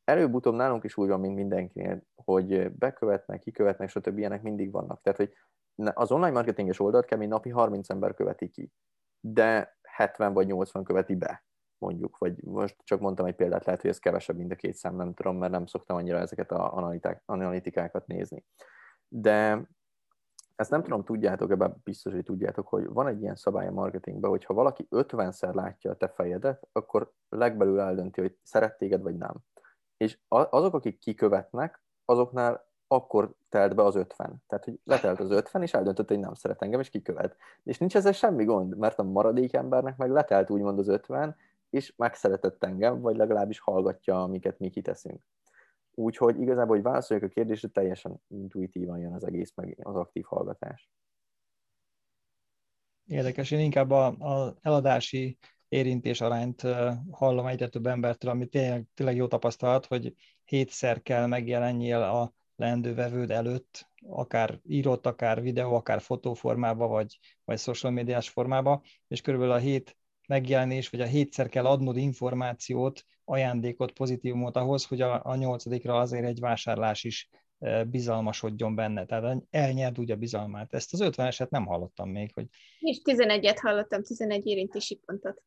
[0.09, 4.17] előbb-utóbb nálunk is úgy van, mint mindenkinél, hogy bekövetnek, kikövetnek, stb.
[4.17, 5.01] ilyenek mindig vannak.
[5.01, 5.33] Tehát, hogy
[5.93, 8.71] az online marketinges oldalt kemény napi 30 ember követi ki,
[9.19, 11.43] de 70 vagy 80 követi be.
[11.77, 14.95] mondjuk, vagy most csak mondtam egy példát, lehet, hogy ez kevesebb, mint a két szám,
[14.95, 16.93] nem tudom, mert nem szoktam annyira ezeket a
[17.25, 18.45] analitikákat nézni.
[19.07, 19.67] De
[20.55, 24.29] ezt nem tudom, tudjátok, ebben biztos, hogy tudjátok, hogy van egy ilyen szabály a marketingben,
[24.29, 29.17] hogy ha valaki 50-szer látja a te fejedet, akkor legbelül eldönti, hogy szeret téged, vagy
[29.17, 29.35] nem.
[29.99, 34.43] És azok, akik kikövetnek, azoknál akkor telt be az 50.
[34.47, 37.37] Tehát, hogy letelt az 50, és eldöntött, hogy nem szeret engem, és kikövet.
[37.63, 41.35] És nincs ezzel semmi gond, mert a maradék embernek meg letelt úgymond az 50,
[41.69, 45.21] és megszeretett engem, vagy legalábbis hallgatja, amiket mi kiteszünk.
[45.91, 50.89] Úgyhogy igazából, hogy válaszoljak a kérdésre, teljesen intuitívan jön az egész, meg az aktív hallgatás.
[53.05, 55.37] Érdekes, én inkább az eladási
[55.69, 56.61] érintés arányt
[57.11, 60.13] hallom egyre több embertől, ami tényleg, tényleg jó tapasztalat, hogy
[60.43, 67.59] hétszer kell megjelenjél a leendő vevőd előtt, akár írott, akár videó, akár fotóformába, vagy, vagy
[67.59, 69.97] social médiás formába, és körülbelül a hét
[70.27, 76.25] megjelenés, vagy a hétszer kell adnod információt, ajándékot, pozitívumot ahhoz, hogy a, a nyolcadikra azért
[76.25, 77.29] egy vásárlás is
[77.87, 80.73] bizalmasodjon benne, tehát elnyerd úgy a bizalmát.
[80.73, 82.45] Ezt az 50 eset nem hallottam még, hogy...
[82.79, 85.43] És 11-et hallottam, 11 érintési pontot.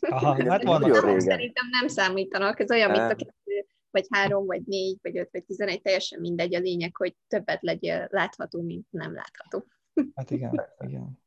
[0.00, 0.82] Aha, hát van.
[1.20, 5.44] Szerintem nem számítanak, ez olyan, mint a kettő, vagy három, vagy négy, vagy öt, vagy
[5.44, 9.66] tizenegy, teljesen mindegy a lényeg, hogy többet legyél látható, mint nem látható.
[10.14, 11.22] Hát igen, igen.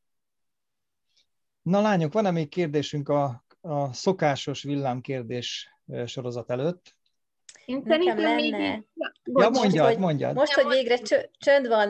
[1.62, 5.70] Na lányok, van-e még kérdésünk a, a szokásos villámkérdés
[6.06, 6.96] sorozat előtt?
[7.68, 8.36] Én Nekem lenne.
[8.36, 8.86] Még...
[9.24, 10.36] Ja, mondjad, hogy, mondjad.
[10.36, 10.98] Most, hogy végre
[11.38, 11.90] csönd van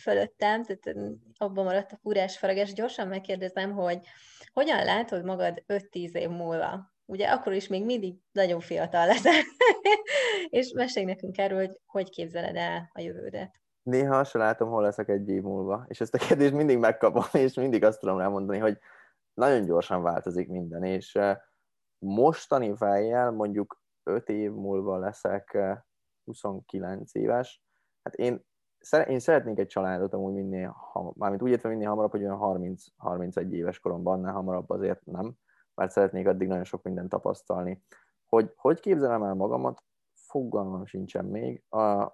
[0.00, 0.98] fölöttem, tehát
[1.36, 4.00] abban maradt a furás faragás, gyorsan megkérdezem, hogy
[4.52, 6.92] hogyan látod magad 5-10 év múlva?
[7.04, 9.42] Ugye akkor is még mindig nagyon fiatal leszel,
[10.60, 13.54] és mesélj nekünk erről, hogy hogy képzeled el a jövődet.
[13.82, 17.54] Néha azt látom, hol leszek egy év múlva, és ezt a kérdést mindig megkapom, és
[17.54, 18.78] mindig azt tudom elmondani, hogy
[19.34, 21.18] nagyon gyorsan változik minden, és
[21.98, 23.77] mostani fejjel mondjuk
[24.08, 25.58] 5 év múlva leszek
[26.24, 27.62] 29 eh, éves,
[28.02, 28.44] hát én,
[29.06, 30.76] én szeretnék egy családot amúgy minél,
[31.12, 35.34] mármint úgy értve minél hamarabb, hogy olyan 30, 31 éves koromban, annál hamarabb azért nem,
[35.74, 37.84] mert szeretnék addig nagyon sok mindent tapasztalni.
[38.26, 39.82] Hogy hogy képzelem el magamat,
[40.14, 41.64] fogalmam sincsen még.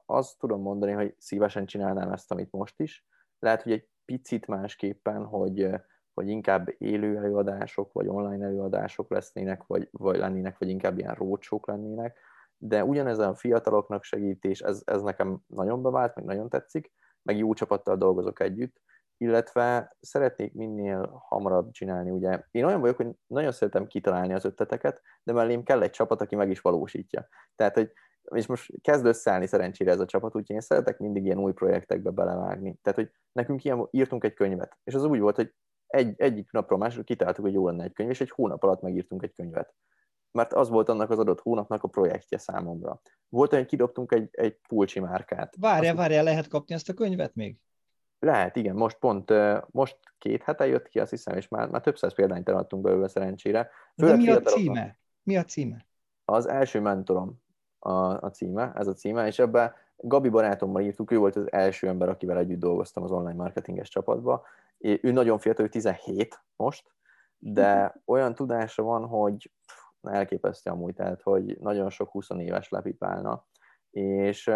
[0.06, 3.06] Azt tudom mondani, hogy szívesen csinálnám ezt, amit most is.
[3.38, 5.70] Lehet, hogy egy picit másképpen, hogy
[6.14, 11.66] vagy inkább élő előadások, vagy online előadások lesznének, vagy, vagy lennének, vagy inkább ilyen rócsók
[11.66, 12.18] lennének,
[12.58, 16.92] de ugyanezen a fiataloknak segítés, ez, ez nekem nagyon bevált, meg nagyon tetszik,
[17.22, 18.82] meg jó csapattal dolgozok együtt,
[19.16, 25.02] illetve szeretnék minél hamarabb csinálni, ugye én olyan vagyok, hogy nagyon szeretem kitalálni az ötleteket,
[25.22, 27.28] de mellém kell egy csapat, aki meg is valósítja.
[27.54, 27.92] Tehát, hogy
[28.30, 32.10] és most kezd összeállni szerencsére ez a csapat, úgyhogy én szeretek mindig ilyen új projektekbe
[32.10, 32.78] belevágni.
[32.82, 35.54] Tehát, hogy nekünk ilyen, írtunk egy könyvet, és az úgy volt, hogy
[35.94, 39.22] egy, egyik napról másra kitaláltuk, hogy jó lenne egy könyv, és egy hónap alatt megírtunk
[39.22, 39.74] egy könyvet.
[40.32, 43.00] Mert az volt annak az adott hónapnak a projektje számomra.
[43.28, 45.54] Volt olyan, hogy kidobtunk egy, egy pulcsi márkát.
[45.58, 47.56] Várja, várja, lehet kapni ezt a könyvet még?
[48.18, 48.74] Lehet, igen.
[48.74, 49.32] Most pont,
[49.70, 53.08] most két hete jött ki, azt hiszem, és már, már több száz példányt eladtunk belőle
[53.08, 53.70] szerencsére.
[53.96, 54.98] Főleg De mi a címe?
[55.22, 55.86] Mi a címe?
[56.24, 57.42] Az első mentorom
[57.78, 57.92] a,
[58.24, 62.08] a címe, ez a címe, és ebben Gabi barátommal írtuk, ő volt az első ember,
[62.08, 64.44] akivel együtt dolgoztam az online marketinges csapatba,
[64.84, 66.92] ő nagyon fiatal, ő 17 most,
[67.38, 67.96] de mhm.
[68.04, 69.52] olyan tudása van, hogy
[70.00, 73.46] elképesztő amúgy, tehát, hogy nagyon sok 20 éves lepipálna,
[73.90, 74.50] és,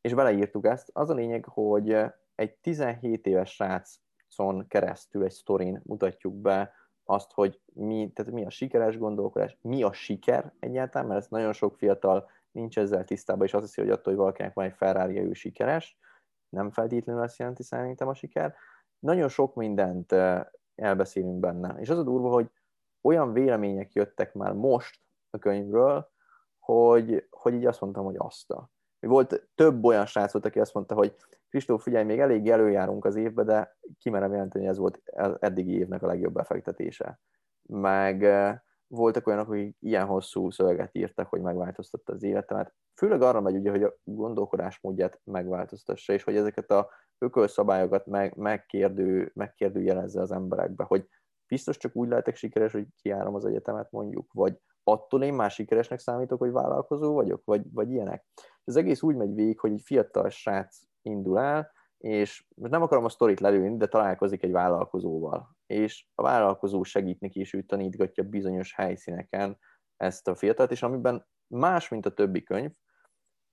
[0.00, 0.90] és beleírtuk ezt.
[0.92, 1.96] Az a lényeg, hogy
[2.34, 6.72] egy 17 éves srácon keresztül egy sztorin mutatjuk be
[7.04, 11.52] azt, hogy mi, tehát mi a sikeres gondolkodás, mi a siker egyáltalán, mert ez nagyon
[11.52, 15.18] sok fiatal nincs ezzel tisztában, és azt hiszi, hogy attól, hogy valakinek van egy ferrari
[15.18, 15.98] ő sikeres,
[16.48, 18.54] nem feltétlenül azt jelenti szerintem a siker,
[19.02, 20.14] nagyon sok mindent
[20.74, 21.80] elbeszélünk benne.
[21.80, 22.50] És az a durva, hogy
[23.00, 25.00] olyan vélemények jöttek már most
[25.30, 26.10] a könyvről,
[26.58, 28.54] hogy, hogy így azt mondtam, hogy azt.
[29.00, 31.14] Volt több olyan srác volt, aki azt mondta, hogy
[31.48, 35.78] Kristóf, figyelj, még elég előjárunk az évbe, de kimerem jelenteni, hogy ez volt az eddigi
[35.78, 37.20] évnek a legjobb befektetése.
[37.62, 38.26] Meg
[38.86, 42.74] voltak olyanok, akik ilyen hosszú szöveget írtak, hogy megváltoztatta az életemet.
[42.94, 46.88] Főleg arra megy ugye, hogy a gondolkodásmódját megváltoztassa, és hogy ezeket a
[47.22, 51.08] ökölszabályokat meg, megkérdő, megkérdőjelezze az emberekbe, hogy
[51.46, 55.98] biztos csak úgy lehetek sikeres, hogy kiárom az egyetemet mondjuk, vagy attól én már sikeresnek
[55.98, 58.26] számítok, hogy vállalkozó vagyok, vagy, vagy ilyenek.
[58.64, 63.04] Az egész úgy megy végig, hogy egy fiatal srác indul el, és most nem akarom
[63.04, 68.24] a sztorit lelőni, de találkozik egy vállalkozóval, és a vállalkozó segít neki, és ő tanítgatja
[68.24, 69.58] bizonyos helyszíneken
[69.96, 72.70] ezt a fiatalt, és amiben más, mint a többi könyv,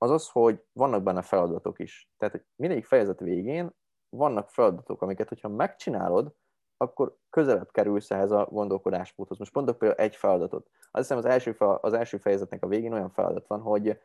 [0.01, 2.11] az az, hogy vannak benne feladatok is.
[2.17, 3.75] Tehát, hogy mindegyik fejezet végén
[4.09, 6.35] vannak feladatok, amiket, hogyha megcsinálod,
[6.77, 9.37] akkor közelebb kerülsz ehhez a gondolkodásmódhoz.
[9.37, 10.69] Most mondok például egy feladatot.
[10.91, 14.01] Azt hiszem az első, az első fejezetnek a végén olyan feladat van, hogy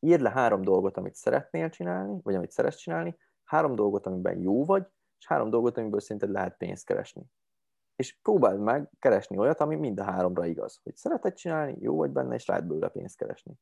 [0.00, 4.64] írd le három dolgot, amit szeretnél csinálni, vagy amit szeretsz csinálni, három dolgot, amiben jó
[4.64, 4.86] vagy,
[5.18, 7.22] és három dolgot, amiből szerinted lehet pénzt keresni.
[7.96, 10.80] És próbáld meg keresni olyat, ami mind a háromra igaz.
[10.82, 13.58] Hogy szereted csinálni, jó vagy benne, és lehet belőle pénzt keresni.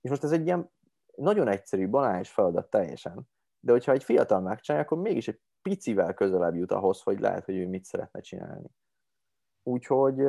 [0.00, 0.70] És most ez egy ilyen
[1.18, 3.28] nagyon egyszerű, banális feladat teljesen,
[3.60, 7.56] de hogyha egy fiatal megcsinálja, akkor mégis egy picivel közelebb jut ahhoz, hogy lehet, hogy
[7.56, 8.70] ő mit szeretne csinálni.
[9.62, 10.20] Úgyhogy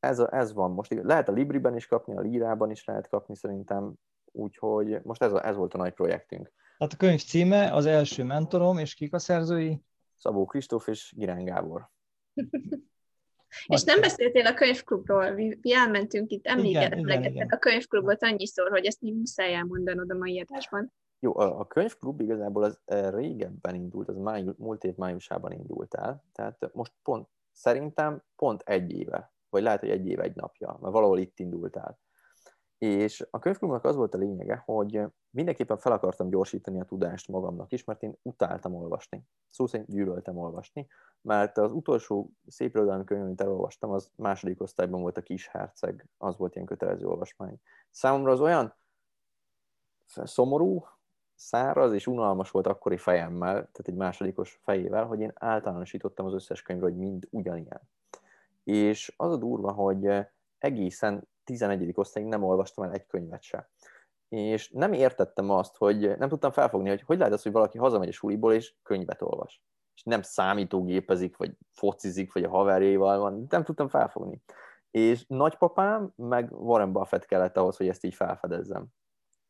[0.00, 0.94] ez, a, ez van most.
[1.02, 3.94] Lehet a Libriben is kapni, a Lírában is lehet kapni szerintem,
[4.24, 6.52] úgyhogy most ez, a, ez volt a nagy projektünk.
[6.78, 9.84] Tehát a könyv címe az első mentorom, és kik a szerzői?
[10.14, 11.90] Szabó Kristóf és Girán Gábor.
[13.66, 19.12] És nem beszéltél a könyvklubról, mi elmentünk itt, emlékeztettek a könyvklubot annyiszor, hogy ezt mi
[19.12, 20.92] muszáj elmondanod a mai adásban.
[21.18, 25.94] Jó, a, a könyvklub igazából az eh, régebben indult, az májú, múlt év májusában indult
[25.94, 30.78] el, tehát most pont, szerintem pont egy éve, vagy lehet, hogy egy év, egy napja,
[30.80, 31.98] mert valahol itt indult el.
[32.78, 35.00] És a könyvklubnak az volt a lényege, hogy
[35.30, 39.22] mindenképpen fel akartam gyorsítani a tudást magamnak is, mert én utáltam olvasni.
[39.50, 40.86] Szó szerint gyűlöltem olvasni,
[41.20, 46.08] mert az utolsó szép irodalmi könyv, amit elolvastam, az második osztályban volt a Kis Herceg,
[46.18, 47.60] az volt ilyen kötelező olvasmány.
[47.90, 48.74] Számomra az olyan
[50.06, 50.86] szomorú,
[51.34, 56.62] száraz és unalmas volt akkori fejemmel, tehát egy másodikos fejével, hogy én általánosítottam az összes
[56.62, 57.80] könyvről, hogy mind ugyanilyen.
[58.64, 60.26] És az a durva, hogy
[60.58, 61.92] egészen 11.
[61.94, 63.70] osztályig nem olvastam el egy könyvet se.
[64.28, 68.08] És nem értettem azt, hogy nem tudtam felfogni, hogy hogy lehet az, hogy valaki hazamegy
[68.08, 69.62] a suliból és könyvet olvas.
[69.94, 73.46] És nem számítógépezik, vagy focizik, vagy a haverjéval van.
[73.48, 74.42] Nem tudtam felfogni.
[74.90, 78.86] És nagypapám, meg Warren Buffett kellett ahhoz, hogy ezt így felfedezzem.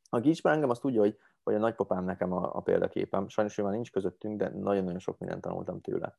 [0.09, 3.28] A Gicsben engem azt tudja, hogy, hogy a nagypapám nekem a, a példaképem.
[3.28, 6.18] Sajnos ő már nincs közöttünk, de nagyon-nagyon sok mindent tanultam tőle.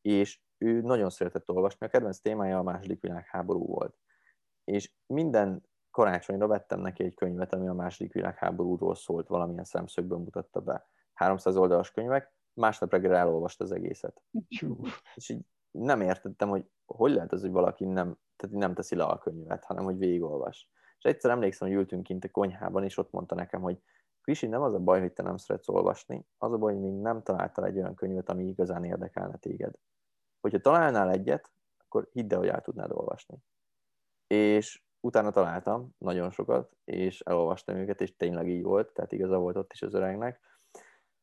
[0.00, 1.86] És ő nagyon szeretett olvasni.
[1.86, 3.96] A kedvenc témája a második világháború volt
[4.68, 10.60] és minden karácsonyra vettem neki egy könyvet, ami a második világháborúról szólt, valamilyen szemszögből mutatta
[10.60, 10.86] be.
[11.12, 14.22] 300 oldalas könyvek, másnap reggel elolvast az egészet.
[15.14, 15.40] És így
[15.70, 19.64] nem értettem, hogy hogy lehet az, hogy valaki nem, tehát nem teszi le a könyvet,
[19.64, 20.70] hanem hogy végigolvas.
[20.98, 23.82] És egyszer emlékszem, hogy ültünk kint a konyhában, és ott mondta nekem, hogy
[24.20, 26.92] Krisi, nem az a baj, hogy te nem szeretsz olvasni, az a baj, hogy még
[26.92, 29.74] nem találtál egy olyan könyvet, ami igazán érdekelne téged.
[30.40, 33.42] Hogyha találnál egyet, akkor hidd el, hogy el tudnád olvasni
[34.28, 39.56] és utána találtam nagyon sokat, és elolvastam őket, és tényleg így volt, tehát igaza volt
[39.56, 40.40] ott is az öregnek.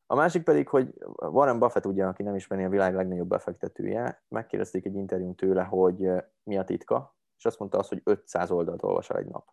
[0.06, 4.84] A másik pedig, hogy Warren Buffett ugye, aki nem ismeri a világ legnagyobb befektetője, megkérdezték
[4.84, 6.08] egy interjún tőle, hogy
[6.42, 9.52] mi a titka, és azt mondta azt, hogy 500 oldalt olvas el egy nap.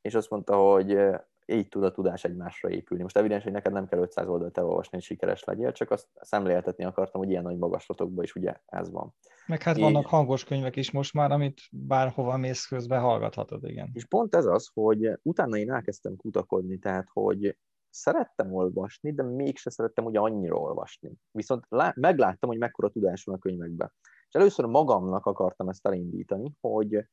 [0.00, 0.98] És azt mondta, hogy
[1.46, 3.02] így tud a tudás egymásra épülni.
[3.02, 6.84] Most evidens, hogy neked nem kell 500 oldalt elolvasni, hogy sikeres legyél, csak azt szemléltetni
[6.84, 9.14] akartam, hogy ilyen nagy magaslatokban is ugye ez van.
[9.46, 9.82] Meg hát Így...
[9.82, 13.90] vannak hangos könyvek is most már, amit bárhova mész közben hallgathatod, igen.
[13.92, 17.56] És pont ez az, hogy utána én elkezdtem kutakodni, tehát hogy
[17.90, 21.12] szerettem olvasni, de mégse szerettem ugye annyira olvasni.
[21.30, 23.92] Viszont lá- megláttam, hogy mekkora tudás van a könyvekben.
[24.02, 27.06] És először magamnak akartam ezt elindítani, hogy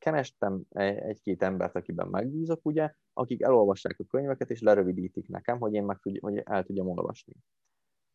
[0.00, 5.84] kerestem egy-két embert, akiben megbízok, ugye, akik elolvassák a könyveket, és lerövidítik nekem, hogy én
[5.84, 7.34] meg tudj, hogy el tudjam olvasni.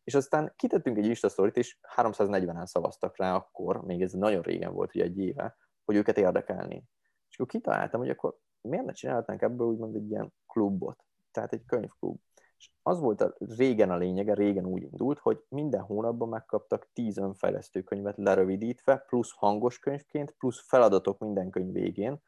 [0.04, 4.94] És aztán kitettünk egy Insta és 340-en szavaztak rá akkor, még ez nagyon régen volt,
[4.94, 6.84] ugye egy éve, hogy őket érdekelni.
[7.28, 11.64] És akkor kitaláltam, hogy akkor miért ne csinálhatnánk ebből úgymond egy ilyen klubot, tehát egy
[11.64, 12.20] könyvklub.
[12.58, 17.16] És az volt a, régen a lényege, régen úgy indult, hogy minden hónapban megkaptak 10
[17.16, 22.22] önfejlesztő könyvet lerövidítve, plusz hangos könyvként, plusz feladatok minden könyv végén,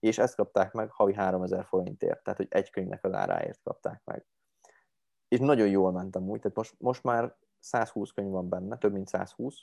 [0.00, 4.26] és ezt kapták meg havi 3000 forintért, tehát hogy egy könyvnek az áráért kapták meg.
[5.28, 9.08] És nagyon jól mentem úgy, tehát most, most már 120 könyv van benne, több mint
[9.08, 9.54] 120,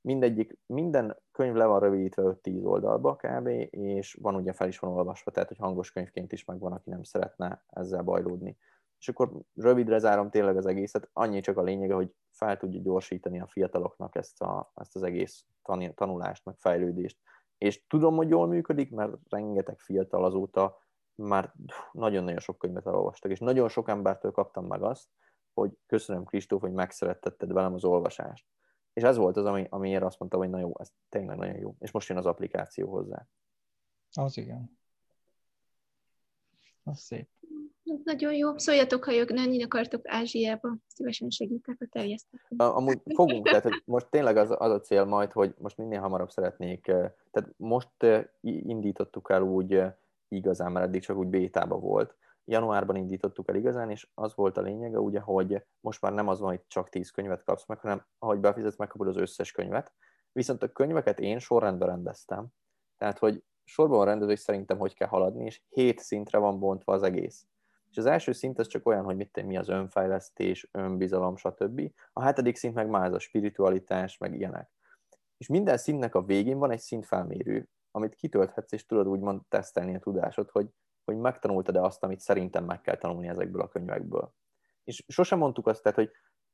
[0.00, 4.92] mindegyik, minden könyv le van rövidítve 5-10 oldalba kb, és van ugye fel is van
[4.92, 8.56] olvasva, tehát hogy hangos könyvként is megvan, aki nem szeretne ezzel bajlódni
[8.98, 13.40] és akkor rövidre zárom tényleg az egészet, annyi csak a lényege, hogy fel tudja gyorsítani
[13.40, 15.44] a fiataloknak ezt, a, ezt az egész
[15.94, 17.18] tanulást, meg fejlődést.
[17.58, 20.78] És tudom, hogy jól működik, mert rengeteg fiatal azóta
[21.14, 21.54] már
[21.92, 25.08] nagyon-nagyon sok könyvet elolvastak, és nagyon sok embertől kaptam meg azt,
[25.54, 28.46] hogy köszönöm Kristóf, hogy megszerettetted velem az olvasást.
[28.92, 31.74] És ez volt az, ami, amiért azt mondtam, hogy na jó, ez tényleg nagyon jó.
[31.78, 33.26] És most jön az applikáció hozzá.
[34.12, 34.78] Az igen.
[36.82, 37.28] Az szép.
[38.04, 38.58] Nagyon jó.
[38.58, 42.68] Szóljatok, ha jönni akartok Ázsiába, szívesen segítek a terjesztésben.
[42.68, 46.30] Amúgy fogunk, tehát hogy most tényleg az, az a cél majd, hogy most minél hamarabb
[46.30, 46.84] szeretnék,
[47.30, 47.90] tehát most
[48.40, 49.82] indítottuk el úgy
[50.28, 52.16] igazán, mert eddig csak úgy bétába volt.
[52.44, 56.40] Januárban indítottuk el igazán, és az volt a lényege, ugye, hogy most már nem az
[56.40, 59.92] van, hogy csak 10 könyvet kapsz meg, hanem ahogy befizetsz, megkapod az összes könyvet,
[60.36, 62.46] Viszont a könyveket én sorrendben rendeztem,
[62.96, 67.46] tehát hogy sorban hogy szerintem hogy kell haladni, és hét szintre van bontva az egész.
[67.96, 71.92] És az első szint az csak olyan, hogy mit mi az önfejlesztés, önbizalom, stb.
[72.12, 74.70] A hetedik szint meg már ez a spiritualitás, meg ilyenek.
[75.36, 79.98] És minden szintnek a végén van egy szintfelmérő, amit kitölthetsz, és tudod úgymond tesztelni a
[79.98, 80.68] tudásod, hogy,
[81.04, 84.32] hogy megtanultad-e azt, amit szerintem meg kell tanulni ezekből a könyvekből.
[84.84, 86.10] És sosem mondtuk azt, tehát, hogy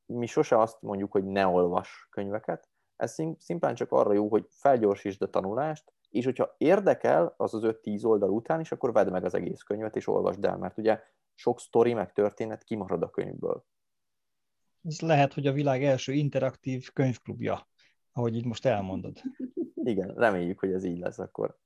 [0.07, 5.23] mi sose azt mondjuk, hogy ne olvas könyveket, ez szimplán csak arra jó, hogy felgyorsítsd
[5.23, 9.35] a tanulást, és hogyha érdekel az az 5-10 oldal után is, akkor vedd meg az
[9.35, 11.01] egész könyvet, és olvasd el, mert ugye
[11.43, 13.65] sok sztori meg történet kimarad a könyvből.
[14.83, 17.69] Ez lehet, hogy a világ első interaktív könyvklubja,
[18.13, 19.21] ahogy itt most elmondod.
[19.75, 21.59] Igen, reméljük, hogy ez így lesz akkor.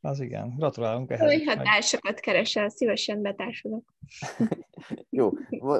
[0.00, 1.32] Az igen, gratulálunk ehhez.
[1.32, 3.94] Hogy hatásokat keresel, szívesen betársulok.
[5.10, 5.30] Jó,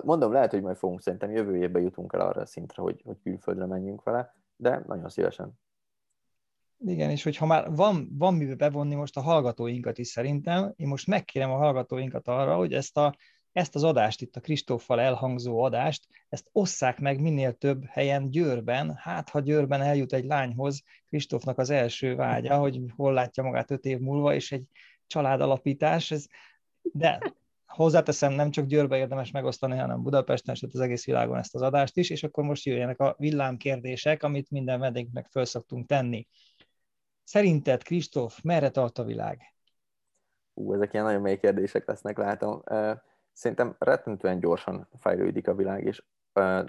[0.03, 3.21] mondom, lehet, hogy majd fogunk szerintem jövő évben jutunk el arra a szintre, hogy, hogy
[3.23, 5.53] külföldre menjünk vele, de nagyon szívesen.
[6.79, 11.07] Igen, és hogyha már van, van mivel bevonni most a hallgatóinkat is szerintem, én most
[11.07, 13.17] megkérem a hallgatóinkat arra, hogy ezt, a,
[13.53, 18.95] ezt az adást, itt a Kristóffal elhangzó adást, ezt osszák meg minél több helyen Győrben,
[18.97, 23.85] hát ha Győrben eljut egy lányhoz, Kristófnak az első vágya, hogy hol látja magát öt
[23.85, 24.65] év múlva, és egy
[25.07, 26.27] családalapítás, ez,
[26.83, 27.19] de
[27.67, 31.97] hozzáteszem, nem csak Győrbe érdemes megosztani, hanem Budapesten, sőt az egész világon ezt az adást
[31.97, 36.27] is, és akkor most jöjjenek a villámkérdések, amit minden vendégnek föl szoktunk tenni.
[37.25, 39.41] Szerinted, Kristóf, merre tart a világ?
[40.55, 42.63] Ú, ezek ilyen nagyon mély kérdések lesznek, látom.
[43.33, 46.03] Szerintem rettentően gyorsan fejlődik a világ, és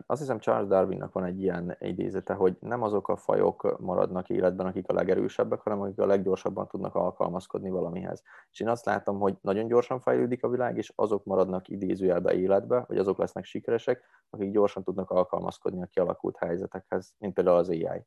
[0.06, 4.66] azt hiszem Charles Darwinnak van egy ilyen idézete, hogy nem azok a fajok maradnak életben,
[4.66, 8.24] akik a legerősebbek, hanem akik a leggyorsabban tudnak alkalmazkodni valamihez.
[8.52, 12.84] És én azt látom, hogy nagyon gyorsan fejlődik a világ, és azok maradnak idézőjelbe életbe,
[12.88, 18.06] vagy azok lesznek sikeresek, akik gyorsan tudnak alkalmazkodni a kialakult helyzetekhez, mint például az AI.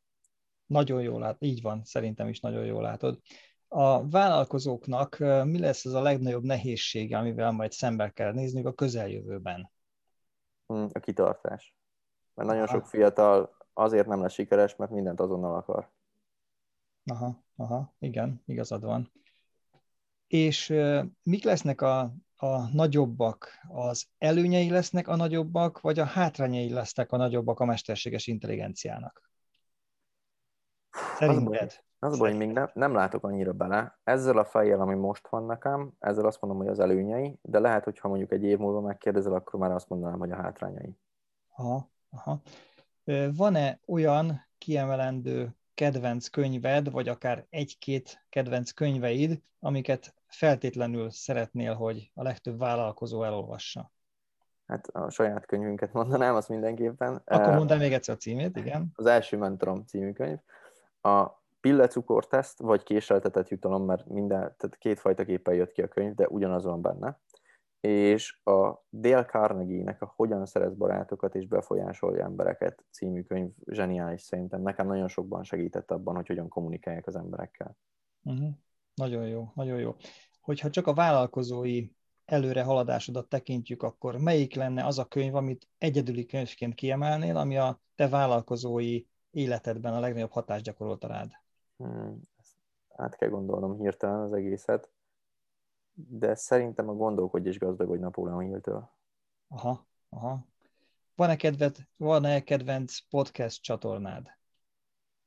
[0.69, 3.21] Nagyon jól lát, így van, szerintem is nagyon jól látod.
[3.69, 9.71] A vállalkozóknak mi lesz az a legnagyobb nehézsége, amivel majd szembe kell nézni a közeljövőben?
[10.67, 11.77] Hmm, a kitartás.
[12.35, 15.91] Mert nagyon sok fiatal azért nem lesz sikeres, mert mindent azonnal akar.
[17.05, 19.13] Aha, aha, igen, igazad van.
[20.27, 20.75] És
[21.23, 22.01] mik lesznek a,
[22.37, 23.51] a nagyobbak?
[23.69, 29.28] Az előnyei lesznek a nagyobbak, vagy a hátrányai lesznek a nagyobbak a mesterséges intelligenciának?
[31.19, 31.87] Szerinted?
[31.99, 33.99] Az a baj, hogy még nem, nem látok annyira bele.
[34.05, 37.85] Ezzel a fejjel, ami most van nekem, ezzel azt mondom, hogy az előnyei, de lehet,
[37.85, 40.97] hogy ha mondjuk egy év múlva megkérdezel, akkor már azt mondanám, hogy a hátrányai.
[41.57, 42.41] Aha, aha.
[43.37, 52.23] Van-e olyan kiemelendő kedvenc könyved, vagy akár egy-két kedvenc könyveid, amiket feltétlenül szeretnél, hogy a
[52.23, 53.93] legtöbb vállalkozó elolvassa?
[54.67, 57.23] Hát a saját könyvünket mondanám, azt mindenképpen.
[57.25, 58.93] Akkor mondd még egyszer a címét, igen.
[58.95, 60.39] Az első mentorom című könyv
[61.17, 66.29] a pillecukorteszt, vagy késeltetett jutalom, mert minden, tehát kétfajta képen jött ki a könyv, de
[66.29, 67.21] ugyanaz van benne.
[67.81, 74.63] És a Dale Carnegie-nek a Hogyan szerez barátokat és befolyásolja embereket című könyv zseniális szerintem.
[74.63, 77.77] Nekem nagyon sokban segített abban, hogy hogyan kommunikáljak az emberekkel.
[78.23, 78.49] Uh-huh.
[78.95, 79.95] Nagyon jó, nagyon jó.
[80.41, 81.89] Hogyha csak a vállalkozói
[82.25, 87.81] előre haladásodat tekintjük, akkor melyik lenne az a könyv, amit egyedüli könyvként kiemelnél, ami a
[87.95, 91.31] te vállalkozói életedben a legnagyobb hatást gyakorolta rád?
[91.77, 92.21] Hmm,
[92.89, 94.91] át kell gondolnom hirtelen az egészet,
[95.93, 98.91] de szerintem a gondolkodj és gazdagodj Napóleon Hill-től.
[99.49, 100.47] Aha, aha.
[101.15, 104.37] Van-e, kedved, van-e kedvenc podcast csatornád?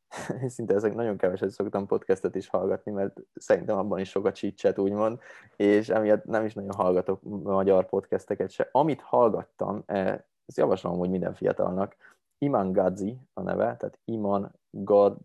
[0.48, 5.20] Szinte ezek nagyon keveset szoktam podcastet is hallgatni, mert szerintem abban is sokat csicset, úgymond,
[5.56, 8.70] és emiatt nem is nagyon hallgatok magyar podcasteket se.
[8.72, 11.96] Amit hallgattam, eh, ezt javaslom, hogy minden fiatalnak,
[12.44, 15.18] Iman Gadzi a neve, tehát Iman Gad,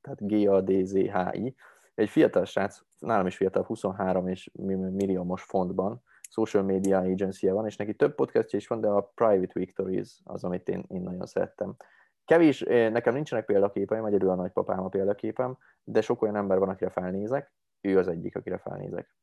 [0.00, 1.54] tehát G-A-D-Z-H-I,
[1.94, 7.76] egy fiatal srác, nálam is fiatal, 23 és milliómos fontban, social media agency van, és
[7.76, 11.76] neki több podcastja is van, de a Private Victories az, amit én, én nagyon szerettem.
[12.24, 16.68] Kevés, eh, nekem nincsenek példaképeim, egyedül a nagypapám a példaképem, de sok olyan ember van,
[16.68, 19.16] akire felnézek, ő az egyik, akire felnézek.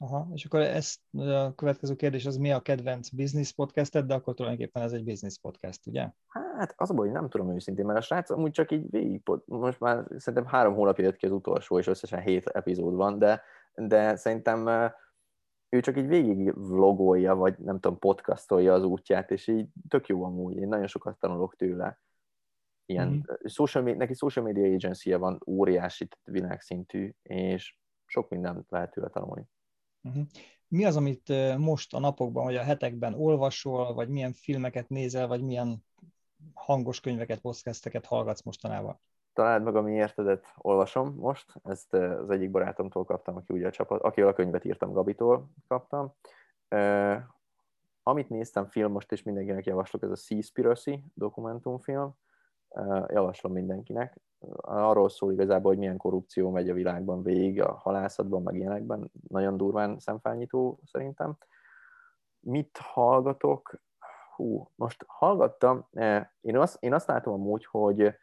[0.00, 4.34] Aha, és akkor ez a következő kérdés az mi a kedvenc business podcasted, de akkor
[4.34, 6.10] tulajdonképpen ez egy business podcast, ugye?
[6.26, 9.22] Hát az a baj, hogy nem tudom őszintén, mert a srác amúgy csak így végig,
[9.44, 13.42] most már szerintem három hónapja jött ki az utolsó, és összesen hét epizód van, de,
[13.74, 14.68] de szerintem
[15.68, 20.24] ő csak így végig vlogolja, vagy nem tudom, podcastolja az útját, és így tök jó
[20.24, 22.00] amúgy, én nagyon sokat tanulok tőle.
[22.84, 23.20] Ilyen, mm.
[23.44, 29.48] social, neki social media agency van, óriási világszintű, és sok mindent lehet tőle tanulni.
[30.02, 30.24] Uh-huh.
[30.68, 35.42] Mi az, amit most a napokban vagy a hetekben olvasol, vagy milyen filmeket nézel, vagy
[35.42, 35.84] milyen
[36.54, 39.00] hangos könyveket, podcasteket hallgatsz mostanában?
[39.38, 41.54] találd meg a mi értedet, olvasom most.
[41.64, 46.14] Ezt az egyik barátomtól kaptam, aki ugye a csapat, akivel a könyvet írtam, Gabitól kaptam.
[48.02, 52.14] Amit néztem film most, és mindenkinek javaslok, ez a Seaspiracy dokumentumfilm.
[53.08, 54.20] Javaslom mindenkinek.
[54.60, 59.10] Arról szól igazából, hogy milyen korrupció megy a világban végig, a halászatban, meg ilyenekben.
[59.28, 61.36] Nagyon durván szemfányító szerintem.
[62.40, 63.80] Mit hallgatok?
[64.34, 65.88] Hú, most hallgattam,
[66.40, 68.14] én azt, én azt látom amúgy, hogy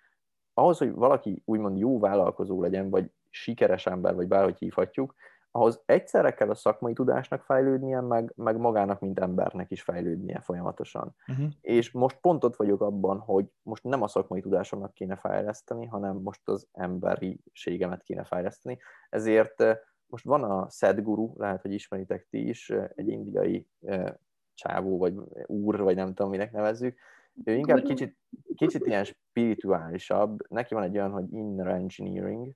[0.53, 5.15] ahhoz, hogy valaki úgymond jó vállalkozó legyen, vagy sikeres ember, vagy bárhogy hívhatjuk,
[5.55, 11.15] ahhoz egyszerre kell a szakmai tudásnak fejlődnie, meg, meg magának, mint embernek is fejlődnie folyamatosan.
[11.27, 11.47] Uh-huh.
[11.61, 16.15] És most pont ott vagyok abban, hogy most nem a szakmai tudásomnak kéne fejleszteni, hanem
[16.15, 18.77] most az emberiségemet kéne fejleszteni.
[19.09, 24.13] Ezért eh, most van a Sadhguru, lehet, hogy ismeritek ti is, eh, egy indiai eh,
[24.53, 25.13] csávó, vagy
[25.45, 26.97] úr, vagy nem tudom, minek nevezzük,
[27.43, 28.17] ő inkább kicsit,
[28.55, 30.49] kicsit ilyen spirituálisabb.
[30.49, 32.51] Neki van egy olyan, hogy inner engineering,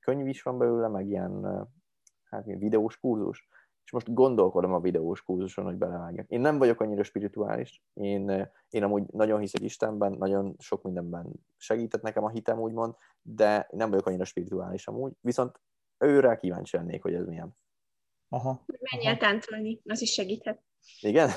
[0.00, 1.66] könyv is van belőle, meg ilyen
[2.34, 3.48] hát videós kurzus.
[3.84, 6.28] És most gondolkodom a videós kurzuson, hogy belevágjak.
[6.28, 12.02] Én nem vagyok annyira spirituális, én, én amúgy nagyon hiszek Istenben, nagyon sok mindenben segített
[12.02, 15.60] nekem a hitem, úgymond, de nem vagyok annyira spirituális amúgy, viszont
[15.98, 17.56] őre kíváncsi lennék, hogy ez milyen.
[18.28, 18.64] Aha.
[18.66, 20.62] Menj el táncolni, az is segíthet.
[21.00, 21.30] Igen?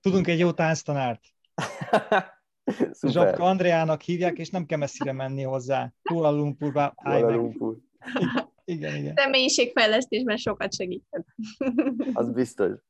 [0.00, 1.20] Tudunk egy jó tánctanárt.
[3.02, 5.92] Zsapka Andreának hívják, és nem kell messzire menni hozzá.
[6.02, 7.76] Kuala Lumpurba Kuala Lumpur.
[8.72, 9.14] Igen, igen.
[9.16, 11.26] Személyiségfejlesztésben sokat segített.
[12.12, 12.80] az biztos.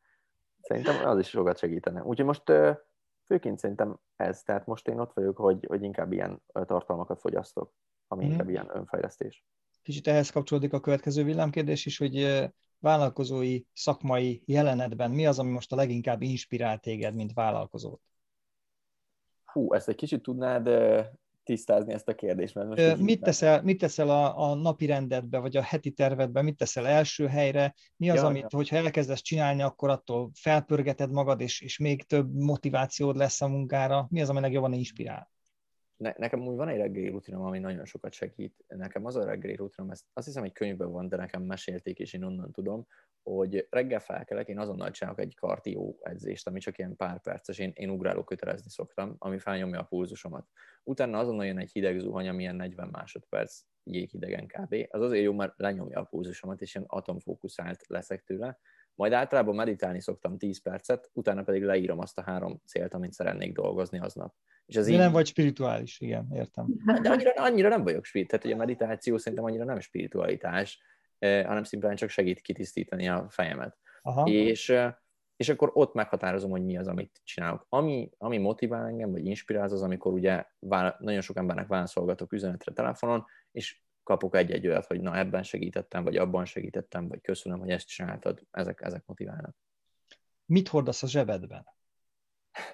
[0.60, 2.02] Szerintem az is sokat segítene.
[2.02, 2.42] Úgyhogy most
[3.26, 7.74] főként szerintem ez, tehát most én ott vagyok, hogy, hogy inkább ilyen tartalmakat fogyasztok,
[8.06, 8.30] ami mm.
[8.30, 9.44] inkább ilyen önfejlesztés.
[9.82, 12.48] Kicsit ehhez kapcsolódik a következő villámkérdés is, hogy
[12.78, 18.00] vállalkozói, szakmai jelenetben mi az, ami most a leginkább inspirál téged, mint vállalkozót?
[19.44, 20.68] Hú, ezt egy kicsit tudnád
[21.44, 22.54] tisztázni ezt a kérdést.
[22.54, 26.56] Mert most mit, teszel, mit teszel a, a napi rendedbe, vagy a heti tervedbe, mit
[26.56, 28.48] teszel első helyre, mi az, ja, amit, ja.
[28.50, 34.06] hogyha elkezdesz csinálni, akkor attól felpörgeted magad, és, és még több motivációd lesz a munkára,
[34.10, 35.31] mi az, ami legjobban inspirál?
[35.96, 38.64] Ne, nekem úgy van egy reggeli rutinom, ami nagyon sokat segít.
[38.68, 42.12] Nekem az a reggeli rutinom, ezt azt hiszem egy könyvben van, de nekem mesélték, és
[42.12, 42.86] én onnan tudom,
[43.22, 47.72] hogy reggel felkelek, én azonnal csinálok egy kardió edzést, ami csak ilyen pár perces, én,
[47.74, 50.48] én ugráló kötelezni szoktam, ami felnyomja a pulzusomat.
[50.84, 54.74] Utána azonnal jön egy hideg zuhany, ami ilyen 40 másodperc jéghidegen kb.
[54.90, 58.58] Az azért jó, mert lenyomja a pulzusomat, és ilyen atomfókuszált leszek tőle.
[58.94, 63.52] Majd általában meditálni szoktam 10 percet, utána pedig leírom azt a három célt, amit szeretnék
[63.52, 64.34] dolgozni aznap.
[64.66, 64.98] És az De így...
[64.98, 66.66] nem vagy spirituális, igen, értem.
[67.02, 70.82] De annyira, annyira nem vagyok spirituális, tehát hogy a meditáció szerintem annyira nem spiritualitás,
[71.18, 73.78] eh, hanem szimplán csak segít kitisztítani a fejemet.
[74.02, 74.26] Aha.
[74.26, 74.94] És, eh,
[75.36, 77.66] és akkor ott meghatározom, hogy mi az, amit csinálok.
[77.68, 82.72] Ami, ami motivál engem, vagy inspirál, az, amikor ugye vál, nagyon sok embernek válaszolgatok üzenetre
[82.72, 87.70] telefonon, és kapok egy-egy olyat, hogy na ebben segítettem, vagy abban segítettem, vagy köszönöm, hogy
[87.70, 89.56] ezt csináltad, ezek, ezek motiválnak.
[90.44, 91.66] Mit hordasz a zsebedben?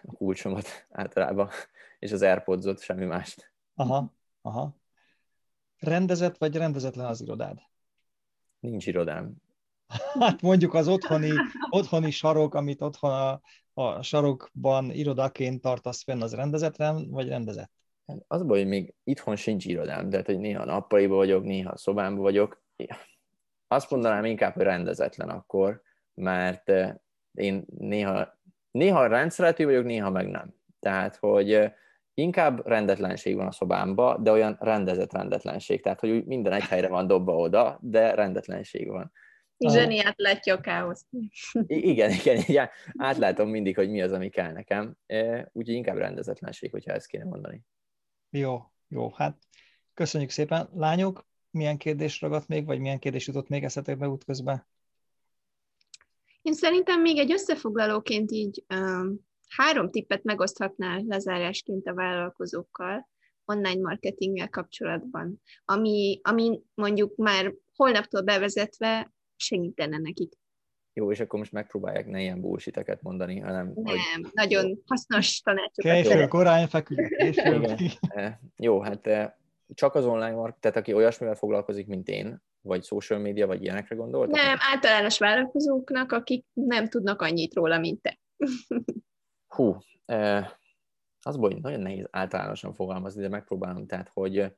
[0.03, 1.51] A kulcsomat általában
[1.99, 3.53] és az airpods semmi mást.
[3.75, 4.77] Aha, aha.
[5.79, 7.59] Rendezett vagy rendezetlen az irodád?
[8.61, 9.37] Nincs irodám.
[10.19, 11.33] Hát mondjuk az otthoni,
[11.71, 13.41] otthoni sarok, amit otthon a,
[13.73, 17.78] a sarokban irodaként tartasz fenn, az rendezetlen vagy rendezett?
[18.09, 22.23] Hát az baj, hogy még itthon sincs irodám, tehát hogy néha nappaliba vagyok, néha szobámba
[22.23, 22.63] vagyok.
[23.67, 25.83] Azt mondanám inkább, hogy rendezetlen akkor,
[26.15, 26.95] mert eh,
[27.33, 28.41] én néha,
[28.71, 30.55] néha rendszeretű vagyok, néha meg nem.
[30.81, 31.73] Tehát, hogy eh,
[32.19, 37.07] Inkább rendetlenség van a szobámba, de olyan rendezett rendetlenség, tehát hogy minden egy helyre van
[37.07, 39.13] dobva oda, de rendetlenség van.
[39.59, 41.07] Zseni átlátja a káoszt.
[41.67, 46.71] Igen, igen, igen, átlátom mindig, hogy mi az, ami kell nekem, e, úgyhogy inkább rendezetlenség,
[46.71, 47.63] hogyha ezt kéne mondani.
[48.31, 49.39] Jó, jó, hát
[49.95, 50.69] köszönjük szépen.
[50.75, 54.67] Lányok, milyen kérdés ragadt még, vagy milyen kérdés jutott még eszetekbe útközben?
[56.43, 63.09] Én szerintem még egy összefoglalóként így um, három tippet megoszthatnál lezárásként a vállalkozókkal
[63.45, 70.33] online marketinggel kapcsolatban, ami, ami mondjuk már holnaptól bevezetve segítene nekik.
[70.99, 73.73] Jó, és akkor most megpróbálják ne ilyen bullshiteket mondani, hanem...
[73.75, 73.99] Nem, hogy...
[74.33, 75.93] nagyon hasznos tanácsokat.
[75.93, 77.17] Késő, korán feküdünk,
[78.57, 79.33] Jó, hát eh,
[79.75, 83.97] csak az online marketing, tehát aki olyasmivel foglalkozik, mint én, vagy social media, vagy ilyenekre
[83.97, 84.37] gondoltak?
[84.37, 88.19] Nem, általános vállalkozóknak, akik nem tudnak annyit róla, mint te.
[89.55, 89.77] Hú,
[91.21, 94.53] az hogy nagyon nehéz általánosan fogalmazni, de megpróbálom, tehát, hogy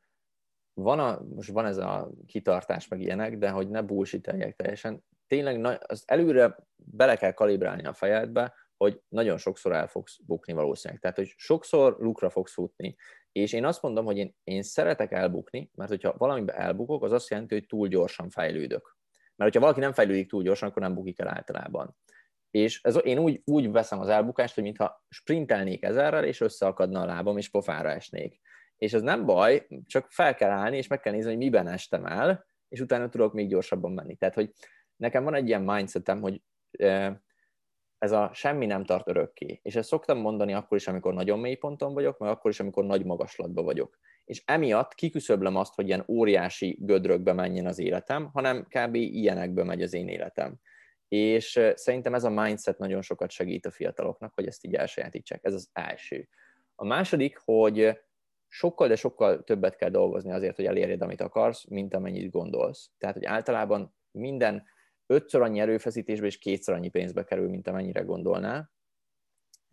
[0.74, 5.02] van a, most van ez a kitartás, meg ilyenek, de hogy ne bullshiteljek teljesen.
[5.30, 11.00] Tényleg az előre bele kell kalibrálni a fejedbe, hogy nagyon sokszor el fogsz bukni valószínűleg.
[11.00, 12.96] Tehát, hogy sokszor lukra fogsz futni.
[13.32, 17.30] És én azt mondom, hogy én, én szeretek elbukni, mert hogyha valamiben elbukok, az azt
[17.30, 18.96] jelenti, hogy túl gyorsan fejlődök.
[19.36, 21.96] Mert hogyha valaki nem fejlődik túl gyorsan, akkor nem bukik el általában.
[22.50, 27.06] És ez, én úgy, úgy veszem az elbukást, hogy mintha sprintelnék ezerrel, és összeakadna a
[27.06, 28.40] lábam, és pofára esnék.
[28.76, 32.06] És ez nem baj, csak fel kell állni, és meg kell nézni, hogy miben estem
[32.06, 34.16] el, és utána tudok még gyorsabban menni.
[34.16, 34.52] Tehát, hogy
[35.00, 36.42] nekem van egy ilyen mindsetem, hogy
[37.98, 39.60] ez a semmi nem tart örökké.
[39.62, 42.84] És ezt szoktam mondani akkor is, amikor nagyon mély ponton vagyok, meg akkor is, amikor
[42.84, 43.98] nagy magaslatban vagyok.
[44.24, 48.94] És emiatt kiküszöblem azt, hogy ilyen óriási gödrökbe menjen az életem, hanem kb.
[48.94, 50.56] ilyenekbe megy az én életem.
[51.08, 55.44] És szerintem ez a mindset nagyon sokat segít a fiataloknak, hogy ezt így elsajátítsák.
[55.44, 56.28] Ez az első.
[56.74, 58.00] A második, hogy
[58.48, 62.90] sokkal, de sokkal többet kell dolgozni azért, hogy elérjed, amit akarsz, mint amennyit gondolsz.
[62.98, 64.64] Tehát, hogy általában minden
[65.10, 68.72] ötször annyi erőfeszítésbe és kétszer annyi pénzbe kerül, mint amennyire gondolnál.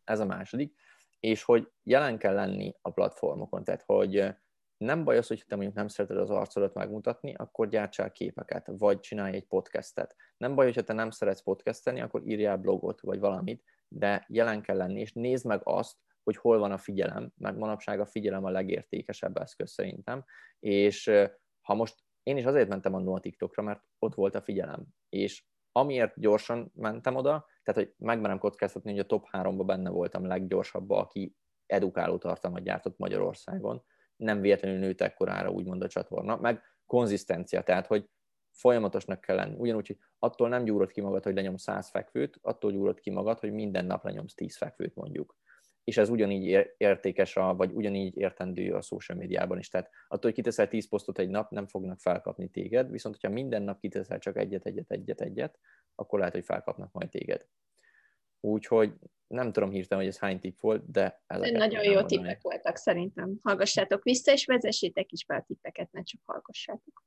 [0.04, 0.76] Ez a második.
[1.20, 4.36] És hogy jelen kell lenni a platformokon, tehát hogy
[4.78, 9.00] nem baj az, hogy te mondjuk nem szereted az arcodat megmutatni, akkor gyártsál képeket, vagy
[9.00, 10.16] csinálj egy podcastet.
[10.38, 14.78] Nem baj, hogyha te nem szeretsz podcastelni, akkor írjál blogot, vagy valamit, de jelen kell
[14.78, 18.50] lenni, és nézd meg azt, hogy hol van a figyelem, mert manapság a figyelem a
[18.50, 20.26] legértékesebb eszköz szerintem,
[20.60, 21.12] és
[21.62, 25.46] ha most én is azért mentem annól a TikTokra, mert ott volt a figyelem, és
[25.72, 30.90] amiért gyorsan mentem oda, tehát hogy megmerem kockáztatni, hogy a top 3-ban benne voltam leggyorsabb,
[30.90, 33.84] aki edukáló tartalmat gyártott Magyarországon,
[34.16, 38.10] nem véletlenül nőtt ekkorára úgymond a csatorna, meg konzisztencia, tehát hogy
[38.52, 39.56] folyamatosnak kell lenni.
[39.56, 43.40] Ugyanúgy, hogy attól nem gyúrod ki magad, hogy lenyomsz 100 fekvőt, attól gyúrod ki magad,
[43.40, 45.36] hogy minden nap lenyomsz 10 fekvőt mondjuk
[45.88, 49.70] és ez ugyanígy értékes, a, vagy ugyanígy értendő a social médiában is.
[49.70, 53.62] Tehát attól, hogy kiteszel 10 posztot egy nap, nem fognak felkapni téged, viszont hogyha minden
[53.62, 55.60] nap kiteszel csak egyet, egyet, egyet, egyet,
[55.96, 57.46] akkor lehet, hogy felkapnak majd téged.
[58.40, 58.94] Úgyhogy
[59.28, 63.40] nem tudom hirtelen, hogy ez hány tipp volt, de ez Nagyon jó tippek voltak szerintem.
[63.44, 67.04] Hallgassátok vissza, és vezessétek is be a tippeket, ne csak hallgassátok.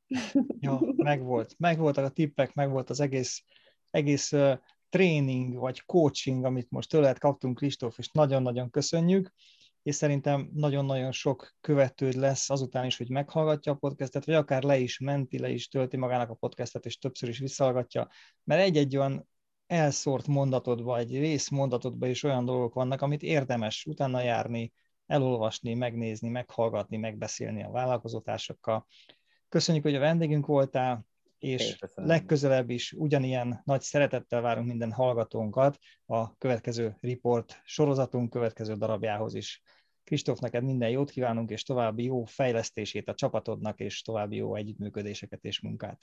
[0.60, 1.54] Jó, megvolt.
[1.58, 3.44] Megvoltak a tippek, megvolt az egész,
[3.90, 4.32] egész
[4.90, 9.32] tréning vagy coaching, amit most tőled kaptunk, Kristóf, és nagyon-nagyon köszönjük,
[9.82, 14.78] és szerintem nagyon-nagyon sok követőd lesz azután is, hogy meghallgatja a podcastet, vagy akár le
[14.78, 18.08] is menti, le is tölti magának a podcastet, és többször is visszahallgatja,
[18.44, 19.28] mert egy-egy olyan
[19.66, 24.72] elszórt mondatodba, egy részmondatodba is olyan dolgok vannak, amit érdemes utána járni,
[25.06, 28.86] elolvasni, megnézni, meghallgatni, megbeszélni a vállalkozótársakkal.
[29.48, 31.06] Köszönjük, hogy a vendégünk voltál,
[31.40, 39.34] és legközelebb is ugyanilyen nagy szeretettel várunk minden hallgatónkat a következő report sorozatunk következő darabjához
[39.34, 39.62] is.
[40.04, 45.44] Kristóf, neked minden jót kívánunk, és további jó fejlesztését a csapatodnak, és további jó együttműködéseket
[45.44, 46.00] és munkát.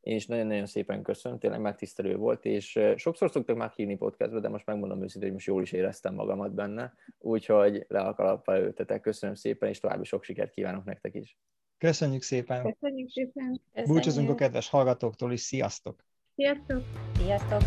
[0.00, 4.48] Én is nagyon-nagyon szépen köszönöm, tényleg megtisztelő volt, és sokszor szoktak már hívni podcastba, de
[4.48, 9.00] most megmondom őszintén, hogy most jól is éreztem magamat benne, úgyhogy le a kalappal előttetek.
[9.00, 11.38] Köszönöm szépen, és további sok sikert kívánok nektek is.
[11.78, 12.76] Köszönjük szépen!
[12.78, 13.60] Köszönjük szépen!
[13.84, 16.04] Búcsúzunk a kedves hallgatóktól is, sziasztok!
[16.34, 16.82] Sziasztok!
[17.18, 17.60] Sziasztok!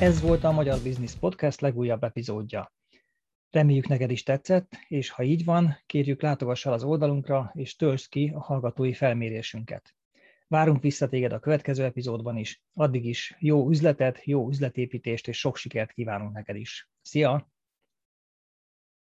[0.00, 2.72] Ez volt a Magyar Business Podcast legújabb epizódja.
[3.50, 8.08] Reméljük neked is tetszett, és ha így van, kérjük látogass el az oldalunkra, és töltsd
[8.08, 9.95] ki a hallgatói felmérésünket.
[10.48, 12.62] Várunk vissza téged a következő epizódban is.
[12.74, 16.90] Addig is jó üzletet, jó üzletépítést és sok sikert kívánunk neked is.
[17.02, 17.54] Szia!